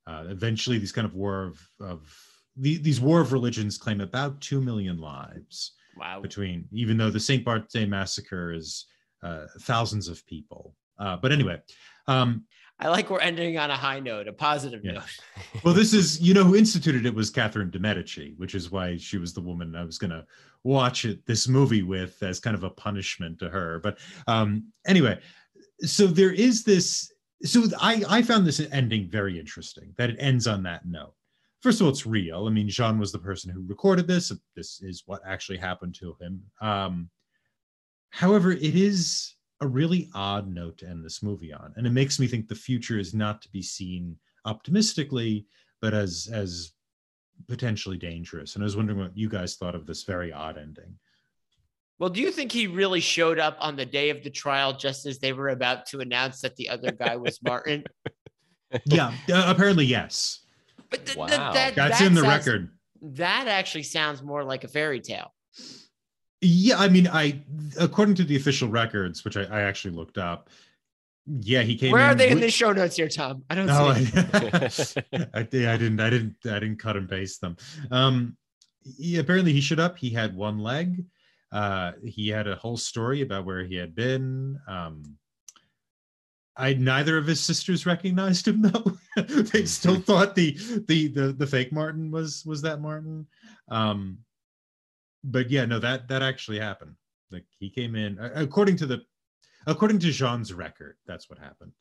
uh, 0.05 0.26
eventually, 0.30 0.78
these 0.78 0.91
kind 0.91 1.07
of 1.07 1.15
war 1.15 1.43
of, 1.45 1.70
of 1.80 2.13
the, 2.57 2.78
these 2.78 2.99
war 2.99 3.22
of 3.22 3.34
religions 3.34 3.78
claim 3.78 4.01
about 4.01 4.41
two 4.41 4.61
million 4.61 4.99
lives 4.99 5.74
Wow. 5.97 6.22
between, 6.22 6.68
even 6.72 6.97
though 6.97 7.09
the 7.09 7.20
St. 7.20 7.43
Bart's 7.43 7.74
Day 7.74 7.86
massacre 7.86 8.51
is 8.51 8.86
uh, 9.24 9.45
thousands 9.61 10.07
of 10.07 10.26
people. 10.28 10.76
Uh, 10.99 11.18
but 11.18 11.32
anyway, 11.32 11.59
um, 12.07 12.45
I 12.80 12.89
like 12.89 13.09
we're 13.09 13.19
ending 13.19 13.57
on 13.57 13.71
a 13.71 13.75
high 13.75 13.99
note, 13.99 14.28
a 14.28 14.34
positive 14.34 14.82
Yeah. 14.84 14.93
note. 14.93 15.19
well, 15.63 15.73
this 15.73 15.93
is, 15.93 16.21
you 16.21 16.34
know, 16.34 16.43
who 16.43 16.55
instituted 16.55 17.05
it 17.05 17.13
was 17.13 17.30
Catherine 17.32 17.71
de 17.71 17.80
Medici, 17.80 18.36
which 18.38 18.53
is 18.53 18.69
why 18.69 18.97
she 18.97 19.17
was 19.17 19.34
the 19.34 19.41
woman 19.41 19.75
I 19.75 19.84
was 19.84 19.97
going 19.97 20.11
to 20.11 20.25
watch 20.63 21.05
it, 21.05 21.25
this 21.25 21.47
movie 21.47 21.82
with 21.82 22.21
as 22.21 22.39
kind 22.39 22.55
of 22.55 22.63
a 22.63 22.69
punishment 22.69 23.39
to 23.39 23.49
her. 23.49 23.80
But 23.80 23.97
um, 24.28 24.71
anyway, 24.86 25.19
so 25.82 26.05
there 26.05 26.32
is 26.34 26.63
this. 26.63 27.11
So 27.43 27.63
I, 27.80 28.03
I 28.07 28.21
found 28.21 28.45
this 28.45 28.59
ending 28.71 29.09
very 29.09 29.39
interesting 29.39 29.93
that 29.97 30.09
it 30.11 30.17
ends 30.19 30.45
on 30.47 30.63
that 30.63 30.86
note. 30.86 31.13
First 31.61 31.82
of 31.82 31.86
all, 31.86 31.91
it's 31.91 32.05
real. 32.05 32.45
I 32.45 32.51
mean, 32.51 32.69
Jean 32.69 32.99
was 32.99 33.11
the 33.11 33.19
person 33.19 33.51
who 33.51 33.65
recorded 33.67 34.07
this. 34.07 34.32
This 34.55 34.82
is 34.84 35.03
what 35.07 35.21
actually 35.25 35.57
happened 35.57 35.95
to 35.95 36.15
him. 36.21 36.43
Um, 36.61 37.09
however, 38.11 38.51
it 38.51 38.75
is 38.75 39.34
a 39.62 39.68
really 39.68 40.10
odd 40.14 40.47
note 40.47 40.78
to 40.80 40.88
end 40.88 41.03
this 41.03 41.24
movie 41.24 41.53
on, 41.53 41.74
and 41.78 41.88
it 41.88 41.91
makes 41.91 42.20
me 42.20 42.28
think 42.28 42.47
the 42.47 42.55
future 42.55 42.99
is 42.99 43.14
not 43.14 43.41
to 43.41 43.49
be 43.51 43.62
seen 43.62 44.16
optimistically, 44.45 45.45
but 45.82 45.93
as 45.93 46.30
as 46.32 46.72
potentially 47.47 47.97
dangerous. 47.97 48.55
And 48.55 48.64
I 48.64 48.66
was 48.66 48.76
wondering 48.76 48.99
what 48.99 49.18
you 49.18 49.30
guys 49.30 49.55
thought 49.55 49.76
of 49.76 49.86
this 49.86 50.03
very 50.03 50.32
odd 50.34 50.58
ending. 50.58 50.95
Well, 51.99 52.10
do 52.10 52.22
you 52.22 52.32
think 52.32 52.51
he 52.51 52.68
really 52.68 52.99
showed 52.99 53.39
up 53.39 53.58
on 53.60 53.76
the 53.76 53.86
day 53.86 54.10
of 54.12 54.24
the 54.24 54.30
trial 54.30 54.74
just 54.74 55.05
as 55.08 55.18
they 55.20 55.34
were 55.34 55.49
about 55.49 55.88
to 55.88 55.99
announce 55.99 56.41
that 56.41 56.55
the 56.55 56.70
other 56.70 56.91
guy 56.91 57.16
was 57.16 57.39
Martin? 57.43 57.84
Yeah, 58.86 59.14
uh, 59.32 59.45
apparently 59.47 59.86
yes. 59.86 60.41
But 60.89 61.05
th- 61.05 61.18
th- 61.18 61.30
that, 61.30 61.76
That's 61.76 61.99
that 61.99 62.05
in 62.05 62.14
the 62.14 62.22
sounds- 62.22 62.47
record. 62.47 62.70
That 63.01 63.47
actually 63.47 63.84
sounds 63.84 64.24
more 64.24 64.43
like 64.43 64.64
a 64.64 64.68
fairy 64.68 64.99
tale. 65.01 65.32
Yeah, 66.41 66.77
I 66.77 66.88
mean, 66.89 67.07
I 67.07 67.41
according 67.79 68.15
to 68.15 68.23
the 68.23 68.35
official 68.35 68.69
records, 68.69 69.25
which 69.25 69.38
I, 69.38 69.43
I 69.43 69.61
actually 69.61 69.95
looked 69.95 70.17
up. 70.17 70.49
Yeah, 71.25 71.63
he 71.63 71.75
came. 71.75 71.91
Where 71.91 72.05
are 72.05 72.15
they 72.15 72.29
in 72.29 72.39
the 72.39 72.49
show 72.49 72.71
notes 72.71 72.95
here, 72.95 73.09
Tom? 73.09 73.43
I 73.49 73.55
don't 73.55 73.65
No, 73.65 73.93
see. 73.93 74.11
I, 74.15 75.29
I, 75.33 75.39
I 75.41 75.43
didn't. 75.43 75.99
I 75.99 76.09
didn't. 76.09 76.35
I 76.45 76.59
didn't 76.59 76.79
cut 76.79 76.95
and 76.95 77.09
paste 77.09 77.41
them. 77.41 77.57
Um, 77.91 78.38
he, 78.81 79.17
apparently, 79.17 79.51
he 79.51 79.61
showed 79.61 79.79
up. 79.79 79.97
He 79.97 80.09
had 80.09 80.35
one 80.35 80.59
leg. 80.59 81.03
Uh, 81.51 81.93
he 82.05 82.29
had 82.29 82.47
a 82.47 82.55
whole 82.55 82.77
story 82.77 83.21
about 83.21 83.45
where 83.45 83.65
he 83.65 83.75
had 83.75 83.95
been. 83.95 84.59
Um, 84.67 85.17
I 86.55 86.73
neither 86.73 87.17
of 87.17 87.27
his 87.27 87.39
sisters 87.39 87.85
recognized 87.85 88.47
him 88.47 88.61
though. 88.63 88.97
they 89.15 89.65
still 89.65 89.99
thought 89.99 90.35
the, 90.35 90.57
the 90.88 91.07
the 91.07 91.33
the 91.33 91.47
fake 91.47 91.71
Martin 91.71 92.11
was 92.11 92.43
was 92.45 92.61
that 92.63 92.81
Martin. 92.81 93.27
Um, 93.69 94.19
but 95.24 95.49
yeah, 95.49 95.65
no, 95.65 95.80
that 95.80 96.07
that 96.07 96.22
actually 96.22 96.59
happened. 96.59 96.95
Like 97.32 97.45
he 97.59 97.70
came 97.70 97.95
in 97.95 98.18
according 98.20 98.78
to 98.78 98.86
the 98.86 99.01
according 99.65 99.99
to 99.99 100.11
Jean's 100.11 100.53
record. 100.53 100.97
That's 101.05 101.30
what 101.30 101.39
happened. 101.39 101.74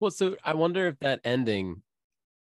Well, 0.00 0.10
so 0.10 0.36
I 0.44 0.54
wonder 0.54 0.86
if 0.86 0.98
that 1.00 1.20
ending 1.24 1.82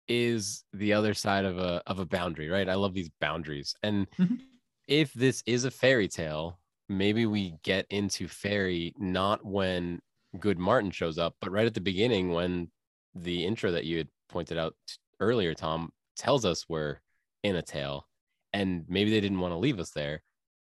is 0.08 0.64
the 0.74 0.94
other 0.94 1.14
side 1.14 1.46
of 1.46 1.58
a 1.60 1.82
of 1.88 2.00
a 2.00 2.06
boundary, 2.06 2.50
right? 2.50 2.68
I 2.70 2.76
love 2.76 2.94
these 2.94 3.10
boundaries. 3.22 3.76
And 3.84 4.10
Mhm. 4.12 4.40
if 4.88 5.14
this 5.14 5.44
is 5.46 5.66
a 5.66 5.72
fairy 5.72 6.08
tale, 6.08 6.60
maybe 6.88 7.26
we 7.26 7.56
get 7.64 7.86
into 7.90 8.28
fairy 8.28 8.94
not 8.98 9.46
when 9.46 10.02
good 10.40 10.58
Martin 10.58 10.92
shows 10.92 11.18
up, 11.18 11.36
but 11.42 11.52
right 11.52 11.66
at 11.68 11.74
the 11.74 11.82
beginning 11.82 12.32
when 12.32 12.72
the 13.14 13.46
intro 13.46 13.72
that 13.72 13.86
you 13.86 13.98
had 13.98 14.10
pointed 14.30 14.58
out 14.58 14.76
earlier, 15.20 15.54
Tom, 15.54 15.92
tells 16.16 16.46
us 16.46 16.68
we're 16.70 17.02
in 17.44 17.56
a 17.56 17.62
tale 17.62 18.09
and 18.54 18.86
maybe 18.88 19.12
they 19.12 19.22
didn't 19.22 19.40
want 19.40 19.52
to 19.52 19.58
leave 19.58 19.80
us 19.80 19.92
there 19.92 20.22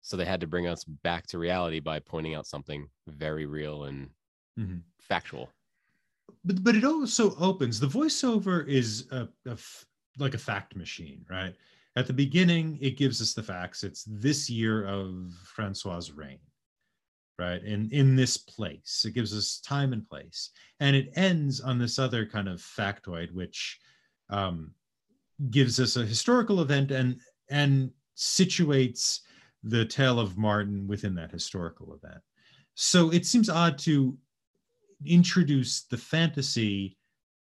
so 0.03 0.17
they 0.17 0.25
had 0.25 0.41
to 0.41 0.47
bring 0.47 0.69
us 0.69 0.85
back 0.85 1.27
to 1.27 1.39
reality 1.39 1.81
by 1.81 1.99
pointing 1.99 2.35
out 2.35 2.47
something 2.47 2.89
very 3.09 3.47
real 3.47 3.85
and 3.85 4.11
Mhm. 4.59 4.83
factual. 5.01 5.51
But 6.45 6.63
but 6.63 6.77
it 6.77 6.85
also 6.85 7.35
opens 7.37 7.81
the 7.81 7.89
voiceover 7.89 8.67
is 8.67 9.09
a, 9.11 9.29
a 9.47 9.53
f- 9.53 9.85
like 10.19 10.35
a 10.35 10.39
fact 10.39 10.77
machine 10.77 11.25
right? 11.29 11.55
At 11.97 12.07
the 12.07 12.13
beginning 12.13 12.79
it 12.81 12.97
gives 12.97 13.21
us 13.21 13.35
the 13.35 13.43
facts. 13.43 13.85
It's 13.85 14.05
this 14.05 14.49
year 14.49 14.85
of 14.87 15.33
francois 15.45 16.03
reign 16.15 16.39
right? 17.39 17.63
In 17.65 17.91
in 17.91 18.17
this 18.17 18.37
place. 18.39 19.05
It 19.07 19.13
gives 19.13 19.37
us 19.37 19.61
time 19.61 19.93
and 19.93 20.09
place. 20.09 20.51
And 20.81 20.97
it 20.97 21.11
ends 21.17 21.61
on 21.61 21.79
this 21.79 21.99
other 21.99 22.25
kind 22.25 22.49
of 22.49 22.61
factoid 22.63 23.31
which 23.33 23.79
um, 24.31 24.73
gives 25.51 25.79
us 25.81 25.97
a 25.97 26.07
historical 26.07 26.61
event 26.63 26.91
and 26.91 27.21
and 27.51 27.91
situates 28.17 29.21
the 29.63 29.85
tale 29.85 30.19
of 30.19 30.37
martin 30.37 30.87
within 30.87 31.15
that 31.15 31.31
historical 31.31 31.95
event 31.95 32.23
so 32.75 33.11
it 33.11 33.25
seems 33.27 33.49
odd 33.49 33.79
to 33.79 34.17
introduce 35.05 35.83
the 35.83 35.97
fantasy 35.97 36.97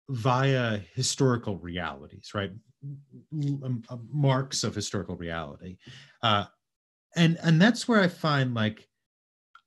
via 0.08 0.80
historical 0.94 1.58
realities, 1.58 2.32
right? 2.34 2.50
M- 2.82 3.00
m- 3.32 3.82
m- 3.90 4.08
marks 4.12 4.64
of 4.64 4.74
historical 4.74 5.16
reality, 5.16 5.76
uh, 6.22 6.46
and 7.14 7.38
and 7.42 7.60
that's 7.60 7.86
where 7.86 8.00
I 8.00 8.08
find 8.08 8.54
like 8.54 8.88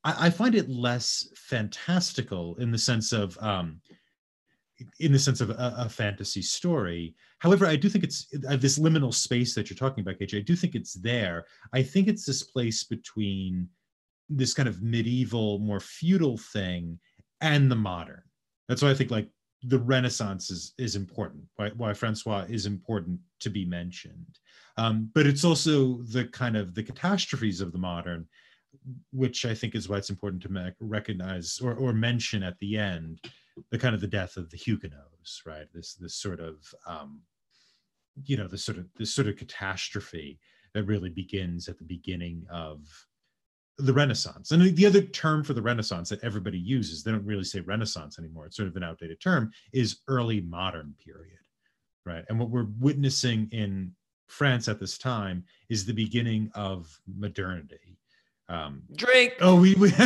I, 0.04 0.28
I 0.28 0.30
find 0.30 0.56
it 0.56 0.70
less 0.70 1.30
fantastical 1.36 2.56
in 2.56 2.72
the 2.72 2.78
sense 2.78 3.14
of 3.14 3.38
um, 3.40 3.82
in 5.00 5.12
the 5.12 5.20
sense 5.20 5.42
of 5.42 5.52
a, 5.52 5.76
a 5.78 5.90
fantasy 5.90 6.42
story. 6.42 7.16
However, 7.44 7.66
I 7.66 7.76
do 7.76 7.90
think 7.90 8.06
it's 8.06 8.28
uh, 8.48 8.56
this 8.56 8.80
liminal 8.80 9.14
space 9.14 9.54
that 9.54 9.70
you're 9.70 9.76
talking 9.76 10.02
about, 10.02 10.18
KJ. 10.18 10.38
I 10.38 10.42
do 10.44 10.56
think 10.56 10.76
it's 10.76 10.94
there. 10.94 11.46
I 11.74 11.84
think 11.84 12.08
it's 12.08 12.26
this 12.26 12.42
place 12.42 12.86
between 12.86 13.68
this 14.30 14.54
kind 14.54 14.70
of 14.70 14.82
medieval, 14.82 15.60
more 15.60 15.82
feudal 15.82 16.38
thing 16.38 16.98
and 17.42 17.70
the 17.70 17.76
modern. 17.76 18.24
That's 18.70 18.82
why 18.82 18.92
I 18.92 18.94
think 18.94 19.12
like 19.12 19.28
the 19.64 19.78
Renaissance 19.78 20.50
is 20.50 20.74
is 20.78 20.96
important. 20.96 21.44
Why 21.58 21.72
why 21.76 21.94
Francois 21.94 22.46
is 22.48 22.66
important 22.66 23.20
to 23.42 23.50
be 23.50 23.66
mentioned. 23.66 24.40
Um, 24.78 25.12
but 25.14 25.28
it's 25.28 25.44
also 25.44 26.02
the 26.04 26.26
kind 26.26 26.56
of 26.56 26.74
the 26.74 26.84
catastrophes 26.84 27.60
of 27.60 27.74
the 27.74 27.78
modern, 27.78 28.26
which 29.12 29.44
I 29.44 29.54
think 29.54 29.76
is 29.76 29.90
why 29.90 29.98
it's 29.98 30.10
important 30.10 30.44
to 30.44 30.74
recognize 30.80 31.60
or 31.62 31.74
or 31.74 31.92
mention 31.92 32.42
at 32.42 32.58
the 32.60 32.78
end 32.78 33.20
the 33.70 33.78
kind 33.78 33.94
of 33.94 34.00
the 34.00 34.08
death 34.08 34.38
of 34.38 34.50
the 34.50 34.58
Huguenots, 34.58 35.42
right? 35.46 35.68
This 35.74 35.96
this 35.96 36.16
sort 36.16 36.40
of 36.40 36.56
um, 36.88 37.20
you 38.26 38.38
know 38.38 38.48
this 38.48 38.64
sort 38.64 38.78
of 38.78 38.86
this 38.98 39.14
sort 39.14 39.28
of 39.28 39.38
catastrophe 39.38 40.40
that 40.74 40.84
really 40.84 41.10
begins 41.10 41.68
at 41.68 41.78
the 41.78 41.84
beginning 41.84 42.46
of 42.52 42.80
the 43.78 43.94
Renaissance. 43.94 44.52
And 44.52 44.76
the 44.76 44.86
other 44.86 45.02
term 45.02 45.44
for 45.44 45.54
the 45.54 45.62
Renaissance 45.62 46.10
that 46.10 46.24
everybody 46.24 46.60
uses, 46.60 47.04
they 47.04 47.12
don't 47.12 47.26
really 47.26 47.44
say 47.44 47.60
Renaissance 47.60 48.20
anymore. 48.20 48.46
It's 48.46 48.56
sort 48.56 48.70
of 48.70 48.76
an 48.76 48.84
outdated 48.84 49.20
term, 49.20 49.52
is 49.72 50.02
early 50.08 50.42
modern 50.42 50.94
period, 51.04 51.40
right? 52.06 52.24
And 52.30 52.40
what 52.40 52.50
we're 52.50 52.68
witnessing 52.80 53.50
in 53.52 53.94
France 54.28 54.68
at 54.68 54.80
this 54.80 54.98
time 54.98 55.44
is 55.70 55.86
the 55.86 55.94
beginning 55.94 56.52
of 56.54 57.00
modernity. 57.08 57.98
Um, 58.50 58.84
Drink. 58.96 59.34
oh, 59.42 59.60
we, 59.60 59.74
we 59.76 59.92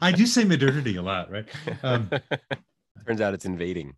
I 0.00 0.12
do 0.14 0.24
say 0.24 0.44
modernity 0.44 0.96
a 0.96 1.02
lot, 1.02 1.30
right? 1.30 1.46
Um, 1.82 2.10
turns 3.06 3.20
out 3.20 3.34
it's 3.34 3.44
invading 3.44 3.94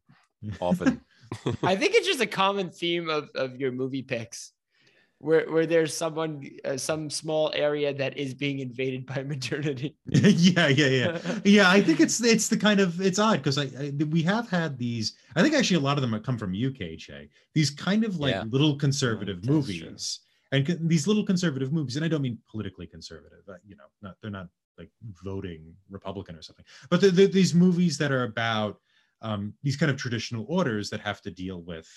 often 0.61 1.01
I 1.63 1.77
think 1.77 1.95
it's 1.95 2.07
just 2.07 2.21
a 2.21 2.27
common 2.27 2.71
theme 2.71 3.09
of, 3.09 3.29
of 3.35 3.57
your 3.61 3.73
movie 3.73 4.03
picks, 4.03 4.53
where 5.19 5.51
where 5.51 5.67
there's 5.67 5.95
someone, 5.95 6.43
uh, 6.65 6.77
some 6.77 7.09
small 7.11 7.51
area 7.55 7.95
that 7.95 8.17
is 8.19 8.35
being 8.35 8.59
invaded 8.61 9.07
by 9.07 9.23
modernity. 9.35 9.97
yeah, 10.07 10.69
yeah, 10.69 10.87
yeah. 10.87 11.19
yeah 11.45 11.71
i 11.71 11.81
think 11.81 12.01
it's 12.01 12.23
it's 12.23 12.49
the 12.49 12.57
kind 12.57 12.81
of 12.81 13.01
it's 13.01 13.19
odd 13.19 13.39
because 13.39 13.59
I, 13.59 13.65
I 13.79 13.93
we 14.11 14.23
have 14.23 14.49
had 14.49 14.79
these 14.79 15.15
i 15.35 15.43
think 15.43 15.55
actually 15.55 15.79
a 15.79 15.81
lot 15.89 15.97
of 15.99 16.03
them 16.03 16.13
have 16.13 16.23
come 16.23 16.39
from 16.39 16.51
uk 16.53 16.79
Jay. 16.99 17.29
these 17.55 17.71
kind 17.71 18.05
of 18.05 18.19
like 18.19 18.35
Yeah. 18.35 18.45
little 18.51 18.77
conservative 18.77 19.37
That's 19.39 19.47
true. 19.47 19.55
movies 19.57 20.21
and 20.53 20.67
co- 20.67 20.79
these 20.81 21.07
little 21.09 21.25
conservative 21.25 21.73
movies 21.73 21.97
and 21.97 22.05
i 22.05 22.09
don't 22.09 22.23
mean 22.23 22.39
politically 22.51 22.87
conservative 22.87 23.41
uh, 23.49 23.55
you 23.67 23.77
know 23.77 23.85
not 24.03 24.15
they're 24.21 24.31
not 24.31 24.49
like 24.79 24.91
voting 25.25 25.75
republican 25.91 26.37
or 26.37 26.43
something 26.43 26.65
but 26.91 27.01
they're, 27.01 27.11
they're 27.11 27.27
these 27.41 27.55
movies 27.55 27.97
that 27.99 28.13
are 28.13 28.25
about 28.25 28.79
um, 29.23 29.55
these 29.63 29.77
kind 29.77 29.91
of 29.91 29.97
traditional 29.97 30.47
orders 30.49 30.91
that 30.91 31.01
have 31.01 31.21
to 31.23 31.31
deal 31.31 31.63
with 31.63 31.89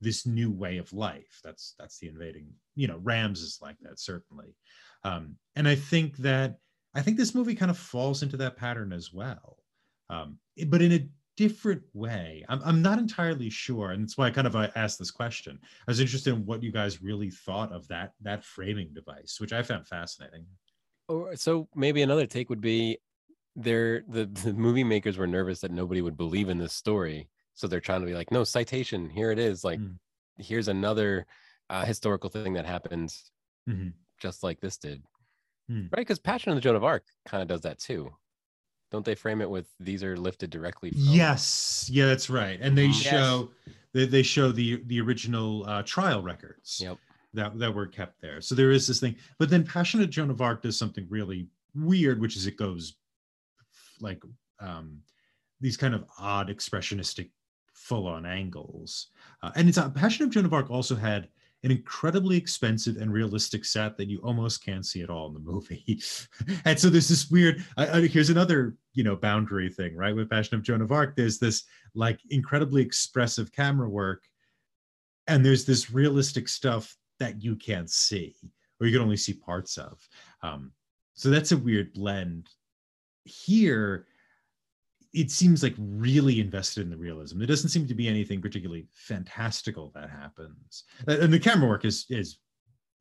this 0.00 0.26
new 0.26 0.50
way 0.50 0.76
of 0.76 0.92
life 0.92 1.40
that's 1.42 1.74
that's 1.78 1.98
the 1.98 2.08
invading 2.08 2.46
you 2.74 2.86
know 2.86 3.00
rams 3.02 3.40
is 3.40 3.58
like 3.62 3.76
that 3.80 3.98
certainly 3.98 4.54
um, 5.04 5.36
and 5.56 5.66
i 5.66 5.74
think 5.74 6.16
that 6.18 6.58
I 6.96 7.02
think 7.02 7.18
this 7.18 7.34
movie 7.34 7.54
kind 7.54 7.70
of 7.70 7.76
falls 7.76 8.22
into 8.22 8.38
that 8.38 8.56
pattern 8.56 8.90
as 8.90 9.12
well, 9.12 9.58
um, 10.08 10.38
but 10.68 10.80
in 10.80 10.92
a 10.92 11.06
different 11.36 11.82
way. 11.92 12.42
I'm, 12.48 12.62
I'm 12.64 12.80
not 12.80 12.98
entirely 12.98 13.50
sure, 13.50 13.90
and 13.90 14.02
that's 14.02 14.16
why 14.16 14.28
I 14.28 14.30
kind 14.30 14.46
of 14.46 14.56
uh, 14.56 14.68
asked 14.74 14.98
this 14.98 15.10
question. 15.10 15.58
I 15.62 15.90
was 15.90 16.00
interested 16.00 16.32
in 16.32 16.46
what 16.46 16.62
you 16.62 16.72
guys 16.72 17.02
really 17.02 17.28
thought 17.28 17.70
of 17.70 17.86
that 17.88 18.14
that 18.22 18.42
framing 18.42 18.94
device, 18.94 19.36
which 19.38 19.52
I 19.52 19.62
found 19.62 19.86
fascinating. 19.86 20.46
Or 21.08 21.36
so 21.36 21.68
maybe 21.74 22.00
another 22.00 22.26
take 22.26 22.48
would 22.48 22.62
be 22.62 22.98
they're 23.56 24.02
the, 24.08 24.26
the 24.44 24.52
movie 24.52 24.84
makers 24.84 25.16
were 25.18 25.26
nervous 25.26 25.60
that 25.60 25.70
nobody 25.70 26.02
would 26.02 26.16
believe 26.16 26.48
in 26.48 26.58
this 26.58 26.72
story. 26.72 27.28
So 27.54 27.66
they're 27.66 27.80
trying 27.80 28.02
to 28.02 28.06
be 28.06 28.14
like, 28.14 28.30
no, 28.30 28.44
citation, 28.44 29.08
here 29.10 29.30
it 29.32 29.38
is. 29.38 29.64
Like, 29.64 29.80
Mm. 29.80 29.96
here's 30.38 30.68
another 30.68 31.26
uh, 31.70 31.84
historical 31.84 32.30
thing 32.30 32.52
that 32.52 32.66
happens 32.66 33.30
Mhm. 33.68 33.92
just 34.18 34.42
like 34.44 34.60
this 34.60 34.76
did. 34.76 35.02
Hmm. 35.68 35.80
Right? 35.90 35.96
Because 36.06 36.20
Passion 36.20 36.52
of 36.52 36.56
the 36.56 36.60
Joan 36.60 36.76
of 36.76 36.84
Arc 36.84 37.04
kind 37.26 37.42
of 37.42 37.48
does 37.48 37.62
that 37.62 37.78
too. 37.80 38.14
Don't 38.92 39.04
they 39.04 39.16
frame 39.16 39.40
it 39.40 39.50
with 39.50 39.66
these 39.80 40.04
are 40.04 40.16
lifted 40.16 40.50
directly 40.50 40.90
from 40.90 41.00
Yes, 41.00 41.88
yeah, 41.90 42.06
that's 42.06 42.30
right. 42.30 42.58
And 42.62 42.78
they. 42.78 42.86
Yes. 42.86 42.96
show 43.02 43.50
they, 43.92 44.06
they 44.06 44.22
show 44.22 44.52
the 44.52 44.80
the 44.86 45.00
original 45.00 45.64
uh, 45.66 45.82
trial 45.82 46.22
records. 46.22 46.78
Yep. 46.80 46.98
that 47.34 47.58
that 47.58 47.74
were 47.74 47.86
kept 47.88 48.20
there. 48.22 48.40
So 48.40 48.54
there 48.54 48.70
is 48.70 48.86
this 48.86 49.00
thing. 49.00 49.16
But 49.38 49.50
then 49.50 49.64
Passion 49.64 50.00
of 50.00 50.08
Joan 50.10 50.30
of 50.30 50.40
Arc 50.40 50.62
does 50.62 50.78
something 50.78 51.06
really 51.10 51.48
weird, 51.74 52.20
which 52.20 52.36
is 52.36 52.46
it 52.46 52.56
goes 52.56 52.94
like 54.00 54.22
um, 54.60 55.00
these 55.60 55.76
kind 55.76 55.94
of 55.94 56.04
odd 56.18 56.48
expressionistic 56.48 57.30
full-on 57.72 58.26
angles. 58.26 59.08
Uh, 59.42 59.50
and 59.56 59.68
it's 59.68 59.78
uh, 59.78 59.90
Passion 59.90 60.24
of 60.24 60.30
Joan 60.30 60.44
of 60.44 60.52
Arc 60.52 60.70
also 60.70 60.96
had 60.96 61.28
an 61.62 61.70
incredibly 61.70 62.36
expensive 62.36 62.96
and 62.96 63.12
realistic 63.12 63.64
set 63.64 63.96
that 63.96 64.08
you 64.08 64.18
almost 64.18 64.64
can't 64.64 64.86
see 64.86 65.02
at 65.02 65.10
all 65.10 65.26
in 65.28 65.34
the 65.34 65.40
movie. 65.40 66.00
and 66.64 66.78
so 66.78 66.88
there's 66.88 67.08
this 67.08 67.30
weird. 67.30 67.64
Here's 67.76 68.30
another 68.30 68.76
you 68.92 69.02
know 69.04 69.16
boundary 69.16 69.68
thing, 69.70 69.96
right? 69.96 70.14
With 70.14 70.30
Passion 70.30 70.56
of 70.56 70.62
Joan 70.62 70.82
of 70.82 70.92
Arc, 70.92 71.16
there's 71.16 71.38
this 71.38 71.64
like 71.94 72.20
incredibly 72.30 72.82
expressive 72.82 73.52
camera 73.52 73.88
work, 73.88 74.24
and 75.26 75.44
there's 75.44 75.64
this 75.64 75.90
realistic 75.90 76.48
stuff 76.48 76.96
that 77.18 77.42
you 77.42 77.56
can't 77.56 77.90
see 77.90 78.36
or 78.80 78.86
you 78.86 78.92
can 78.92 79.02
only 79.02 79.16
see 79.16 79.32
parts 79.32 79.78
of. 79.78 80.06
Um, 80.42 80.72
so 81.14 81.30
that's 81.30 81.52
a 81.52 81.56
weird 81.56 81.92
blend. 81.94 82.48
Here, 83.26 84.06
it 85.12 85.30
seems 85.30 85.62
like 85.62 85.74
really 85.78 86.40
invested 86.40 86.82
in 86.82 86.90
the 86.90 86.96
realism. 86.96 87.38
There 87.38 87.46
doesn't 87.46 87.70
seem 87.70 87.86
to 87.86 87.94
be 87.94 88.08
anything 88.08 88.40
particularly 88.40 88.86
fantastical 88.94 89.90
that 89.94 90.10
happens, 90.10 90.84
and 91.06 91.32
the 91.32 91.38
camera 91.38 91.68
work 91.68 91.84
is 91.84 92.06
is 92.10 92.38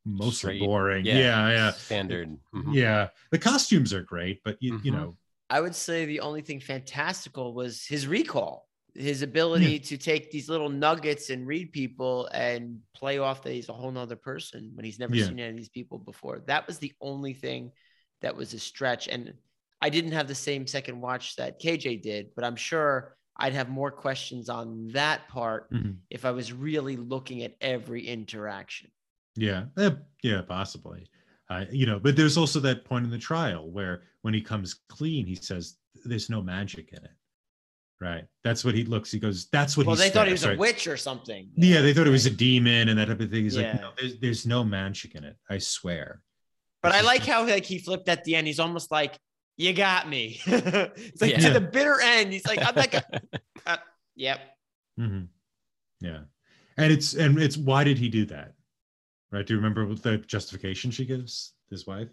mostly 0.05 0.31
Straight. 0.31 0.59
boring. 0.59 1.05
Yeah. 1.05 1.17
Yeah, 1.17 1.49
yeah, 1.49 1.71
standard. 1.71 2.37
Mhm. 2.53 2.75
yeah. 2.75 3.09
The 3.31 3.39
costumes 3.39 3.93
are 3.93 4.03
great, 4.03 4.41
but 4.43 4.57
you 4.61 4.79
you 4.83 4.91
Mhm. 4.91 4.95
know, 4.95 5.17
I 5.49 5.61
would 5.61 5.75
say 5.75 6.05
the 6.05 6.19
only 6.21 6.41
thing 6.41 6.59
fantastical 6.59 7.53
was 7.53 7.85
his 7.85 8.07
recall, 8.07 8.67
his 8.93 9.21
ability 9.23 9.79
to 9.79 9.97
take 9.97 10.31
these 10.31 10.47
little 10.47 10.69
nuggets 10.69 11.29
and 11.29 11.45
read 11.45 11.71
people 11.71 12.27
and 12.33 12.81
play 12.95 13.17
off 13.17 13.41
that 13.43 13.51
he's 13.53 13.69
a 13.69 13.73
whole 13.73 13.91
nother 13.91 14.15
person 14.15 14.71
when 14.75 14.85
he's 14.85 14.99
never 14.99 15.15
Yeah. 15.15 15.25
seen 15.27 15.39
any 15.39 15.49
of 15.49 15.57
these 15.57 15.69
people 15.69 15.99
before. 15.99 16.43
That 16.47 16.65
was 16.67 16.77
the 16.79 16.93
only 17.01 17.33
thing 17.33 17.71
that 18.21 18.35
was 18.35 18.53
a 18.53 18.59
stretch. 18.59 19.07
And 19.07 19.33
I 19.81 19.89
didn't 19.89 20.11
have 20.13 20.27
the 20.27 20.35
same 20.35 20.65
second 20.67 20.99
watch 21.01 21.35
that 21.35 21.59
KJ 21.61 22.01
did, 22.01 22.27
but 22.35 22.43
I'm 22.45 22.55
sure 22.55 23.15
I'd 23.37 23.53
have 23.53 23.69
more 23.69 23.91
questions 23.91 24.49
on 24.49 24.87
that 24.89 25.27
part 25.27 25.71
Mhm. 25.71 25.97
if 26.09 26.23
I 26.25 26.31
was 26.31 26.53
really 26.53 26.95
looking 26.95 27.43
at 27.43 27.55
every 27.59 28.07
interaction. 28.07 28.89
Yeah, 29.35 29.65
eh, 29.77 29.91
yeah, 30.23 30.41
possibly. 30.41 31.07
Uh, 31.49 31.65
you 31.71 31.85
know, 31.85 31.99
but 31.99 32.15
there's 32.15 32.37
also 32.37 32.59
that 32.61 32.85
point 32.85 33.05
in 33.05 33.11
the 33.11 33.17
trial 33.17 33.69
where 33.69 34.03
when 34.21 34.33
he 34.33 34.41
comes 34.41 34.75
clean, 34.89 35.25
he 35.27 35.35
says, 35.35 35.77
"There's 36.05 36.29
no 36.29 36.41
magic 36.41 36.93
in 36.93 37.03
it." 37.03 37.11
Right. 38.01 38.25
That's 38.43 38.65
what 38.65 38.73
he 38.75 38.83
looks. 38.83 39.11
He 39.11 39.19
goes, 39.19 39.47
"That's 39.49 39.77
what." 39.77 39.85
Well, 39.85 39.95
they 39.95 40.09
thought 40.09 40.27
he 40.27 40.35
stares," 40.37 40.57
was 40.57 40.57
a 40.57 40.59
witch 40.59 40.87
or 40.87 40.97
something. 40.97 41.51
Yeah, 41.55 41.81
they 41.81 41.93
thought 41.93 42.07
it 42.07 42.11
was 42.11 42.25
a 42.25 42.31
demon 42.31 42.89
and 42.89 42.97
that 42.97 43.07
type 43.07 43.19
of 43.19 43.29
thing. 43.29 43.43
He's 43.43 43.57
like, 43.57 43.79
"No, 43.79 43.91
there's, 43.97 44.17
there's 44.19 44.45
no 44.47 44.63
magic 44.63 45.15
in 45.15 45.23
it. 45.23 45.37
I 45.49 45.59
swear." 45.59 46.21
But 46.81 46.93
I 46.93 47.01
like 47.01 47.25
how 47.25 47.45
like 47.45 47.65
he 47.65 47.77
flipped 47.79 48.09
at 48.09 48.23
the 48.23 48.35
end. 48.35 48.47
He's 48.47 48.59
almost 48.59 48.91
like, 48.91 49.17
"You 49.57 49.73
got 49.73 50.07
me." 50.09 50.39
it's 50.45 51.21
like 51.21 51.31
Yeah. 51.31 51.39
to 51.39 51.49
the 51.51 51.61
bitter 51.61 51.99
end. 52.01 52.31
He's 52.33 52.45
like, 52.45 52.59
"I'm 52.65 52.75
not 52.75 52.91
gonna." 52.91 53.05
Uh, 53.65 53.77
yep. 54.15 54.39
Mhm. 54.99 55.27
Yeah, 56.01 56.19
and 56.77 56.91
it's 56.91 57.13
and 57.15 57.41
it's 57.41 57.57
why 57.57 57.83
did 57.83 57.97
he 57.97 58.09
do 58.09 58.25
that? 58.25 58.53
Right? 59.31 59.45
Do 59.45 59.53
you 59.53 59.57
remember 59.57 59.85
what 59.87 60.03
the 60.03 60.17
justification 60.19 60.91
she 60.91 61.03
gives 61.05 61.53
his 61.69 61.87
wife? 61.87 62.09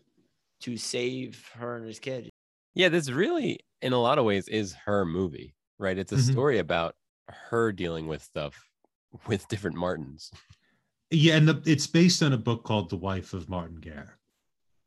To 0.60 0.76
save 0.78 1.46
her 1.54 1.76
and 1.76 1.86
his 1.86 1.98
kid. 1.98 2.30
Yeah, 2.74 2.88
this 2.88 3.10
really, 3.10 3.60
in 3.82 3.92
a 3.92 4.00
lot 4.00 4.18
of 4.18 4.24
ways, 4.24 4.48
is 4.48 4.72
her 4.86 5.04
movie, 5.04 5.54
right? 5.78 5.98
It's 5.98 6.12
a 6.12 6.16
Mhm. 6.16 6.32
story 6.32 6.58
about 6.58 6.96
her 7.28 7.70
dealing 7.70 8.06
with 8.06 8.22
stuff 8.22 8.70
with 9.26 9.46
different 9.48 9.76
Martins. 9.76 10.30
Yeah, 11.10 11.36
and 11.36 11.46
the, 11.46 11.62
it's 11.66 11.86
based 11.86 12.22
on 12.22 12.32
a 12.32 12.38
book 12.38 12.64
called 12.64 12.88
The 12.88 12.96
Wife 12.96 13.34
of 13.34 13.48
Martin 13.50 13.76
Guerre. 13.80 14.18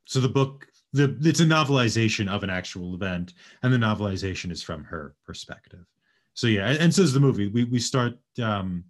So 0.06 0.18
the 0.20 0.28
book, 0.28 0.66
the 0.92 1.16
it's 1.22 1.40
a 1.40 1.44
novelization 1.44 2.28
of 2.28 2.42
an 2.42 2.50
actual 2.50 2.94
event, 2.94 3.34
and 3.62 3.72
the 3.72 3.78
novelization 3.78 4.50
is 4.50 4.62
from 4.62 4.84
her 4.84 5.14
perspective. 5.24 5.84
So 6.34 6.46
yeah, 6.46 6.68
and, 6.68 6.78
and 6.78 6.94
so 6.94 7.02
is 7.02 7.12
the 7.12 7.20
movie. 7.20 7.48
We 7.48 7.64
we 7.64 7.78
start 7.78 8.14
um, 8.42 8.84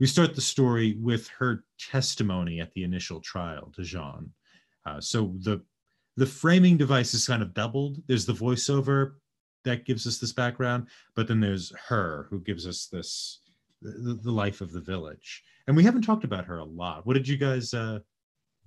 we 0.00 0.06
start 0.06 0.34
the 0.34 0.40
story 0.40 0.96
with 1.00 1.28
her 1.28 1.64
testimony 1.78 2.60
at 2.60 2.72
the 2.74 2.84
initial 2.84 3.20
trial 3.20 3.72
to 3.76 3.82
Jean. 3.82 4.30
Uh, 4.84 5.00
so 5.00 5.34
the 5.40 5.62
the 6.16 6.26
framing 6.26 6.76
device 6.76 7.14
is 7.14 7.26
kind 7.26 7.42
of 7.42 7.54
doubled. 7.54 7.98
There's 8.06 8.26
the 8.26 8.32
voiceover 8.32 9.14
that 9.64 9.84
gives 9.84 10.06
us 10.06 10.18
this 10.18 10.32
background, 10.32 10.88
but 11.14 11.28
then 11.28 11.40
there's 11.40 11.72
her 11.88 12.26
who 12.30 12.40
gives 12.40 12.66
us 12.66 12.86
this 12.86 13.40
the, 13.82 14.18
the 14.22 14.30
life 14.30 14.60
of 14.60 14.72
the 14.72 14.80
village. 14.80 15.42
And 15.66 15.76
we 15.76 15.84
haven't 15.84 16.02
talked 16.02 16.24
about 16.24 16.46
her 16.46 16.58
a 16.58 16.64
lot. 16.64 17.06
What 17.06 17.14
did 17.14 17.28
you 17.28 17.36
guys 17.36 17.74
uh 17.74 17.98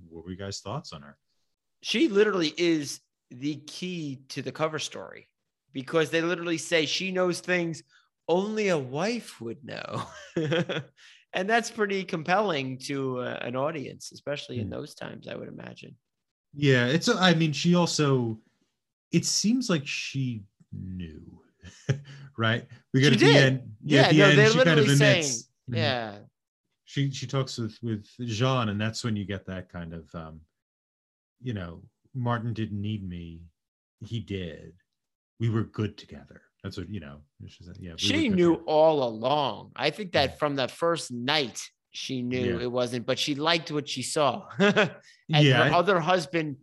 what 0.09 0.23
were 0.23 0.31
you 0.31 0.37
guys 0.37 0.59
thoughts 0.59 0.93
on 0.93 1.01
her? 1.01 1.17
She 1.81 2.07
literally 2.07 2.53
is 2.57 2.99
the 3.31 3.55
key 3.67 4.21
to 4.29 4.41
the 4.41 4.51
cover 4.51 4.79
story 4.79 5.29
because 5.71 6.09
they 6.09 6.21
literally 6.21 6.57
say 6.57 6.85
she 6.85 7.11
knows 7.11 7.39
things 7.39 7.83
only 8.27 8.69
a 8.69 8.77
wife 8.77 9.39
would 9.41 9.63
know. 9.63 10.03
and 11.33 11.49
that's 11.49 11.71
pretty 11.71 12.03
compelling 12.03 12.77
to 12.79 13.19
uh, 13.19 13.39
an 13.41 13.55
audience, 13.55 14.11
especially 14.11 14.59
in 14.59 14.65
Hmm. 14.65 14.71
those 14.71 14.95
times, 14.95 15.27
I 15.27 15.35
would 15.35 15.47
imagine. 15.47 15.95
Yeah, 16.55 16.87
it's 16.87 17.07
I 17.07 17.33
mean 17.35 17.53
she 17.53 17.75
also 17.75 18.39
it 19.11 19.25
seems 19.25 19.69
like 19.69 19.85
she 19.85 20.43
knew. 20.71 21.21
right? 22.37 22.65
We 22.93 23.01
got 23.01 23.09
She 23.09 23.13
at 23.15 23.19
the 23.19 23.37
end. 23.37 23.71
Yeah, 23.83 24.01
at 24.01 24.09
the 24.09 24.17
no, 24.17 24.27
end 24.29 24.37
they're 24.37 24.49
she 24.49 24.57
kind 24.57 24.79
of 24.79 24.85
literally 24.85 24.95
saying, 24.95 25.23
admits. 25.23 25.49
Mhm. 25.69 25.75
Yeah. 25.75 26.17
She 26.85 27.11
she 27.11 27.27
talks 27.27 27.57
with 27.57 27.77
with 27.83 28.05
Jean 28.25 28.69
and 28.69 28.81
that's 28.81 29.03
when 29.03 29.15
you 29.15 29.25
get 29.25 29.45
that 29.45 29.69
kind 29.69 29.93
of 29.93 30.13
um 30.15 30.41
you 31.41 31.53
know, 31.53 31.81
Martin 32.13 32.53
didn't 32.53 32.81
need 32.81 33.07
me. 33.07 33.41
He 34.05 34.19
did. 34.19 34.73
We 35.39 35.49
were 35.49 35.63
good 35.63 35.97
together. 35.97 36.41
That's 36.63 36.77
what, 36.77 36.89
you 36.89 36.99
know, 36.99 37.19
she 37.47 37.63
said, 37.63 37.77
yeah. 37.79 37.93
we 37.93 37.97
she 37.97 38.29
knew 38.29 38.51
together. 38.51 38.63
all 38.67 39.03
along. 39.03 39.71
I 39.75 39.89
think 39.91 40.11
that 40.13 40.39
from 40.39 40.55
the 40.55 40.67
first 40.67 41.11
night, 41.11 41.61
she 41.91 42.21
knew 42.21 42.57
Yeah. 42.57 42.63
it 42.63 42.71
wasn't, 42.71 43.05
but 43.05 43.17
she 43.17 43.35
liked 43.35 43.71
what 43.71 43.87
she 43.87 44.01
saw. 44.03 44.45
and 44.59 44.91
Yeah, 45.29 45.69
her 45.69 45.73
other 45.73 45.99
husband, 45.99 46.57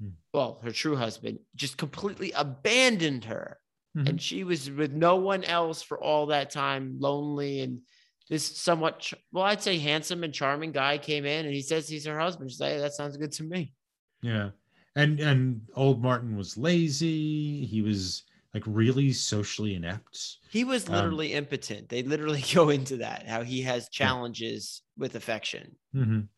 Hmm. 0.00 0.10
well, 0.32 0.60
her 0.64 0.70
true 0.72 0.96
husband, 0.96 1.38
just 1.54 1.76
completely 1.76 2.32
abandoned 2.32 3.24
her. 3.24 3.58
Mhm. 3.96 4.08
And 4.08 4.22
she 4.22 4.42
was 4.44 4.70
with 4.70 4.92
no 4.92 5.16
one 5.16 5.44
else 5.44 5.82
for 5.82 6.00
all 6.02 6.26
that 6.26 6.50
time, 6.50 6.96
lonely. 6.98 7.60
And 7.60 7.80
this 8.30 8.56
somewhat, 8.56 9.12
well, 9.32 9.44
I'd 9.44 9.62
say 9.62 9.78
handsome 9.78 10.24
and 10.24 10.32
charming 10.34 10.72
guy 10.72 10.98
came 10.98 11.24
in 11.24 11.44
and 11.46 11.54
he 11.54 11.62
says 11.62 11.88
he's 11.88 12.06
her 12.06 12.18
husband. 12.18 12.50
She's 12.50 12.58
like, 12.60 12.72
"Hey, 12.72 12.78
that 12.78 12.94
sounds 12.94 13.16
good 13.16 13.32
to 13.32 13.44
me. 13.44 13.72
Yeah. 14.24 14.50
And 14.96 15.20
and 15.20 15.60
old 15.74 16.02
Martin 16.02 16.36
was 16.36 16.56
lazy. 16.56 17.66
He 17.66 17.82
was 17.82 18.22
like 18.54 18.62
really 18.66 19.12
socially 19.12 19.74
inept. 19.74 20.36
He 20.50 20.64
was 20.64 20.88
Um, 20.88 20.94
literally 20.94 21.32
impotent. 21.34 21.88
They 21.88 22.02
literally 22.02 22.44
go 22.54 22.70
into 22.70 22.96
that, 22.98 23.26
how 23.26 23.42
he 23.42 23.62
has 23.62 23.88
challenges 23.88 24.82
with 24.96 25.16
affection. 25.16 25.74
Mhm. 25.94 26.28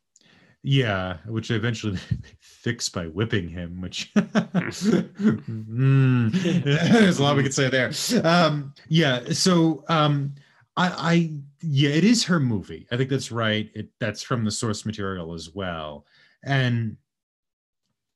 Yeah, 0.62 1.18
which 1.26 1.48
they 1.48 1.54
eventually 1.54 1.98
fixed 2.40 2.92
by 2.92 3.06
whipping 3.06 3.48
him, 3.48 3.80
which 3.80 4.12
Mm. 4.16 6.32
there's 6.64 7.18
a 7.18 7.22
lot 7.22 7.36
we 7.36 7.42
could 7.42 7.54
say 7.54 7.68
there. 7.68 7.92
Um, 8.24 8.72
yeah, 8.88 9.20
so 9.32 9.84
um, 9.88 10.34
I, 10.76 10.88
I 11.12 11.32
yeah, 11.62 11.90
it 11.90 12.04
is 12.04 12.24
her 12.24 12.40
movie. 12.40 12.86
I 12.90 12.96
think 12.96 13.10
that's 13.10 13.30
right. 13.30 13.70
It 13.74 13.90
that's 14.00 14.22
from 14.22 14.44
the 14.44 14.50
source 14.50 14.84
material 14.86 15.34
as 15.34 15.54
well, 15.54 16.06
and 16.42 16.96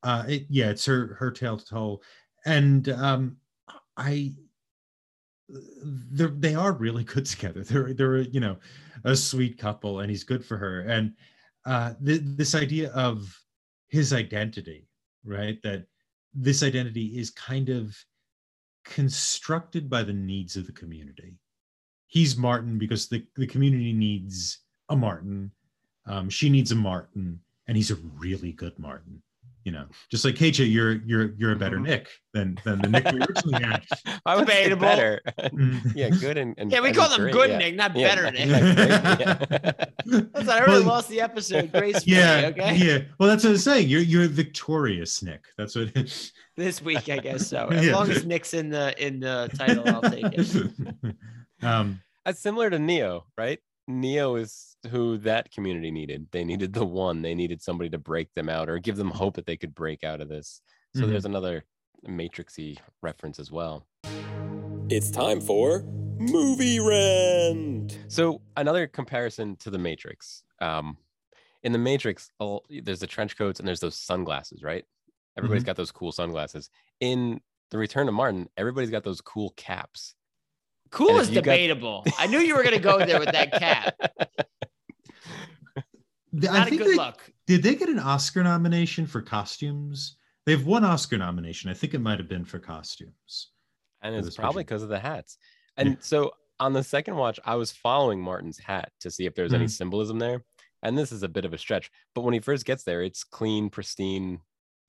uh, 0.03 0.25
it, 0.29 0.47
yeah, 0.49 0.71
it's 0.71 0.85
her 0.87 1.17
her 1.19 1.31
tale 1.31 1.57
to 1.57 1.65
tell, 1.65 2.03
and 2.45 2.89
um, 2.89 3.37
I 3.97 4.33
they're 5.49 6.29
they 6.29 6.55
are 6.55 6.73
really 6.73 7.05
good 7.05 7.27
together. 7.27 7.63
They're 7.65 7.93
they're 7.93 8.19
you 8.19 8.41
know 8.41 8.57
a 9.05 9.17
sweet 9.17 9.59
couple, 9.59 10.01
and 10.01 10.11
he's 10.11 10.25
good 10.25 10.45
for 10.45 10.57
her, 10.57 10.81
and 10.83 11.15
uh, 11.67 11.95
th- 12.05 12.23
this 12.25 12.55
idea 12.55 12.91
of 12.93 13.37
his 13.89 14.13
identity, 14.13 14.89
right? 15.25 15.61
That 15.63 15.87
this 16.35 16.63
identity 16.63 17.19
is 17.19 17.31
kind 17.31 17.69
of 17.69 17.97
constructed 18.85 19.91
by 19.91 20.03
the 20.03 20.13
needs 20.13 20.57
of 20.57 20.67
the 20.67 20.73
community. 20.73 21.35
He's 22.07 22.37
Martin 22.37 22.79
because 22.79 23.09
the, 23.09 23.25
the 23.37 23.47
community 23.47 23.93
needs 23.93 24.61
a 24.89 24.97
Martin. 24.97 25.51
Um, 26.07 26.29
she 26.29 26.49
needs 26.49 26.73
a 26.73 26.77
Martin, 26.77 27.41
and 27.69 27.77
he's 27.77 27.91
a 27.91 27.99
really 28.19 28.53
good 28.53 28.77
Martin. 28.79 29.23
You 29.65 29.73
know, 29.73 29.85
just 30.11 30.25
like 30.25 30.37
KJ, 30.37 30.71
you're 30.73 30.93
you're 31.05 31.35
you're 31.37 31.53
a 31.53 31.57
better 31.57 31.77
Mhm. 31.79 31.87
Nick 31.87 32.09
than 32.33 32.59
than 32.65 32.81
the 32.81 32.89
Nick 32.89 33.05
we 33.13 33.21
originally 33.21 33.63
had. 33.63 33.85
I 34.27 34.37
would 34.37 34.49
say 34.49 34.69
Debatable. 34.69 34.81
better. 34.81 35.21
Mm. 35.39 35.93
yeah, 35.95 36.09
good 36.09 36.39
and, 36.39 36.55
and 36.57 36.73
Yeah, 36.73 36.81
we 36.81 36.89
and 36.89 36.97
call 36.97 37.11
them 37.11 37.31
good 37.31 37.51
yeah. 37.51 37.59
Nick, 37.59 37.75
not 37.77 37.95
Yeah, 37.95 38.15
better 38.15 38.31
Nick. 38.31 38.47
yeah, 38.49 39.37
great. 40.07 40.33
That's 40.33 40.49
I 40.49 40.59
already 40.61 40.73
Well, 40.73 40.83
lost 40.85 41.09
the 41.11 41.21
episode 41.21 41.71
gracefully. 41.73 42.17
Yeah, 42.17 42.51
okay. 42.53 42.75
yeah. 42.77 42.99
Well, 43.19 43.29
that's 43.29 43.45
what 43.45 43.51
I'm 43.51 43.57
saying. 43.59 43.89
You're 43.89 44.01
you're 44.01 44.29
victorious, 44.29 45.23
Nick. 45.23 45.45
That's 45.59 45.77
what. 45.77 45.93
This 46.57 46.83
week, 46.83 47.09
I 47.09 47.19
guess 47.19 47.47
so. 47.47 47.67
As 47.69 47.85
Yeah. 47.87 47.95
long 47.97 48.11
as 48.11 48.25
Nick's 48.25 48.55
in 48.55 48.71
the 48.71 48.95
in 49.05 49.21
the 49.21 49.51
title, 49.57 49.87
I'll 49.89 50.03
take 50.03 50.25
it. 50.33 51.15
um, 51.63 52.01
That's 52.25 52.41
similar 52.41 52.71
to 52.71 52.79
Neo, 52.79 53.27
right? 53.37 53.59
Neo 53.91 54.37
is 54.37 54.77
who 54.91 55.19
that 55.19 55.51
community 55.51 55.91
needed. 55.91 56.29
They 56.31 56.45
needed 56.45 56.73
the 56.73 56.85
one. 56.87 57.23
They 57.23 57.35
needed 57.35 57.61
somebody 57.63 57.91
to 57.91 57.99
break 57.99 58.33
them 58.35 58.49
out 58.49 58.69
or 58.69 58.79
give 58.79 58.97
them 58.97 59.11
hope 59.11 59.35
that 59.37 59.47
they 59.47 59.57
could 59.57 59.75
break 59.75 60.05
out 60.05 60.21
of 60.21 60.29
this. 60.29 60.61
So 60.97 61.03
Mhm. 61.03 61.09
there's 61.11 61.25
another 61.25 61.65
Matrixy 62.07 62.79
reference 63.03 63.39
as 63.39 63.51
well. 63.51 63.87
It's 64.89 65.11
time 65.11 65.41
for 65.41 65.83
Movie 66.19 66.81
Rent. 66.81 67.99
So 68.09 68.43
another 68.57 68.87
comparison 68.87 69.57
to 69.57 69.71
the 69.71 69.79
Matrix. 69.79 70.43
Um, 70.61 70.97
in 71.63 71.73
the 71.73 71.79
Matrix, 71.79 72.31
all- 72.39 72.65
there's 72.71 73.01
the 73.01 73.07
trench 73.07 73.37
coats 73.37 73.61
and 73.61 73.69
there's 73.69 73.81
those 73.81 73.97
sunglasses, 73.97 74.63
right? 74.63 74.85
Everybody's 75.37 75.65
got 75.65 75.77
those 75.77 75.93
cool 75.93 76.13
sunglasses. 76.13 76.71
In 77.01 77.41
the 77.71 77.79
Return 77.79 78.09
of 78.09 78.15
Martin, 78.15 78.49
everybody's 78.57 78.91
got 78.91 79.05
those 79.05 79.21
cool 79.21 79.51
caps. 79.57 80.15
Cool 80.91 81.19
is 81.21 81.29
you 81.31 81.37
got- 81.37 81.45
debatable. 81.45 82.05
I 82.19 82.27
knew 82.27 82.39
you 82.41 82.57
were 82.57 82.63
going 82.63 82.75
to 82.75 82.81
go 82.83 82.99
there 83.05 83.19
with 83.21 83.33
that 83.33 83.53
cat. 83.53 83.95
th- 86.39 86.51
I 86.51 86.59
Not 86.59 86.67
a 86.67 86.71
think 86.71 86.83
good 86.83 86.93
they, 86.93 86.97
look. 86.97 87.31
did 87.47 87.63
they 87.63 87.75
get 87.75 87.89
an 87.89 87.99
Oscar 87.99 88.43
nomination 88.43 89.07
for 89.07 89.21
costumes? 89.23 90.17
They 90.47 90.53
have 90.53 90.67
one 90.67 90.85
Oscar 90.85 91.19
nomination. 91.19 91.71
I 91.71 91.75
think 91.75 91.95
it 91.95 92.01
might 92.01 92.19
have 92.19 92.29
been 92.29 92.45
for 92.45 92.59
costumes. 92.59 93.51
and 94.03 94.15
it's 94.15 94.35
probably 94.37 94.65
because 94.65 94.83
of 94.83 94.89
the 94.89 94.99
hats. 94.99 95.37
And 95.77 95.99
so 96.01 96.33
on 96.59 96.73
the 96.73 96.83
second 96.83 97.17
watch, 97.17 97.39
I 97.45 97.55
was 97.57 97.71
following 97.71 98.21
Martin's 98.21 98.59
hat 98.59 98.91
to 99.01 99.11
see 99.11 99.27
if 99.27 99.35
there's 99.35 99.53
any 99.53 99.67
Mhm. 99.67 99.71
symbolism 99.71 100.19
there. 100.19 100.43
And 100.83 100.97
this 100.97 101.13
is 101.13 101.23
a 101.23 101.29
bit 101.29 101.45
of 101.45 101.53
a 101.53 101.59
stretch, 101.59 101.91
but 102.15 102.23
when 102.23 102.33
he 102.33 102.41
first 102.41 102.65
gets 102.65 102.83
there, 102.85 103.03
it's 103.03 103.23
clean, 103.25 103.69
pristine, 103.69 104.41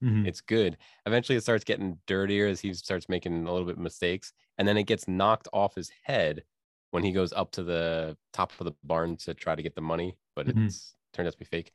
Mhm. 0.04 0.28
it's 0.28 0.42
good. 0.42 0.78
Eventually, 1.06 1.38
it 1.38 1.42
starts 1.42 1.64
getting 1.64 2.00
dirtier 2.08 2.48
as 2.48 2.60
he 2.62 2.74
starts 2.74 3.08
making 3.10 3.48
a 3.48 3.52
little 3.52 3.68
bit 3.68 3.78
of 3.78 3.82
mistakes, 3.84 4.34
and 4.58 4.68
then 4.68 4.78
it 4.78 4.84
gets 4.84 5.08
knocked 5.08 5.48
off 5.54 5.76
his 5.76 5.90
head 6.04 6.44
when 6.92 7.04
he 7.04 7.12
goes 7.12 7.34
up 7.34 7.52
to 7.52 7.64
the 7.64 8.18
top 8.34 8.52
of 8.60 8.66
the 8.66 8.74
barn 8.84 9.16
to 9.18 9.34
try 9.34 9.56
to 9.56 9.64
get 9.64 9.76
the 9.76 9.82
money, 9.82 10.18
but 10.36 10.48
Mhm. 10.48 10.66
it's 10.68 10.96
turned 11.14 11.28
out 11.28 11.34
to 11.34 11.40
be 11.40 11.46
fake. 11.46 11.72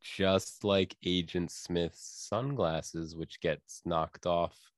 Just 0.00 0.64
like 0.64 0.96
Agent 1.04 1.50
Smith's 1.50 2.00
sunglasses, 2.28 3.16
which 3.16 3.40
gets 3.40 3.82
knocked 3.86 4.26
off 4.26 4.72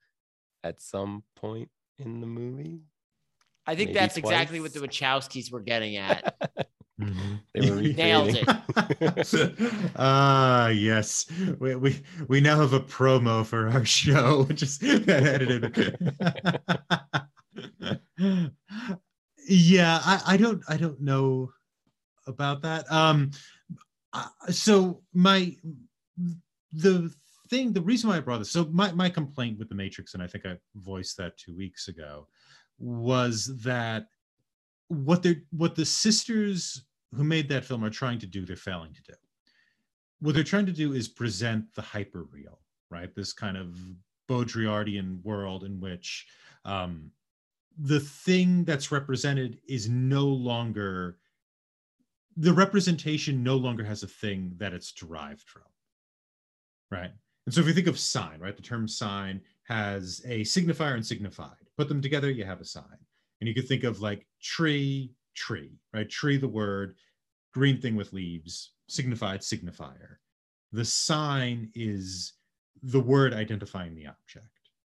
at 0.64 0.80
some 0.80 1.24
point 1.36 1.70
in 1.98 2.20
the 2.20 2.26
movie. 2.26 2.82
I 3.66 3.74
think 3.76 3.88
Maybe 3.88 3.98
that's 4.00 4.16
exactly 4.16 4.60
what 4.60 4.72
the. 4.74 4.80
Wachowskis 4.80 5.50
were 5.52 5.60
getting 5.60 5.96
at. 5.96 6.36
Mhm. 7.00 7.40
They 7.54 7.70
were 7.70 7.76
Nailed 7.82 8.34
recreating- 8.34 9.92
Ah, 9.96 10.68
yes. 10.68 11.26
We, 11.58 11.74
we 11.76 12.02
we 12.28 12.40
now 12.40 12.58
have 12.60 12.72
a 12.72 12.80
promo 12.80 13.44
for 13.44 13.68
our 13.68 13.84
show, 13.84 14.44
which 14.48 14.62
is 14.62 14.78
edited. 14.82 15.74
yeah, 19.48 20.00
I, 20.04 20.22
I 20.26 20.36
don't 20.36 20.62
I 20.68 20.76
don't 20.76 21.00
know 21.00 21.50
about 22.26 22.62
that. 22.62 22.90
Um, 22.90 23.30
uh, 24.12 24.28
so 24.50 25.02
my 25.12 25.54
the 26.72 27.12
thing, 27.48 27.72
the 27.72 27.80
reason 27.82 28.10
why 28.10 28.16
I 28.16 28.20
brought 28.20 28.38
this, 28.38 28.50
so 28.50 28.66
my 28.72 28.90
my 28.92 29.08
complaint 29.10 29.58
with 29.58 29.68
the 29.68 29.74
Matrix, 29.74 30.14
and 30.14 30.22
I 30.22 30.26
think 30.26 30.46
I 30.46 30.56
voiced 30.74 31.16
that 31.18 31.36
two 31.36 31.54
weeks 31.56 31.88
ago, 31.88 32.26
was 32.78 33.54
that 33.62 34.06
what 34.88 35.22
they 35.22 35.42
what 35.50 35.74
the 35.74 35.84
sisters 35.84 36.82
who 37.14 37.24
made 37.24 37.48
that 37.48 37.64
film 37.64 37.84
are 37.84 37.90
trying 37.90 38.18
to 38.18 38.26
do, 38.26 38.44
they're 38.44 38.56
failing 38.56 38.92
to 38.92 39.02
do. 39.02 39.14
What 40.20 40.34
they're 40.34 40.44
trying 40.44 40.66
to 40.66 40.72
do 40.72 40.92
is 40.92 41.08
present 41.08 41.64
the 41.74 41.82
hyperreal, 41.82 42.58
right? 42.90 43.14
This 43.14 43.32
kind 43.32 43.56
of 43.56 43.78
Baudrillardian 44.28 45.22
world 45.22 45.64
in 45.64 45.80
which 45.80 46.26
um, 46.64 47.10
the 47.78 48.00
thing 48.00 48.64
that's 48.64 48.90
represented 48.90 49.58
is 49.68 49.88
no 49.88 50.24
longer 50.24 51.18
the 52.38 52.52
representation 52.52 53.42
no 53.42 53.56
longer 53.56 53.84
has 53.84 54.02
a 54.02 54.06
thing 54.06 54.52
that 54.56 54.72
it's 54.72 54.92
derived 54.92 55.48
from 55.48 55.62
right 56.90 57.10
and 57.44 57.54
so 57.54 57.60
if 57.60 57.66
you 57.66 57.74
think 57.74 57.86
of 57.86 57.98
sign 57.98 58.40
right 58.40 58.56
the 58.56 58.62
term 58.62 58.88
sign 58.88 59.40
has 59.64 60.22
a 60.26 60.40
signifier 60.40 60.94
and 60.94 61.04
signified 61.04 61.50
put 61.76 61.88
them 61.88 62.00
together 62.00 62.30
you 62.30 62.44
have 62.44 62.60
a 62.60 62.64
sign 62.64 62.98
and 63.40 63.48
you 63.48 63.54
could 63.54 63.68
think 63.68 63.84
of 63.84 64.00
like 64.00 64.26
tree 64.42 65.12
tree 65.34 65.72
right 65.92 66.08
tree 66.08 66.36
the 66.36 66.48
word 66.48 66.96
green 67.52 67.80
thing 67.80 67.94
with 67.96 68.12
leaves 68.12 68.72
signified 68.88 69.40
signifier 69.40 70.16
the 70.72 70.84
sign 70.84 71.70
is 71.74 72.34
the 72.82 73.00
word 73.00 73.32
identifying 73.34 73.94
the 73.94 74.06
object 74.06 74.48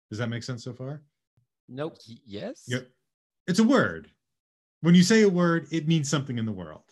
does 0.10 0.20
that 0.20 0.30
make 0.30 0.44
sense 0.44 0.64
so 0.64 0.74
far 0.74 1.02
Nope. 1.70 1.98
Yes. 2.26 2.64
Yep. 2.68 2.88
It's 3.48 3.60
a 3.60 3.64
word. 3.66 4.10
When 4.80 4.96
you 4.96 5.04
say 5.04 5.24
a 5.24 5.28
word, 5.30 5.68
it 5.70 5.86
means 5.86 6.08
something 6.10 6.38
in 6.38 6.46
the 6.46 6.52
world. 6.54 6.86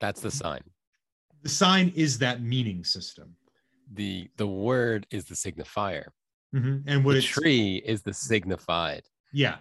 That's 0.00 0.20
the 0.20 0.30
sign. 0.32 0.62
The 1.44 1.48
sign 1.48 1.92
is 1.94 2.18
that 2.18 2.42
meaning 2.42 2.82
system. 2.82 3.36
The 3.94 4.28
the 4.36 4.48
word 4.48 5.06
is 5.12 5.26
the 5.26 5.36
signifier. 5.36 6.06
Mhm. 6.52 6.82
And 6.88 7.04
what 7.04 7.12
the 7.12 7.18
it's 7.18 7.28
tree 7.28 7.76
is 7.86 8.02
the 8.02 8.12
signified. 8.12 9.04
yeah. 9.32 9.58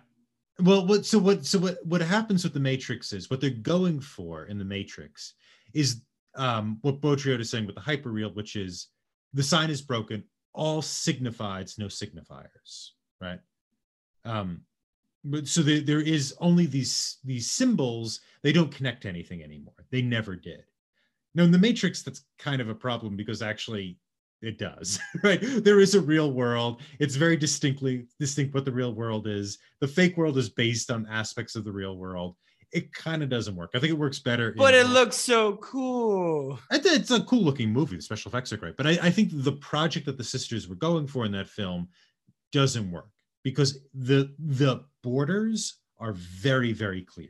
Well, 0.60 0.86
what 0.86 1.06
so 1.06 1.20
what 1.20 1.46
so 1.46 1.60
what 1.60 1.78
what 1.86 2.02
happens 2.02 2.44
with 2.44 2.54
the 2.54 2.60
matrix 2.60 3.14
is 3.14 3.30
what 3.30 3.42
they're 3.42 3.50
going 3.52 4.00
for 4.00 4.46
in 4.46 4.58
the 4.58 4.66
matrix 4.66 5.34
is 5.74 6.02
um 6.36 6.80
what 6.82 7.02
Baudrillard 7.02 7.42
is 7.42 7.50
saying 7.50 7.66
with 7.66 7.76
the 7.76 7.82
hyperreal, 7.82 8.36
which 8.36 8.56
is 8.56 8.88
the 9.34 9.44
sign 9.44 9.70
is 9.70 9.82
broken, 9.82 10.24
all 10.54 10.82
signifieds, 10.82 11.78
no 11.78 11.86
signifiers, 11.86 12.90
right? 13.22 13.40
Um 14.26 14.62
but 15.24 15.48
so 15.48 15.62
there, 15.62 15.82
there 15.82 16.02
is 16.02 16.36
only 16.40 16.66
these 16.66 17.18
these 17.24 17.52
symbols 17.52 18.22
they 18.44 18.52
don't 18.52 18.74
connect 18.74 19.02
to 19.02 19.10
anything 19.10 19.44
anymore 19.44 19.74
they 19.92 20.02
never 20.02 20.36
did 20.36 20.64
now 21.36 21.44
in 21.44 21.52
the 21.52 21.58
matrix 21.58 22.02
that's 22.02 22.26
kind 22.38 22.62
of 22.62 22.70
a 22.70 22.76
problem 22.76 23.16
because 23.16 23.42
actually 23.42 23.98
it 24.42 24.58
does 24.58 25.00
right 25.24 25.40
there 25.64 25.80
is 25.80 25.96
a 25.96 26.02
real 26.02 26.32
world 26.32 26.82
it's 27.00 27.16
very 27.16 27.38
distinctly 27.38 28.06
distinct 28.20 28.54
what 28.54 28.66
the 28.66 28.72
real 28.72 28.94
world 28.94 29.28
is 29.28 29.58
the 29.82 29.88
fake 29.88 30.16
world 30.18 30.38
is 30.38 30.50
based 30.50 30.92
on 30.92 31.08
aspects 31.08 31.56
of 31.56 31.64
the 31.64 31.72
real 31.72 31.98
world 31.98 32.36
it 32.72 32.94
kind 32.94 33.24
of 33.24 33.30
doesn't 33.30 33.56
work 33.56 33.72
i 33.74 33.80
think 33.80 33.92
it 33.92 33.98
works 33.98 34.20
better 34.20 34.54
But 34.58 34.74
it 34.74 34.88
looks 34.88 35.16
so 35.16 35.56
cool. 35.58 36.60
It's 36.72 37.12
a 37.12 37.22
cool 37.22 37.42
looking 37.42 37.72
movie. 37.72 37.96
The 37.96 38.02
special 38.02 38.30
effects 38.30 38.52
are 38.52 38.58
great, 38.58 38.76
but 38.76 38.86
I, 38.86 38.98
I 39.04 39.10
think 39.10 39.30
the 39.34 39.54
project 39.54 40.06
that 40.08 40.18
the 40.18 40.24
sisters 40.24 40.68
were 40.68 40.76
going 40.76 41.08
for 41.08 41.26
in 41.26 41.32
that 41.32 41.48
film 41.48 41.88
doesn't 42.52 42.92
work 42.92 43.10
because 43.44 43.80
the 43.94 44.34
the 44.40 44.84
borders 45.04 45.80
are 45.98 46.14
very 46.14 46.74
very 46.74 47.04
clear. 47.04 47.30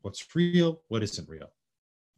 What's 0.00 0.24
real, 0.34 0.80
what 0.88 1.02
isn't 1.02 1.28
real, 1.28 1.52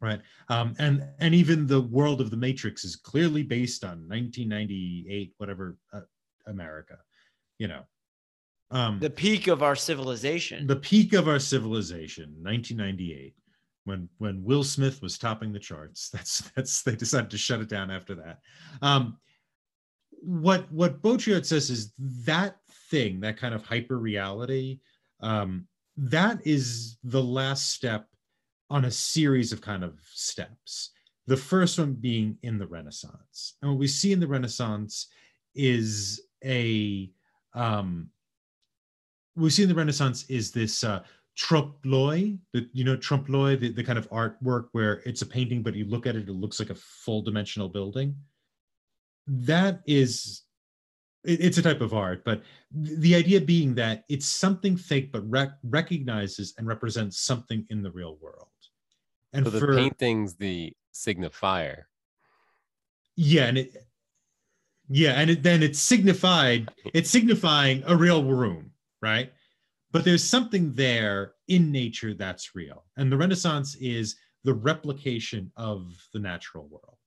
right? 0.04 0.20
Um, 0.48 0.74
and 0.78 1.02
and 1.18 1.34
even 1.34 1.66
the 1.66 1.80
world 1.80 2.20
of 2.20 2.30
the 2.30 2.36
Matrix 2.36 2.84
is 2.84 2.94
clearly 2.96 3.42
based 3.42 3.82
on 3.84 4.06
1998 4.08 5.34
whatever 5.38 5.76
uh, 5.92 6.00
America, 6.46 6.96
you 7.58 7.68
know. 7.68 7.82
Um, 8.70 8.98
The 8.98 9.10
peak 9.10 9.46
of 9.46 9.62
our 9.62 9.76
civilization. 9.76 10.66
the 10.66 10.76
peak 10.76 11.12
of 11.12 11.28
our 11.28 11.38
civilization 11.38 12.34
1998 12.42 13.34
when 13.84 14.08
when 14.18 14.42
will 14.42 14.64
smith 14.64 15.02
was 15.02 15.18
topping 15.18 15.52
the 15.52 15.58
charts 15.58 16.08
that's 16.14 16.50
that's 16.56 16.82
they 16.82 16.96
decided 16.96 17.30
to 17.30 17.36
shut 17.38 17.60
it 17.60 17.68
down 17.68 17.90
after 17.90 18.14
that 18.14 18.38
um 18.80 19.18
what 20.22 20.70
what 20.72 21.02
Baudrillard 21.02 21.44
says 21.44 21.68
is 21.68 21.92
that 22.24 22.56
thing 22.90 23.20
that 23.20 23.36
kind 23.36 23.54
of 23.54 23.62
hyper 23.64 23.98
reality 23.98 24.80
um 25.20 25.68
that 25.96 26.38
is 26.46 26.96
the 27.04 27.22
last 27.22 27.70
step 27.72 28.08
on 28.74 28.84
a 28.86 28.90
series 28.90 29.52
of 29.52 29.60
kind 29.60 29.82
of 29.84 29.92
steps 30.12 30.90
the 31.26 31.36
first 31.36 31.78
one 31.78 31.92
being 31.94 32.36
in 32.42 32.58
the 32.58 32.66
renaissance 32.66 33.38
and 33.60 33.70
what 33.70 33.78
we 33.78 33.86
see 33.88 34.12
in 34.12 34.20
the 34.20 34.26
renaissance 34.36 34.94
is 35.54 36.20
a 36.44 37.10
um 37.54 38.10
we 39.36 39.50
see 39.50 39.62
in 39.62 39.68
the 39.68 39.74
Renaissance 39.74 40.24
is 40.28 40.52
this 40.52 40.84
uh, 40.84 41.02
trompe 41.36 41.74
l'oeil, 41.84 42.38
the 42.52 42.68
you 42.72 42.84
know 42.84 42.96
trompe 42.96 43.28
l'oeil, 43.28 43.56
the, 43.58 43.70
the 43.70 43.82
kind 43.82 43.98
of 43.98 44.08
artwork 44.10 44.66
where 44.72 45.02
it's 45.04 45.22
a 45.22 45.26
painting, 45.26 45.62
but 45.62 45.74
you 45.74 45.84
look 45.86 46.06
at 46.06 46.16
it, 46.16 46.28
it 46.28 46.32
looks 46.32 46.60
like 46.60 46.70
a 46.70 46.74
full 46.74 47.22
dimensional 47.22 47.68
building. 47.68 48.14
That 49.26 49.80
is, 49.86 50.42
it- 51.24 51.40
it's 51.40 51.58
a 51.58 51.62
type 51.62 51.80
of 51.80 51.94
art, 51.94 52.24
but 52.24 52.42
th- 52.84 52.98
the 53.00 53.14
idea 53.14 53.40
being 53.40 53.74
that 53.74 54.04
it's 54.08 54.26
something 54.26 54.76
fake, 54.76 55.10
but 55.10 55.28
rec- 55.28 55.58
recognizes 55.64 56.54
and 56.58 56.66
represents 56.66 57.18
something 57.20 57.66
in 57.70 57.82
the 57.82 57.90
real 57.90 58.16
world. 58.20 58.48
And 59.34 59.44
So 59.44 59.50
the 59.50 59.58
for 59.58 59.74
painting's 59.76 60.34
the 60.34 60.72
signifier. 60.94 61.82
yeah, 63.16 63.46
and 63.46 63.58
it 63.58 63.76
yeah, 64.88 65.12
and 65.12 65.30
it, 65.30 65.42
then 65.42 65.62
it's 65.62 65.78
signified, 65.80 66.70
it's 66.92 67.10
signifying 67.10 67.82
a 67.86 67.96
real 67.96 68.22
room, 68.24 68.70
right? 69.02 69.32
But 69.92 70.04
there's 70.04 70.22
something 70.24 70.72
there 70.74 71.32
in 71.48 71.72
nature 71.72 72.14
that's 72.14 72.54
real. 72.54 72.84
And 72.96 73.10
the 73.10 73.16
Renaissance 73.16 73.76
is 73.76 74.16
the 74.44 74.54
replication 74.54 75.50
of 75.56 75.94
the 76.12 76.18
natural 76.18 76.66
world. 76.68 76.98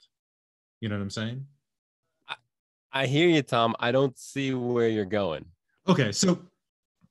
You 0.81 0.89
know 0.89 0.95
what 0.95 1.03
I'm 1.03 1.09
saying? 1.09 1.45
I 2.91 3.05
hear 3.05 3.27
you, 3.29 3.41
Tom. 3.43 3.75
I 3.79 3.91
don't 3.91 4.17
see 4.17 4.53
where 4.53 4.89
you're 4.89 5.05
going. 5.05 5.45
Okay, 5.87 6.11
so 6.11 6.39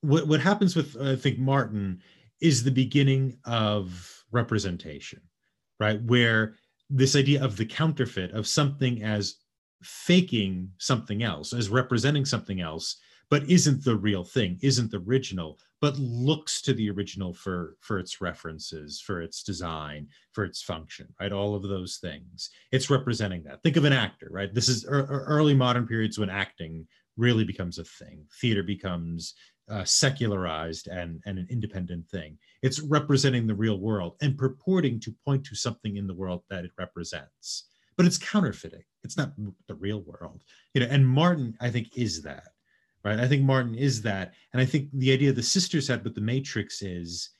what 0.00 0.26
what 0.26 0.40
happens 0.40 0.74
with 0.74 1.00
I 1.00 1.16
think 1.16 1.38
Martin 1.38 2.02
is 2.40 2.64
the 2.64 2.70
beginning 2.70 3.38
of 3.44 4.15
representation, 4.32 5.20
right? 5.80 6.02
Where 6.02 6.56
this 6.90 7.16
idea 7.16 7.42
of 7.42 7.56
the 7.56 7.66
counterfeit 7.66 8.32
of 8.32 8.46
something 8.46 9.02
as 9.02 9.36
faking 9.82 10.70
something 10.78 11.22
else, 11.22 11.52
as 11.52 11.68
representing 11.68 12.24
something 12.24 12.60
else, 12.60 12.96
but 13.28 13.48
isn't 13.50 13.84
the 13.84 13.96
real 13.96 14.24
thing, 14.24 14.58
isn't 14.62 14.90
the 14.90 14.98
original, 14.98 15.58
but 15.80 15.98
looks 15.98 16.62
to 16.62 16.72
the 16.72 16.88
original 16.90 17.34
for 17.34 17.76
for 17.80 17.98
its 17.98 18.20
references, 18.20 19.00
for 19.00 19.20
its 19.20 19.42
design, 19.42 20.08
for 20.32 20.44
its 20.44 20.62
function, 20.62 21.08
right? 21.20 21.32
All 21.32 21.54
of 21.54 21.62
those 21.62 21.96
things. 21.96 22.50
It's 22.72 22.88
representing 22.90 23.42
that. 23.44 23.62
Think 23.62 23.76
of 23.76 23.84
an 23.84 23.92
actor, 23.92 24.28
right? 24.30 24.52
This 24.54 24.68
is 24.68 24.84
ear- 24.84 25.08
ear- 25.10 25.24
early 25.26 25.54
modern 25.54 25.86
periods 25.86 26.18
when 26.18 26.30
acting 26.30 26.86
really 27.16 27.44
becomes 27.44 27.78
a 27.78 27.84
thing. 27.84 28.24
Theater 28.40 28.62
becomes 28.62 29.34
uh, 29.68 29.84
secularized 29.84 30.86
and, 30.88 31.20
and 31.26 31.38
an 31.38 31.46
independent 31.50 32.08
thing. 32.08 32.38
It's 32.66 32.80
representing 32.80 33.46
the 33.46 33.54
real 33.54 33.78
world 33.78 34.16
and 34.22 34.36
purporting 34.36 35.00
to 35.00 35.14
point 35.24 35.44
to 35.46 35.54
something 35.54 35.96
in 35.96 36.06
the 36.06 36.14
world 36.14 36.42
that 36.50 36.64
it 36.64 36.72
represents. 36.78 37.68
But 37.96 38.06
it's 38.06 38.18
counterfeiting. 38.18 38.82
It's 39.04 39.16
not 39.16 39.32
the 39.68 39.74
real 39.74 40.00
world. 40.02 40.40
You 40.74 40.80
know, 40.82 40.88
and 40.90 41.06
Martin, 41.06 41.56
I 41.60 41.70
think, 41.70 41.96
is 41.96 42.22
that. 42.22 42.48
Right. 43.04 43.20
I 43.20 43.28
think 43.28 43.42
Martin 43.44 43.74
is 43.76 44.02
that. 44.02 44.34
And 44.52 44.60
I 44.60 44.64
think 44.66 44.88
the 44.92 45.12
idea 45.12 45.32
the 45.32 45.42
sisters 45.42 45.86
had 45.86 46.02
with 46.02 46.14
the 46.16 46.20
Matrix 46.20 46.82
is 46.82 47.30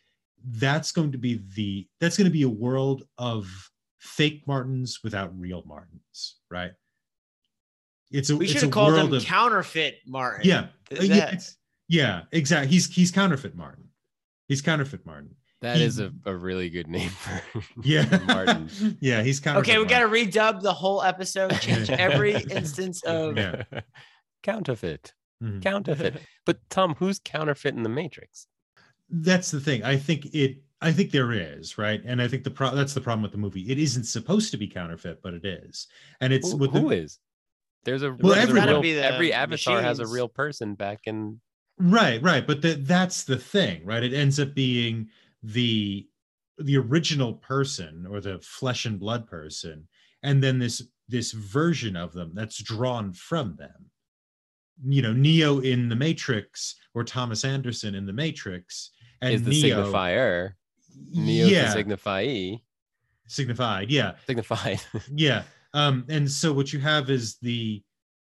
that's 0.52 0.92
going 0.92 1.10
to 1.12 1.18
be 1.18 1.42
the 1.56 1.88
that's 2.00 2.16
going 2.16 2.26
to 2.30 2.38
be 2.40 2.44
a 2.44 2.48
world 2.48 3.02
of 3.18 3.48
fake 3.98 4.44
Martins 4.46 5.00
without 5.02 5.36
real 5.38 5.64
Martins, 5.66 6.36
right? 6.52 6.70
It's 8.12 8.30
a 8.30 8.36
we 8.36 8.44
it's 8.44 8.52
should 8.52 8.62
a 8.62 8.66
have 8.66 8.72
called 8.72 8.92
world 8.92 9.08
him 9.08 9.14
of- 9.14 9.24
counterfeit 9.24 9.96
Martin. 10.06 10.42
yeah, 10.48 10.66
Th- 10.88 11.00
uh, 11.10 11.14
yeah, 11.14 11.38
yeah, 11.88 12.22
exactly. 12.30 12.68
He's 12.72 12.86
he's 12.94 13.10
counterfeit 13.10 13.56
Martin. 13.56 13.85
He's 14.48 14.62
counterfeit 14.62 15.04
Martin. 15.06 15.34
That 15.62 15.76
He- 15.78 15.84
is 15.84 15.98
a, 15.98 16.12
a 16.26 16.34
really 16.34 16.68
good 16.70 16.86
name 16.88 17.08
for 17.10 17.62
Yeah, 17.82 18.04
Martin. 18.26 18.68
yeah, 19.00 19.22
he's 19.22 19.40
counterfeit. 19.40 19.70
okay, 19.70 19.78
we 19.78 19.86
got 19.86 20.00
to 20.00 20.06
redub 20.08 20.60
the 20.60 20.72
whole 20.74 21.02
episode, 21.02 21.50
change 21.60 21.88
every 21.90 22.34
instance 22.34 23.02
of. 23.04 23.36
Yeah. 23.36 23.62
counterfeit. 24.42 25.12
Mhm. 25.42 25.62
Counterfeit. 25.62 26.20
But 26.44 26.58
Tom, 26.70 26.94
who's 26.98 27.18
counterfeit 27.18 27.74
in 27.74 27.82
the 27.82 27.88
Matrix? 27.88 28.46
That's 29.10 29.50
the 29.50 29.60
thing. 29.60 29.82
I 29.84 29.96
think 29.96 30.26
it. 30.34 30.58
I 30.80 30.92
think 30.92 31.10
there 31.10 31.32
is 31.32 31.78
right, 31.78 32.02
and 32.04 32.20
I 32.20 32.28
think 32.28 32.44
the 32.44 32.50
pro- 32.50 32.74
that's 32.74 32.92
the 32.94 33.00
problem 33.00 33.22
with 33.22 33.32
the 33.32 33.38
movie. 33.38 33.62
It 33.70 33.78
isn't 33.78 34.04
supposed 34.04 34.50
to 34.50 34.56
be 34.58 34.66
counterfeit, 34.68 35.20
but 35.22 35.32
it 35.34 35.44
is, 35.44 35.86
and 36.20 36.32
it's 36.32 36.50
Who, 36.52 36.58
with 36.58 36.72
the- 36.72 36.80
who 36.80 36.90
is? 36.90 37.18
There's 37.84 38.02
a, 38.02 38.12
Well, 38.12 38.34
there's 38.34 38.50
a 38.50 38.54
real- 38.54 38.82
be 38.82 38.94
the 38.94 39.04
every 39.04 39.32
avatar 39.32 39.80
has 39.80 40.00
a 40.00 40.06
real 40.06 40.28
person 40.28 40.74
back 40.74 41.00
in 41.04 41.40
Right, 41.78 42.22
right. 42.22 42.46
But 42.46 42.62
the, 42.62 42.74
that's 42.74 43.24
the 43.24 43.36
thing, 43.36 43.84
right? 43.84 44.02
It 44.02 44.14
ends 44.14 44.40
up 44.40 44.54
being 44.54 45.08
the 45.42 46.08
the 46.58 46.78
original 46.78 47.34
person 47.34 48.06
or 48.08 48.20
the 48.20 48.38
flesh 48.40 48.86
and 48.86 48.98
blood 48.98 49.26
person, 49.26 49.86
and 50.22 50.42
then 50.42 50.58
this 50.58 50.82
this 51.08 51.32
version 51.32 51.94
of 51.94 52.12
them 52.12 52.32
that's 52.34 52.62
drawn 52.62 53.12
from 53.12 53.56
them. 53.56 53.90
You 54.84 55.02
know, 55.02 55.12
Neo 55.12 55.60
in 55.60 55.88
the 55.88 55.96
Matrix 55.96 56.76
or 56.94 57.04
Thomas 57.04 57.44
Anderson 57.44 57.94
in 57.94 58.06
the 58.06 58.12
Matrix, 58.12 58.90
and 59.20 59.34
is 59.34 59.42
the 59.42 59.50
Neo, 59.50 59.84
signifier. 59.84 60.52
Neo's 61.12 61.50
yeah, 61.50 61.74
the 61.74 61.84
signifiee. 61.84 62.60
signified. 63.26 63.90
Yeah, 63.90 64.12
Signified. 64.26 64.80
yeah. 65.14 65.42
Um, 65.74 66.06
and 66.08 66.30
so 66.30 66.54
what 66.54 66.72
you 66.72 66.78
have 66.80 67.10
is 67.10 67.36
the 67.42 67.82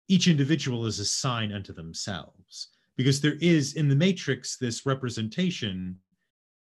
each 0.06 0.28
individual 0.28 0.86
is 0.86 1.00
a 1.00 1.04
sign 1.04 1.52
unto 1.52 1.72
themselves 1.72 2.68
because 3.00 3.18
there 3.22 3.38
is 3.40 3.76
in 3.76 3.88
the 3.88 3.96
matrix 3.96 4.58
this 4.58 4.84
representation 4.84 5.96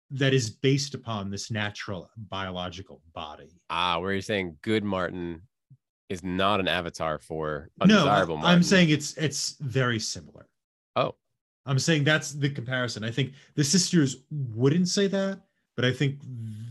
that 0.10 0.34
is 0.34 0.50
based 0.50 0.96
upon 0.96 1.30
this 1.30 1.52
natural 1.52 2.10
biological 2.18 3.04
body. 3.14 3.52
ah, 3.70 4.00
where 4.00 4.14
you're 4.14 4.22
saying 4.22 4.58
good 4.64 4.84
Martin 4.84 5.44
is 6.10 6.24
not 6.24 6.60
an 6.60 6.68
avatar 6.68 7.20
for 7.20 7.70
undesirable 7.80 8.38
Martin. 8.38 8.52
I'm 8.52 8.64
saying 8.64 8.90
it's 8.90 9.16
it's 9.16 9.58
very 9.60 10.00
similar. 10.00 10.48
Oh. 10.96 11.14
I'm 11.68 11.78
saying 11.78 12.04
that's 12.04 12.32
the 12.32 12.50
comparison. 12.50 13.04
I 13.04 13.12
think 13.12 13.34
the 13.54 13.64
sisters 13.64 14.24
wouldn't 14.32 14.88
say 14.88 15.06
that, 15.06 15.40
but 15.76 15.86
I 15.86 15.94
think 15.94 16.20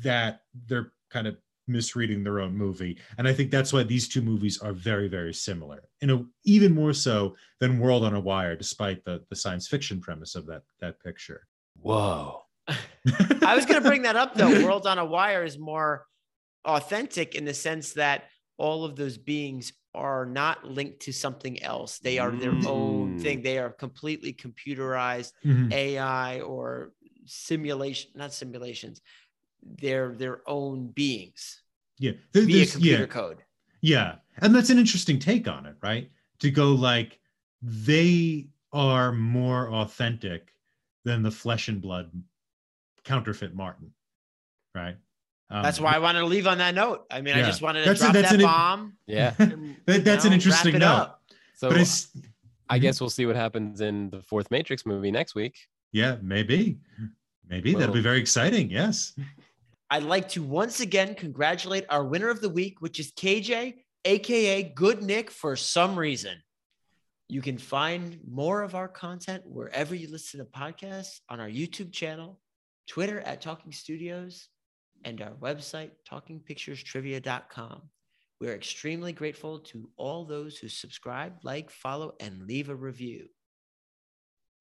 that 0.03 0.41
they're 0.67 0.93
kind 1.09 1.29
of 1.29 1.37
misreading 1.73 2.23
their 2.23 2.41
own 2.41 2.57
movie. 2.57 2.99
And 3.19 3.27
I 3.27 3.33
think 3.33 3.51
that's 3.51 3.73
why 3.73 3.83
these 3.83 4.09
two 4.09 4.23
movies 4.23 4.61
are 4.61 4.73
very, 4.73 5.09
very 5.09 5.35
similar. 5.35 5.89
You 6.01 6.09
know, 6.09 6.27
even 6.45 6.75
more 6.75 6.93
so 6.93 7.35
than 7.61 7.79
World 7.79 8.05
on 8.05 8.15
a 8.15 8.21
Wire, 8.21 8.55
despite 8.57 9.05
the, 9.05 9.25
the 9.31 9.37
science 9.37 9.67
fiction 9.69 10.01
premise 10.01 10.35
of 10.35 10.47
that 10.47 10.63
that 10.81 11.01
picture. 11.03 11.47
Whoa. 11.81 12.43
I 12.69 13.55
was 13.57 13.67
going 13.67 13.83
to 13.83 13.89
bring 13.89 14.03
that 14.03 14.17
up 14.17 14.35
though. 14.35 14.63
World 14.65 14.87
on 14.87 14.99
a 14.99 15.05
Wire 15.05 15.45
is 15.45 15.59
more 15.59 16.07
authentic 16.65 17.35
in 17.35 17.45
the 17.45 17.55
sense 17.55 17.95
that 17.95 18.25
all 18.57 18.85
of 18.85 18.95
those 18.95 19.19
beings 19.19 19.73
are 19.95 20.25
not 20.25 20.65
linked 20.65 21.01
to 21.01 21.13
something 21.13 21.63
else. 21.63 21.99
They 21.99 22.19
are 22.19 22.31
their 22.31 22.55
own 22.67 23.17
Mm. 23.17 23.21
thing. 23.21 23.43
They 23.43 23.59
are 23.59 23.71
completely 23.71 24.33
computerized 24.33 25.33
Mhm. 25.45 25.73
AI 25.73 26.41
or 26.41 26.93
simulation, 27.27 28.11
not 28.15 28.33
simulations. 28.33 29.01
They're 29.63 30.13
their 30.15 30.49
own 30.49 30.89
beings 30.89 31.62
Yeah. 32.03 32.13
There- 32.33 32.45
via 32.45 32.67
computer 32.67 33.03
yeah. 33.03 33.07
code. 33.07 33.39
Yeah. 33.81 34.17
And 34.39 34.55
that's 34.55 34.71
an 34.71 34.79
interesting 34.79 35.19
take 35.19 35.47
on 35.49 35.67
it, 35.67 35.77
right? 35.83 36.11
To 36.41 36.51
go 36.51 36.73
like 36.73 37.21
they 37.63 38.49
are 38.73 39.13
more 39.13 39.71
authentic 39.73 40.53
than 41.05 41.23
the 41.23 41.31
flesh 41.31 41.69
and 41.69 41.81
blood 41.81 42.11
counterfeit 43.05 43.55
Martin, 43.55 43.93
right? 44.75 44.97
Um, 45.51 45.63
That's 45.63 45.79
why 45.81 45.93
I 45.93 45.99
wanted 45.99 46.21
to 46.21 46.27
leave 46.27 46.47
on 46.47 46.59
that 46.59 46.75
note. 46.75 47.05
I 47.11 47.21
mean, 47.21 47.35
I 47.35 47.43
just 47.43 47.61
wanted 47.61 47.81
to 47.85 47.91
That's 47.91 48.01
a- 48.01 48.05
drop 48.05 48.15
that's 48.15 48.31
that 48.31 48.41
an- 48.41 48.47
bomb. 48.47 48.97
Yeah. 49.07 49.35
and, 49.39 49.77
That- 49.87 50.05
that's 50.05 50.25
you 50.25 50.29
an 50.31 50.35
interesting 50.35 50.79
note. 50.79 50.87
up. 50.87 51.23
So 51.55 51.69
but 51.69 51.79
it's 51.81 52.09
I 52.69 52.79
guess 52.79 53.01
we'll 53.01 53.11
see 53.11 53.27
what 53.27 53.37
happens 53.37 53.81
in 53.83 54.09
the 54.11 54.23
fourth 54.23 54.51
Matrix 54.51 54.87
movie 54.87 55.11
next 55.11 55.35
week. 55.35 55.57
yeah, 55.93 56.17
maybe. 56.23 56.79
Maybe 57.49 57.75
that'll 57.75 57.95
be 57.95 58.01
very 58.01 58.19
exciting. 58.19 58.71
Yes. 58.71 59.13
I'd 59.93 60.05
like 60.05 60.31
to 60.31 60.43
once 60.43 60.81
again 60.81 61.15
congratulate 61.15 61.85
our 61.91 62.03
winner 62.03 62.31
of 62.31 62.41
the 62.41 62.49
week, 62.49 62.81
which 62.81 62.99
is 62.99 63.13
KJ, 63.13 63.75
aka 64.07 64.63
Good 64.63 65.03
Nick, 65.03 65.31
for 65.31 65.55
some 65.55 65.99
reason. 65.99 66.43
You 67.29 67.43
can 67.43 67.59
find 67.59 68.19
more 68.27 68.63
of 68.63 68.75
our 68.75 68.89
content 68.89 69.43
wherever 69.45 69.95
you 69.95 70.11
listen 70.11 70.41
to 70.41 70.47
podcasts 70.47 71.21
on 71.29 71.41
our 71.41 71.49
YouTube 71.51 71.93
channel, 71.93 72.41
Twitter 72.89 73.21
at 73.21 73.43
Talking 73.43 73.71
Studios, 73.71 74.49
and 75.05 75.21
our 75.21 75.33
website, 75.33 75.91
talkingpicturestrivia.com. 76.11 77.83
We're 78.41 78.55
extremely 78.55 79.13
grateful 79.13 79.59
to 79.59 79.91
all 79.99 80.25
those 80.25 80.57
who 80.57 80.69
subscribe, 80.69 81.35
like, 81.43 81.71
follow, 81.71 82.15
and 82.19 82.47
leave 82.49 82.71
a 82.71 82.75
review. 82.75 83.27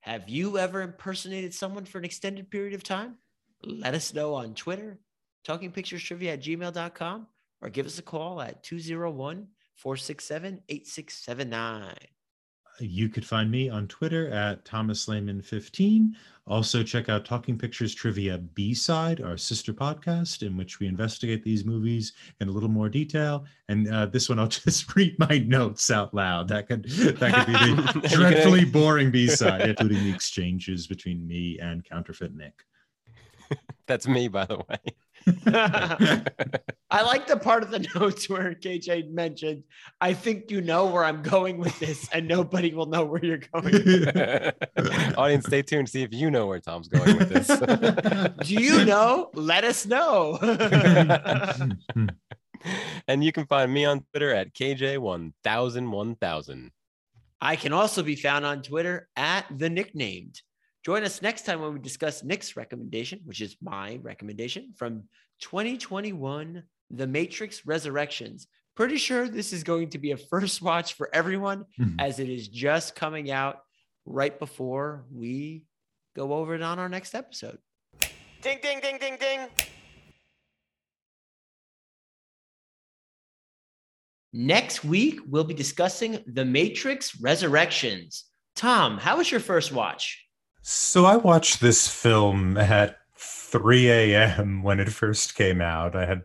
Have 0.01 0.27
you 0.27 0.57
ever 0.57 0.81
impersonated 0.81 1.53
someone 1.53 1.85
for 1.85 1.99
an 1.99 2.03
extended 2.03 2.51
period 2.51 2.73
of 2.73 2.83
time? 2.83 3.15
Let 3.63 3.93
us 3.93 4.13
know 4.13 4.33
on 4.33 4.55
Twitter, 4.55 4.99
talkingpicturestrivia 5.45 6.33
at 6.33 6.41
gmail.com, 6.41 7.27
or 7.61 7.69
give 7.69 7.85
us 7.85 7.99
a 7.99 8.03
call 8.03 8.41
at 8.41 8.63
201 8.63 9.47
467 9.75 10.61
8679. 10.69 11.95
You 12.79 13.09
could 13.09 13.25
find 13.25 13.51
me 13.51 13.69
on 13.69 13.87
Twitter 13.87 14.29
at 14.29 14.65
Thomas 14.65 15.05
Lehman15. 15.05 16.11
Also, 16.47 16.83
check 16.83 17.09
out 17.09 17.25
Talking 17.25 17.57
Pictures 17.57 17.93
Trivia 17.93 18.39
B 18.39 18.73
Side, 18.73 19.21
our 19.21 19.37
sister 19.37 19.73
podcast, 19.73 20.41
in 20.45 20.57
which 20.57 20.79
we 20.79 20.87
investigate 20.87 21.43
these 21.43 21.63
movies 21.63 22.13
in 22.39 22.47
a 22.47 22.51
little 22.51 22.69
more 22.69 22.89
detail. 22.89 23.45
And 23.69 23.87
uh, 23.87 24.07
this 24.07 24.29
one, 24.29 24.39
I'll 24.39 24.47
just 24.49 24.95
read 24.95 25.17
my 25.19 25.39
notes 25.39 25.91
out 25.91 26.13
loud. 26.13 26.47
That 26.47 26.67
could 26.67 26.85
that 26.85 27.33
could 27.33 27.47
be 27.47 27.99
the 27.99 28.07
dreadfully 28.15 28.65
boring 28.65 29.11
B 29.11 29.27
side, 29.27 29.61
including 29.61 30.03
the 30.03 30.13
exchanges 30.13 30.87
between 30.87 31.27
me 31.27 31.59
and 31.59 31.85
Counterfeit 31.85 32.33
Nick. 32.33 32.65
That's 33.87 34.07
me, 34.07 34.27
by 34.27 34.45
the 34.45 34.57
way. 34.57 34.77
I 36.89 37.03
like 37.03 37.27
the 37.27 37.37
part 37.37 37.61
of 37.63 37.71
the 37.71 37.79
notes 37.95 38.27
where 38.27 38.55
KJ 38.55 39.11
mentioned, 39.11 39.63
I 39.99 40.13
think 40.13 40.49
you 40.49 40.61
know 40.61 40.87
where 40.87 41.03
I'm 41.03 41.21
going 41.21 41.57
with 41.57 41.77
this, 41.79 42.09
and 42.11 42.27
nobody 42.27 42.73
will 42.73 42.87
know 42.87 43.05
where 43.05 43.23
you're 43.23 43.41
going. 43.53 43.75
Audience, 45.15 45.45
stay 45.45 45.61
tuned. 45.61 45.89
See 45.89 46.01
if 46.03 46.13
you 46.13 46.31
know 46.31 46.47
where 46.47 46.59
Tom's 46.59 46.87
going 46.87 47.17
with 47.17 47.29
this. 47.29 47.47
Do 48.47 48.55
you 48.55 48.85
know? 48.85 49.29
Let 49.33 49.63
us 49.63 49.85
know. 49.85 50.39
and 53.07 53.23
you 53.23 53.31
can 53.31 53.45
find 53.45 53.71
me 53.71 53.85
on 53.85 54.03
Twitter 54.11 54.33
at 54.33 54.53
KJ10001000. 54.53 56.71
I 57.43 57.55
can 57.55 57.73
also 57.73 58.03
be 58.03 58.15
found 58.15 58.45
on 58.45 58.61
Twitter 58.61 59.09
at 59.15 59.45
the 59.55 59.69
nicknamed. 59.69 60.41
Join 60.83 61.03
us 61.03 61.21
next 61.21 61.45
time 61.45 61.61
when 61.61 61.73
we 61.73 61.79
discuss 61.79 62.23
Nick's 62.23 62.55
recommendation, 62.57 63.19
which 63.25 63.41
is 63.41 63.55
my 63.61 63.99
recommendation 64.01 64.73
from 64.75 65.03
2021, 65.41 66.63
The 66.89 67.07
Matrix 67.07 67.65
Resurrections. 67.67 68.47
Pretty 68.75 68.97
sure 68.97 69.27
this 69.27 69.53
is 69.53 69.63
going 69.63 69.89
to 69.91 69.99
be 69.99 70.11
a 70.11 70.17
first 70.17 70.61
watch 70.61 70.93
for 70.93 71.09
everyone 71.13 71.65
Mhm. 71.79 71.95
as 71.99 72.19
it 72.19 72.29
is 72.29 72.47
just 72.47 72.95
coming 72.95 73.29
out 73.29 73.59
right 74.05 74.37
before 74.39 75.05
we 75.11 75.65
go 76.15 76.33
over 76.33 76.55
it 76.55 76.61
on 76.63 76.79
our 76.79 76.89
next 76.89 77.13
episode. 77.13 77.59
Ding, 78.41 78.57
ding, 78.61 78.79
ding, 78.81 78.97
ding, 78.97 79.17
ding. 79.19 79.49
Next 84.33 84.83
week, 84.83 85.19
we'll 85.27 85.43
be 85.43 85.53
discussing 85.53 86.23
The 86.25 86.45
Matrix 86.45 87.19
Resurrections. 87.21 88.25
Tom, 88.55 88.97
how 88.97 89.17
was 89.17 89.29
your 89.29 89.41
first 89.41 89.71
watch? 89.71 90.25
So 90.61 91.05
I 91.05 91.17
watched 91.17 91.59
this 91.59 91.87
film 91.87 92.57
at 92.57 92.97
3 93.15 93.89
a.m. 93.89 94.63
when 94.63 94.79
it 94.79 94.91
first 94.91 95.35
came 95.35 95.59
out. 95.59 95.95
I 95.95 96.05
had 96.05 96.23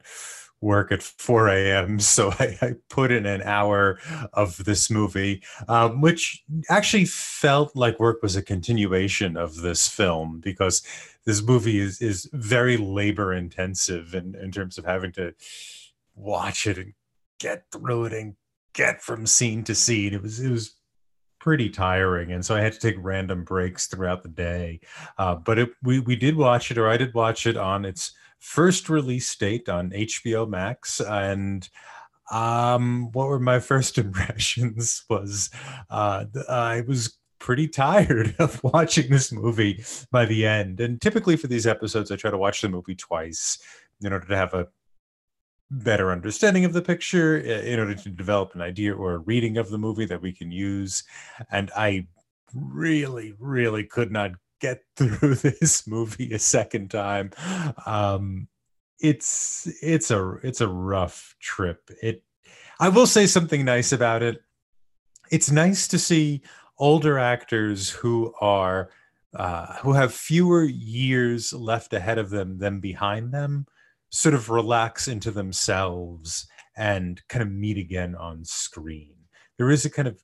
work 0.61 0.93
at 0.93 1.03
4 1.03 1.49
a.m. 1.49 2.01
So 2.01 2.33
I, 2.39 2.59
I 2.61 2.75
put 2.89 3.11
in 3.11 3.25
an 3.27 3.43
hour 3.43 3.99
of 4.33 4.65
this 4.65 4.91
movie, 4.91 5.43
um, 5.69 6.01
which 6.01 6.45
actually 6.69 7.07
felt 7.07 7.75
like 7.75 7.99
work 7.99 8.23
was 8.23 8.37
a 8.37 8.43
continuation 8.43 9.37
of 9.37 9.57
this 9.57 9.89
film 9.89 10.41
because 10.41 10.83
this 11.25 11.43
movie 11.43 11.79
is, 11.79 12.01
is 12.01 12.29
very 12.33 12.77
labor 12.77 13.33
intensive 13.33 14.15
in, 14.15 14.35
in 14.35 14.53
terms 14.53 14.79
of 14.79 14.85
having 14.85 15.13
to 15.13 15.35
watch 16.15 16.67
it 16.67 16.79
and 16.79 16.93
get 17.39 17.65
through 17.73 18.07
it 18.07 18.13
and 18.13 18.35
get 18.73 19.03
from 19.03 19.27
scene 19.27 19.65
to 19.65 19.75
scene. 19.75 20.15
It 20.15 20.23
was, 20.23 20.41
it 20.41 20.51
was 20.51 20.77
pretty 21.47 21.71
tiring 21.71 22.33
and 22.33 22.45
so 22.45 22.57
i 22.57 22.61
had 22.61 22.73
to 22.73 22.81
take 22.81 22.97
random 22.99 23.45
breaks 23.45 23.87
throughout 23.87 24.25
the 24.25 24.29
day 24.29 24.81
uh, 25.17 25.37
but 25.37 25.61
it, 25.61 25.71
we, 25.85 26.01
we 26.01 26.17
did 26.17 26.35
watch 26.35 26.73
it 26.73 26.77
or 26.77 26.89
i 26.89 26.97
did 26.97 27.15
watch 27.15 27.47
it 27.47 27.57
on 27.57 27.85
its 27.85 28.11
first 28.41 28.89
release 28.89 29.33
date 29.37 29.69
on 29.69 29.91
hbo 29.91 30.49
max 30.49 31.01
and 31.01 31.69
um, 32.33 33.13
what 33.13 33.29
were 33.29 33.39
my 33.39 33.61
first 33.71 33.97
impressions 33.97 35.05
was 35.09 35.49
uh, 35.89 36.25
i 36.49 36.81
was 36.81 37.17
pretty 37.39 37.69
tired 37.69 38.35
of 38.41 38.61
watching 38.65 39.09
this 39.09 39.31
movie 39.31 39.85
by 40.11 40.27
the 40.27 40.45
end 40.45 40.81
and 40.81 41.01
typically 41.01 41.37
for 41.37 41.47
these 41.47 41.65
episodes 41.65 42.11
i 42.11 42.17
try 42.17 42.29
to 42.33 42.37
watch 42.37 42.61
the 42.61 42.69
movie 42.69 42.97
twice 42.97 43.57
in 44.03 44.13
order 44.13 44.27
to 44.27 44.37
have 44.37 44.53
a 44.53 44.67
better 45.71 46.13
understanding 46.13 46.65
of 46.65 46.73
the 46.73 46.83
picture 46.83 47.39
in 47.39 47.81
order 47.81 47.95
to 47.95 48.09
develop 48.09 48.55
an 48.55 48.61
idea 48.61 48.95
or 48.95 49.15
a 49.15 49.19
reading 49.19 49.57
of 49.59 49.71
the 49.71 49.79
movie 49.79 50.07
that 50.07 50.23
we 50.23 50.33
can 50.33 50.51
use. 50.51 51.05
And 51.51 51.71
i 51.77 52.07
really 52.55 53.35
really 53.39 53.85
could 53.85 54.13
not 54.13 54.31
get 54.61 54.83
through 54.97 55.35
this 55.35 55.87
movie 55.87 56.33
a 56.33 56.39
second 56.39 56.91
time. 56.91 57.31
Um 57.85 58.49
it's 59.01 59.69
it's 59.83 60.11
a 60.11 60.39
it's 60.43 60.61
a 60.61 60.69
rough 60.69 61.35
trip. 61.41 61.91
It 62.03 62.23
i 62.79 62.89
will 62.89 63.07
say 63.07 63.27
something 63.27 63.65
nice 63.65 63.93
about 63.93 64.23
it. 64.23 64.43
It's 65.31 65.51
nice 65.51 65.89
to 65.89 65.99
see 65.99 66.43
older 66.79 67.19
actors 67.19 67.91
who 67.91 68.33
are 68.41 68.91
uh, 69.35 69.75
who 69.79 69.93
have 69.93 70.15
fewer 70.15 70.65
years 70.65 71.53
left 71.53 71.93
ahead 71.93 72.17
of 72.17 72.31
them 72.31 72.59
than 72.59 72.81
behind 72.81 73.33
them 73.35 73.67
sort 74.11 74.35
of 74.35 74.51
relax 74.51 75.09
into 75.09 75.31
themselves 75.31 76.47
and 76.77 77.23
kind 77.29 77.43
of 77.43 77.51
meet 77.51 77.79
again 77.79 78.15
on 78.15 78.45
screen. 78.45 79.15
There 79.59 79.71
is 79.71 79.85
a 79.85 79.91
kind 79.91 80.09
of 80.09 80.21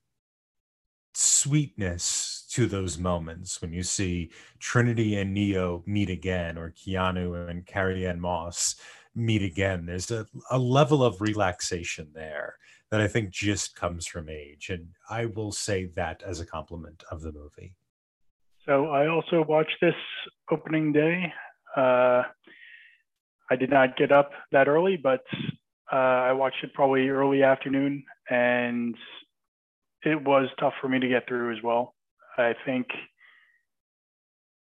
sweetness 1.14 2.46
to 2.50 2.66
those 2.66 2.98
moments 2.98 3.60
when 3.60 3.72
you 3.72 3.82
see 3.82 4.30
Trinity 4.58 5.16
and 5.16 5.32
Neo 5.32 5.82
meet 5.86 6.10
again, 6.10 6.58
or 6.58 6.70
Keanu 6.70 7.48
and 7.48 7.66
Carrie-Anne 7.66 8.20
Moss 8.20 8.76
meet 9.14 9.42
again. 9.42 9.86
There's 9.86 10.10
a, 10.10 10.26
a 10.50 10.58
level 10.58 11.02
of 11.02 11.20
relaxation 11.20 12.08
there 12.14 12.56
that 12.90 13.00
I 13.00 13.08
think 13.08 13.30
just 13.30 13.74
comes 13.74 14.06
from 14.06 14.28
age. 14.28 14.68
And 14.70 14.88
I 15.08 15.26
will 15.26 15.52
say 15.52 15.86
that 15.96 16.22
as 16.22 16.40
a 16.40 16.46
compliment 16.46 17.02
of 17.10 17.22
the 17.22 17.32
movie. 17.32 17.74
So 18.66 18.86
I 18.86 19.08
also 19.08 19.44
watched 19.48 19.76
this 19.80 19.94
opening 20.50 20.92
day. 20.92 21.32
Uh, 21.74 22.22
I 23.52 23.56
did 23.56 23.68
not 23.68 23.98
get 23.98 24.10
up 24.10 24.30
that 24.52 24.66
early, 24.66 24.96
but 24.96 25.20
uh, 25.92 25.96
I 25.96 26.32
watched 26.32 26.64
it 26.64 26.72
probably 26.72 27.10
early 27.10 27.42
afternoon, 27.42 28.02
and 28.30 28.94
it 30.02 30.24
was 30.24 30.48
tough 30.58 30.72
for 30.80 30.88
me 30.88 30.98
to 30.98 31.06
get 31.08 31.28
through 31.28 31.54
as 31.54 31.62
well. 31.62 31.94
I 32.38 32.54
think 32.64 32.86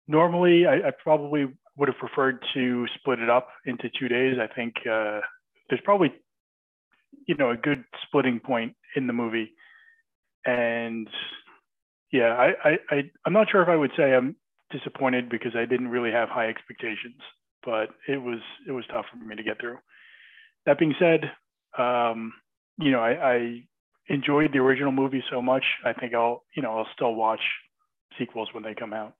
normally 0.08 0.64
I, 0.66 0.88
I 0.88 0.90
probably 1.02 1.48
would 1.76 1.88
have 1.88 1.98
preferred 1.98 2.42
to 2.54 2.86
split 2.98 3.18
it 3.18 3.28
up 3.28 3.48
into 3.66 3.90
two 4.00 4.08
days. 4.08 4.38
I 4.40 4.52
think 4.54 4.74
uh, 4.90 5.20
there's 5.68 5.82
probably 5.84 6.14
you 7.28 7.34
know 7.36 7.50
a 7.50 7.56
good 7.58 7.84
splitting 8.06 8.40
point 8.40 8.74
in 8.96 9.06
the 9.06 9.12
movie, 9.12 9.52
and 10.46 11.08
yeah, 12.10 12.34
I, 12.38 12.70
I, 12.70 12.78
I 12.90 13.02
I'm 13.26 13.34
not 13.34 13.50
sure 13.50 13.62
if 13.62 13.68
I 13.68 13.76
would 13.76 13.92
say 13.98 14.14
I'm 14.14 14.34
disappointed 14.70 15.28
because 15.28 15.52
I 15.54 15.66
didn't 15.66 15.88
really 15.88 16.10
have 16.10 16.30
high 16.30 16.48
expectations, 16.48 17.20
but 17.64 17.90
it 18.08 18.20
was 18.20 18.40
it 18.66 18.72
was 18.72 18.84
tough 18.92 19.06
for 19.10 19.16
me 19.24 19.36
to 19.36 19.42
get 19.42 19.60
through. 19.60 19.78
That 20.66 20.78
being 20.78 20.94
said, 20.98 21.30
um, 21.78 22.32
you 22.78 22.90
know 22.90 23.00
I, 23.00 23.34
I 23.34 23.62
enjoyed 24.08 24.52
the 24.52 24.58
original 24.58 24.92
movie 24.92 25.22
so 25.30 25.40
much. 25.40 25.64
I 25.84 25.92
think 25.92 26.14
I'll 26.14 26.44
you 26.56 26.62
know 26.62 26.78
I'll 26.78 26.88
still 26.94 27.14
watch 27.14 27.40
sequels 28.18 28.48
when 28.52 28.62
they 28.62 28.74
come 28.74 28.92
out. 28.92 29.14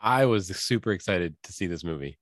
I 0.00 0.26
was 0.26 0.48
super 0.48 0.92
excited 0.92 1.34
to 1.44 1.52
see 1.52 1.66
this 1.66 1.84
movie. 1.84 2.18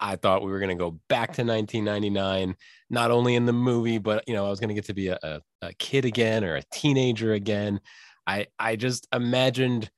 I 0.00 0.16
thought 0.16 0.42
we 0.42 0.50
were 0.50 0.58
going 0.58 0.76
to 0.76 0.82
go 0.82 0.98
back 1.08 1.34
to 1.34 1.44
1999, 1.44 2.56
not 2.88 3.10
only 3.10 3.34
in 3.34 3.44
the 3.44 3.52
movie, 3.52 3.98
but 3.98 4.24
you 4.26 4.34
know, 4.34 4.46
I 4.46 4.50
was 4.50 4.58
going 4.58 4.68
to 4.68 4.74
get 4.74 4.86
to 4.86 4.94
be 4.94 5.08
a, 5.08 5.18
a, 5.22 5.40
a, 5.60 5.74
kid 5.74 6.06
again 6.06 6.42
or 6.42 6.56
a 6.56 6.62
teenager 6.72 7.34
again. 7.34 7.80
I 8.26 8.46
I 8.58 8.76
just 8.76 9.06
imagined 9.12 9.90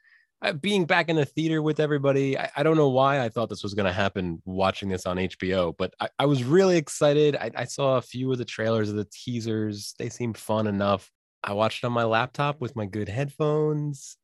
being 0.60 0.84
back 0.86 1.08
in 1.08 1.16
the 1.16 1.24
theater 1.24 1.62
with 1.62 1.78
everybody. 1.78 2.38
I, 2.38 2.50
I 2.56 2.62
don't 2.62 2.76
know 2.76 2.88
why 2.88 3.20
I 3.20 3.28
thought 3.28 3.48
this 3.48 3.62
was 3.62 3.74
going 3.74 3.86
to 3.86 3.92
happen 3.92 4.42
watching 4.44 4.88
this 4.88 5.06
on 5.06 5.16
HBO, 5.16 5.74
but 5.76 5.94
I, 6.00 6.08
I 6.18 6.26
was 6.26 6.42
really 6.42 6.76
excited. 6.76 7.36
I, 7.36 7.50
I 7.54 7.64
saw 7.64 7.96
a 7.96 8.02
few 8.02 8.32
of 8.32 8.38
the 8.38 8.44
trailers 8.44 8.90
of 8.90 8.96
the 8.96 9.06
teasers. 9.12 9.94
They 9.98 10.08
seemed 10.08 10.36
fun 10.36 10.66
enough. 10.66 11.10
I 11.44 11.52
watched 11.52 11.84
it 11.84 11.86
on 11.86 11.92
my 11.92 12.04
laptop 12.04 12.60
with 12.60 12.74
my 12.74 12.86
good 12.86 13.08
headphones 13.08 14.16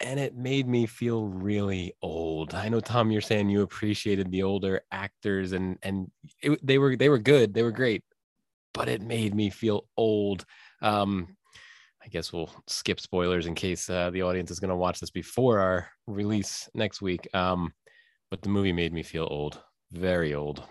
and 0.00 0.20
it 0.20 0.36
made 0.36 0.68
me 0.68 0.86
feel 0.86 1.24
really 1.24 1.92
old. 2.02 2.54
I 2.54 2.68
know 2.68 2.80
Tom, 2.80 3.10
you're 3.10 3.20
saying 3.20 3.48
you 3.48 3.62
appreciated 3.62 4.30
the 4.30 4.42
older 4.42 4.82
actors, 4.92 5.52
and 5.52 5.78
and 5.82 6.10
it, 6.42 6.64
they 6.64 6.78
were 6.78 6.96
they 6.96 7.08
were 7.08 7.18
good, 7.18 7.54
they 7.54 7.62
were 7.62 7.72
great, 7.72 8.04
but 8.72 8.88
it 8.88 9.02
made 9.02 9.34
me 9.34 9.50
feel 9.50 9.88
old. 9.96 10.44
Um, 10.80 11.36
I 12.08 12.10
guess 12.10 12.32
we'll 12.32 12.50
skip 12.66 13.00
spoilers 13.00 13.44
in 13.44 13.54
case 13.54 13.90
uh, 13.90 14.08
the 14.08 14.22
audience 14.22 14.50
is 14.50 14.60
going 14.60 14.70
to 14.70 14.76
watch 14.76 14.98
this 14.98 15.10
before 15.10 15.58
our 15.58 15.90
release 16.06 16.66
next 16.72 17.02
week. 17.02 17.28
Um, 17.34 17.70
but 18.30 18.40
the 18.40 18.48
movie 18.48 18.72
made 18.72 18.94
me 18.94 19.02
feel 19.02 19.28
old, 19.30 19.60
very 19.92 20.32
old. 20.32 20.62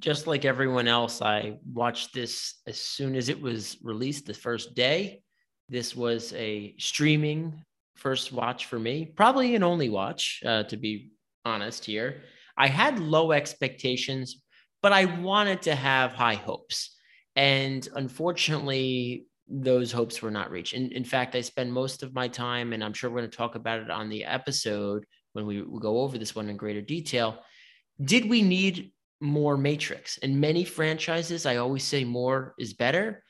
Just 0.00 0.26
like 0.26 0.44
everyone 0.44 0.88
else, 0.88 1.22
I 1.22 1.58
watched 1.72 2.12
this 2.12 2.54
as 2.66 2.80
soon 2.80 3.14
as 3.14 3.28
it 3.28 3.40
was 3.40 3.78
released 3.80 4.26
the 4.26 4.34
first 4.34 4.74
day. 4.74 5.22
This 5.68 5.94
was 5.94 6.32
a 6.32 6.74
streaming 6.80 7.62
first 7.94 8.32
watch 8.32 8.66
for 8.66 8.80
me, 8.80 9.04
probably 9.04 9.54
an 9.54 9.62
only 9.62 9.88
watch, 9.88 10.42
uh, 10.44 10.64
to 10.64 10.76
be 10.76 11.12
honest 11.44 11.84
here. 11.84 12.22
I 12.58 12.66
had 12.66 12.98
low 12.98 13.30
expectations, 13.30 14.42
but 14.82 14.92
I 14.92 15.04
wanted 15.04 15.62
to 15.62 15.76
have 15.76 16.10
high 16.10 16.34
hopes. 16.34 16.96
And 17.36 17.88
unfortunately, 17.94 19.26
those 19.48 19.92
hopes 19.92 20.20
were 20.22 20.30
not 20.30 20.50
reached. 20.50 20.74
In, 20.74 20.90
in 20.92 21.04
fact, 21.04 21.34
I 21.34 21.40
spend 21.40 21.72
most 21.72 22.02
of 22.02 22.14
my 22.14 22.28
time, 22.28 22.72
and 22.72 22.82
I'm 22.82 22.92
sure 22.92 23.10
we're 23.10 23.20
going 23.20 23.30
to 23.30 23.36
talk 23.36 23.54
about 23.54 23.80
it 23.80 23.90
on 23.90 24.08
the 24.08 24.24
episode 24.24 25.04
when 25.32 25.46
we 25.46 25.64
go 25.80 26.00
over 26.00 26.18
this 26.18 26.34
one 26.34 26.48
in 26.48 26.56
greater 26.56 26.80
detail. 26.80 27.38
Did 28.02 28.28
we 28.28 28.42
need 28.42 28.92
more 29.20 29.56
Matrix? 29.56 30.18
In 30.18 30.40
many 30.40 30.64
franchises, 30.64 31.46
I 31.46 31.56
always 31.56 31.84
say 31.84 32.04
more 32.04 32.54
is 32.58 32.74
better 32.74 33.22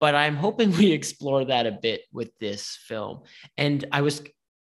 but 0.00 0.14
I'm 0.14 0.36
hoping 0.36 0.72
we 0.76 0.92
explore 0.92 1.44
that 1.46 1.66
a 1.66 1.72
bit 1.72 2.02
with 2.12 2.36
this 2.38 2.78
film. 2.86 3.22
And 3.56 3.84
I 3.92 4.02
was 4.02 4.22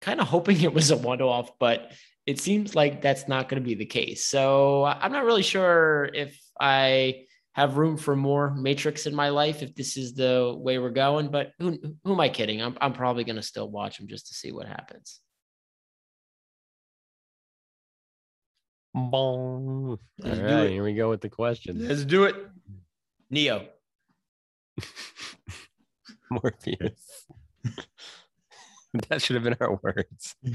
kind 0.01 0.19
of 0.19 0.28
hoping 0.28 0.61
it 0.61 0.74
was 0.74 0.91
a 0.91 0.97
one 0.97 1.21
off, 1.21 1.51
but 1.59 1.91
it 2.26 2.39
seems 2.39 2.76
like 2.76 3.01
that's 3.01 3.28
not 3.28 3.49
going 3.49 3.61
to 3.61 3.67
be 3.67 3.76
the 3.76 3.86
case. 3.86 4.26
So 4.26 4.86
I'm 4.86 5.11
not 5.11 5.26
really 5.26 5.43
sure 5.43 6.09
if 6.13 6.39
I 6.59 7.26
have 7.54 7.78
room 7.78 7.97
for 7.97 8.16
more 8.16 8.51
Matrix 8.56 9.06
in 9.06 9.14
my 9.14 9.30
life 9.30 9.62
if 9.62 9.76
this 9.76 9.95
is 9.95 10.14
the 10.14 10.56
way 10.58 10.80
we're 10.80 10.89
going. 10.89 11.30
But 11.30 11.51
who, 11.60 11.78
who 12.04 12.14
am 12.14 12.20
I 12.20 12.30
kidding? 12.30 12.62
I'm, 12.62 12.78
I'm 12.82 12.93
probably 12.93 13.24
going 13.24 13.36
to 13.36 13.43
still 13.43 13.70
watch 13.70 13.97
them 13.97 14.08
just 14.08 14.28
to 14.28 14.34
see 14.34 14.51
what 14.51 14.68
happens. 14.68 15.20
All 20.24 20.32
right, 20.32 20.70
here 20.70 20.84
we 20.84 20.93
go 20.93 21.10
with 21.10 21.22
the 21.22 21.30
questions. 21.30 21.82
Let's 21.82 22.06
do 22.06 22.26
it. 22.26 22.36
Neo. 23.30 23.68
Morpheus. 26.30 27.28
that 29.10 29.22
should 29.22 29.36
have 29.36 29.44
been 29.44 29.56
our 29.60 29.80
words. 29.82 30.36
One 30.41 30.54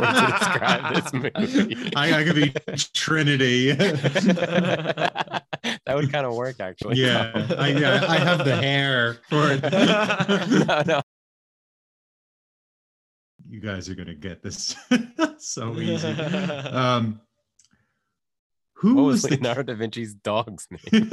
word 0.00 0.12
to 0.12 0.34
describe 0.38 0.94
this 0.94 1.12
movie. 1.12 1.92
I, 1.94 2.20
I 2.20 2.24
could 2.24 2.34
be 2.34 2.52
Trinity. 2.94 3.72
that 3.72 5.44
would 5.86 6.10
kind 6.10 6.26
of 6.26 6.34
work, 6.34 6.58
actually. 6.58 6.96
Yeah, 6.96 7.46
I, 7.56 7.68
yeah, 7.68 8.04
I 8.08 8.16
have 8.18 8.44
the 8.44 8.56
hair 8.56 9.18
for 9.28 9.52
it. 9.52 9.62
no, 10.66 10.82
no. 10.86 11.00
You 13.48 13.60
guys 13.60 13.88
are 13.88 13.94
gonna 13.94 14.14
get 14.14 14.42
this 14.42 14.76
so 15.38 15.78
easy. 15.78 16.08
Um, 16.08 17.20
who 18.74 18.94
What 18.94 19.02
was 19.02 19.22
was 19.22 19.30
the 19.30 19.36
Leonardo 19.36 19.74
da 19.74 19.74
Vinci's 19.74 20.14
dog's 20.14 20.66
name? 20.70 21.10